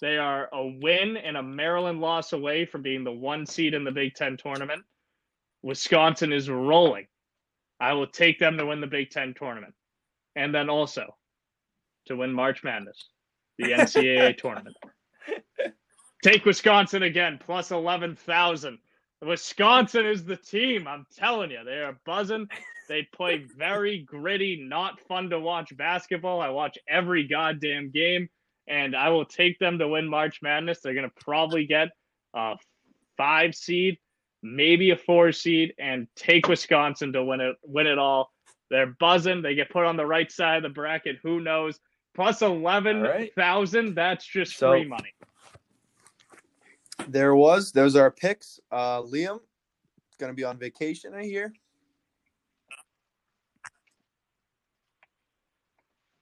They 0.00 0.18
are 0.18 0.48
a 0.52 0.66
win 0.80 1.16
and 1.18 1.36
a 1.36 1.42
Maryland 1.44 2.00
loss 2.00 2.32
away 2.32 2.66
from 2.66 2.82
being 2.82 3.04
the 3.04 3.12
one 3.12 3.46
seed 3.46 3.74
in 3.74 3.84
the 3.84 3.92
Big 3.92 4.14
Ten 4.14 4.36
tournament. 4.38 4.82
Wisconsin 5.62 6.32
is 6.32 6.50
rolling. 6.50 7.06
I 7.80 7.94
will 7.94 8.08
take 8.08 8.38
them 8.38 8.58
to 8.58 8.66
win 8.66 8.80
the 8.80 8.88
Big 8.88 9.10
Ten 9.10 9.34
tournament, 9.34 9.74
and 10.36 10.54
then 10.54 10.70
also 10.70 11.16
to 12.06 12.16
win 12.16 12.32
March 12.32 12.64
Madness, 12.64 13.08
the 13.58 13.72
NCAA 13.72 14.38
tournament. 14.38 14.76
Take 16.24 16.44
Wisconsin 16.44 17.02
again, 17.04 17.38
plus 17.44 17.70
eleven 17.70 18.16
thousand. 18.16 18.78
Wisconsin 19.22 20.06
is 20.06 20.24
the 20.24 20.36
team. 20.36 20.86
I'm 20.88 21.06
telling 21.16 21.50
you, 21.50 21.60
they 21.64 21.78
are 21.80 21.98
buzzing. 22.06 22.48
They 22.90 23.06
play 23.14 23.46
very 23.56 24.00
gritty, 24.00 24.60
not 24.68 24.98
fun 25.06 25.30
to 25.30 25.38
watch 25.38 25.74
basketball. 25.76 26.40
I 26.40 26.48
watch 26.48 26.76
every 26.88 27.28
goddamn 27.28 27.92
game, 27.92 28.28
and 28.66 28.96
I 28.96 29.10
will 29.10 29.24
take 29.24 29.60
them 29.60 29.78
to 29.78 29.86
win 29.86 30.08
March 30.08 30.40
Madness. 30.42 30.80
They're 30.80 30.94
going 30.94 31.08
to 31.08 31.24
probably 31.24 31.66
get 31.66 31.90
a 32.34 32.56
five 33.16 33.54
seed, 33.54 33.96
maybe 34.42 34.90
a 34.90 34.96
four 34.96 35.30
seed, 35.30 35.72
and 35.78 36.08
take 36.16 36.48
Wisconsin 36.48 37.12
to 37.12 37.22
win 37.22 37.40
it. 37.40 37.54
Win 37.62 37.86
it 37.86 37.96
all. 37.96 38.32
They're 38.70 38.96
buzzing. 38.98 39.40
They 39.40 39.54
get 39.54 39.70
put 39.70 39.84
on 39.84 39.96
the 39.96 40.04
right 40.04 40.30
side 40.32 40.56
of 40.56 40.64
the 40.64 40.68
bracket. 40.70 41.18
Who 41.22 41.40
knows? 41.40 41.78
Plus 42.16 42.42
eleven 42.42 43.28
thousand. 43.36 43.94
That's 43.94 44.26
just 44.26 44.56
So- 44.56 44.72
free 44.72 44.84
money. 44.84 45.14
There 47.06 47.36
was. 47.36 47.70
Those 47.70 47.94
are 47.94 48.02
our 48.02 48.10
picks. 48.10 48.58
Uh, 48.72 49.02
Liam, 49.02 49.38
going 50.18 50.32
to 50.32 50.34
be 50.34 50.42
on 50.42 50.58
vacation, 50.58 51.14
I 51.14 51.22
hear. 51.22 51.52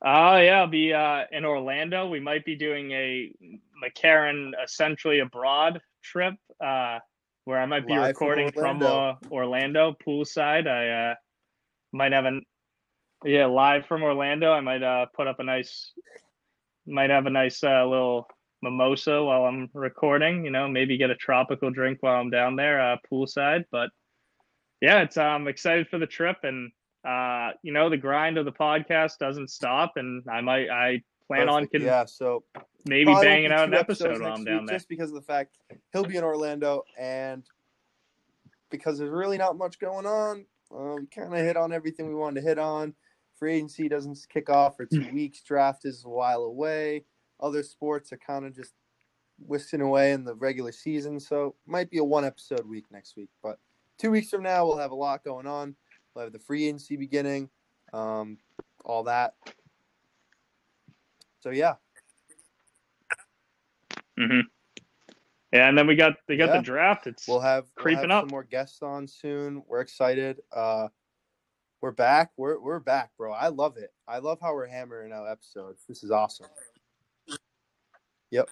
Oh 0.05 0.36
yeah, 0.36 0.61
I'll 0.61 0.68
be 0.68 0.92
uh, 0.92 1.24
in 1.32 1.44
Orlando. 1.44 2.09
We 2.09 2.20
might 2.20 2.44
be 2.44 2.55
doing 2.55 2.92
a 2.92 3.32
McCarran 3.82 4.53
essentially 4.62 5.18
abroad 5.20 5.80
trip, 6.05 6.34
uh, 6.64 6.99
where 7.44 7.59
I 7.59 7.66
might 7.66 7.86
be 7.86 7.94
Live 7.94 8.09
recording 8.09 8.53
from, 8.53 8.82
Orlando. 8.82 8.86
uh, 8.86 9.14
Orlando 9.32 9.96
poolside. 10.07 10.68
I 10.68 11.11
uh, 11.11 11.14
might 11.92 12.12
have 12.12 12.26
an 12.26 12.42
yeah 13.24 13.46
live 13.46 13.86
from 13.86 14.05
Orlando. 14.05 14.53
I 14.53 14.61
might 14.61 14.82
uh, 14.82 15.07
put 15.16 15.26
up 15.26 15.40
a 15.40 15.44
nice, 15.44 15.92
might 16.86 17.11
have 17.11 17.26
a 17.26 17.30
nice 17.30 17.64
uh, 17.64 17.84
little 17.84 18.28
mimosa 18.62 19.22
while 19.22 19.46
I'm 19.46 19.68
recording. 19.74 20.44
You 20.44 20.53
know, 20.53 20.68
maybe 20.68 20.96
get 20.96 21.11
a 21.11 21.16
tropical 21.16 21.70
drink 21.70 21.99
while 22.03 22.20
I'm 22.20 22.30
down 22.30 22.55
there 22.55 22.80
uh, 22.80 22.96
poolside. 23.11 23.64
But 23.72 23.90
yeah, 24.80 25.03
it's 25.03 25.16
I'm 25.16 25.49
excited 25.49 25.88
for 25.88 25.99
the 25.99 26.07
trip 26.07 26.36
and 26.44 26.70
uh, 27.09 27.52
you 27.62 27.72
know, 27.72 27.88
the 27.88 27.96
grind 27.96 28.36
of 28.36 28.44
the 28.44 28.52
podcast 28.52 29.18
doesn't 29.18 29.48
stop, 29.48 29.94
and 29.96 30.22
I 30.30 30.42
might 30.42 30.68
I 30.68 31.02
plan 31.26 31.48
on 31.48 31.62
Perfect. 31.62 31.72
can 31.72 31.82
yeah, 31.82 32.04
so 32.04 32.44
maybe 32.84 33.14
banging 33.14 33.50
out 33.50 33.68
an 33.68 33.74
episode 33.74 34.20
while 34.20 34.34
I'm 34.34 34.44
down 34.44 34.66
there. 34.66 34.76
Just 34.76 34.90
because 34.90 35.09
of 35.09 35.14
the 35.14 35.22
fact 35.22 35.56
he'll 35.92 36.04
be 36.04 36.16
in 36.16 36.24
Orlando, 36.24 36.84
and 36.98 37.44
because 38.70 38.98
there's 38.98 39.11
really 39.11 39.38
not 39.38 39.56
much 39.56 39.78
going 39.78 40.04
on, 40.04 40.44
uh, 40.70 40.96
we 41.00 41.06
kind 41.06 41.32
of 41.32 41.40
hit 41.40 41.56
on 41.56 41.72
everything 41.72 42.09
we 42.09 42.14
wanted 42.14 42.42
to 42.42 42.46
hit 42.46 42.59
on. 42.59 42.92
Free 43.38 43.54
agency 43.54 43.88
doesn't 43.88 44.18
kick 44.28 44.50
off 44.50 44.76
for 44.76 44.84
two 44.84 45.09
weeks. 45.12 45.40
Draft 45.42 45.86
is 45.86 46.04
a 46.04 46.09
while 46.11 46.42
away. 46.42 47.04
Other 47.40 47.62
sports 47.62 48.12
are 48.12 48.18
kind 48.18 48.44
of 48.44 48.54
just 48.54 48.74
whisking 49.46 49.80
away 49.80 50.12
in 50.12 50.24
the 50.24 50.34
regular 50.34 50.72
season, 50.72 51.20
so 51.20 51.54
might 51.66 51.90
be 51.90 51.98
a 51.98 52.04
one 52.04 52.26
episode 52.26 52.68
week 52.68 52.84
next 52.90 53.16
week. 53.16 53.30
But 53.42 53.59
two 53.96 54.11
weeks 54.11 54.28
from 54.28 54.42
now, 54.42 54.66
we'll 54.66 54.76
have 54.76 54.90
a 54.90 54.96
lot 54.96 55.24
going 55.24 55.46
on. 55.46 55.74
We'll 56.19 56.27
have 56.27 56.33
the 56.33 56.41
free 56.41 56.66
agency 56.66 56.97
beginning, 56.97 57.49
um, 57.93 58.39
all 58.85 59.05
that. 59.05 59.35
So 61.39 61.51
yeah, 61.51 61.75
hmm 64.19 64.41
Yeah, 65.53 65.69
and 65.69 65.79
then 65.79 65.87
we 65.87 65.95
got 65.95 66.14
they 66.27 66.37
got 66.37 66.49
Yeah. 66.49 66.57
the 66.57 66.62
draft. 66.64 67.07
It's 67.07 67.29
We'll 67.29 67.39
have 67.39 67.73
creeping 67.77 68.09
we'll 68.09 68.16
have 68.16 68.16
up. 68.19 68.23
some 68.25 68.33
more 68.33 68.43
guests 68.43 68.83
on 68.83 69.07
soon. 69.07 69.62
We're 69.69 69.79
excited. 69.81 70.41
Uh, 70.53 70.89
we're 71.81 71.93
back. 71.93 72.33
We're 72.37 72.59
we're 72.59 72.81
back, 72.81 73.12
bro. 73.16 73.33
I 73.33 73.47
love 73.47 73.77
it. 73.77 73.95
I 74.09 74.19
love 74.19 74.41
how 74.41 74.55
we're 74.55 74.66
hammering 74.66 75.12
out 75.12 75.29
episodes. 75.29 75.85
This 75.89 76.03
is 76.03 76.11
awesome. 76.11 76.49
Yep. 78.33 78.49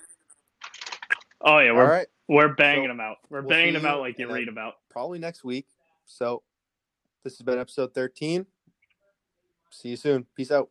Oh 1.41 1.59
yeah, 1.59 1.71
All 1.71 1.77
we're 1.79 1.91
right, 1.91 2.07
we're 2.29 2.55
banging 2.55 2.85
So, 2.85 2.89
them 2.91 3.01
out. 3.01 3.17
We're 3.29 3.41
we'll 3.41 3.51
banging 3.51 3.73
them 3.75 3.87
out 3.87 3.99
like 3.99 4.21
you 4.21 4.29
in 4.29 4.33
read 4.33 4.49
about. 4.49 4.75
probably 4.89 5.19
next 5.19 5.43
week. 5.43 5.67
So 6.07 6.45
this 7.27 7.39
has 7.39 7.45
been 7.45 7.59
episode 7.59 7.93
thirteen. 7.93 8.47
See 9.73 9.89
you 9.89 9.97
soon. 9.97 10.25
Peace 10.37 10.53
out. 10.53 10.71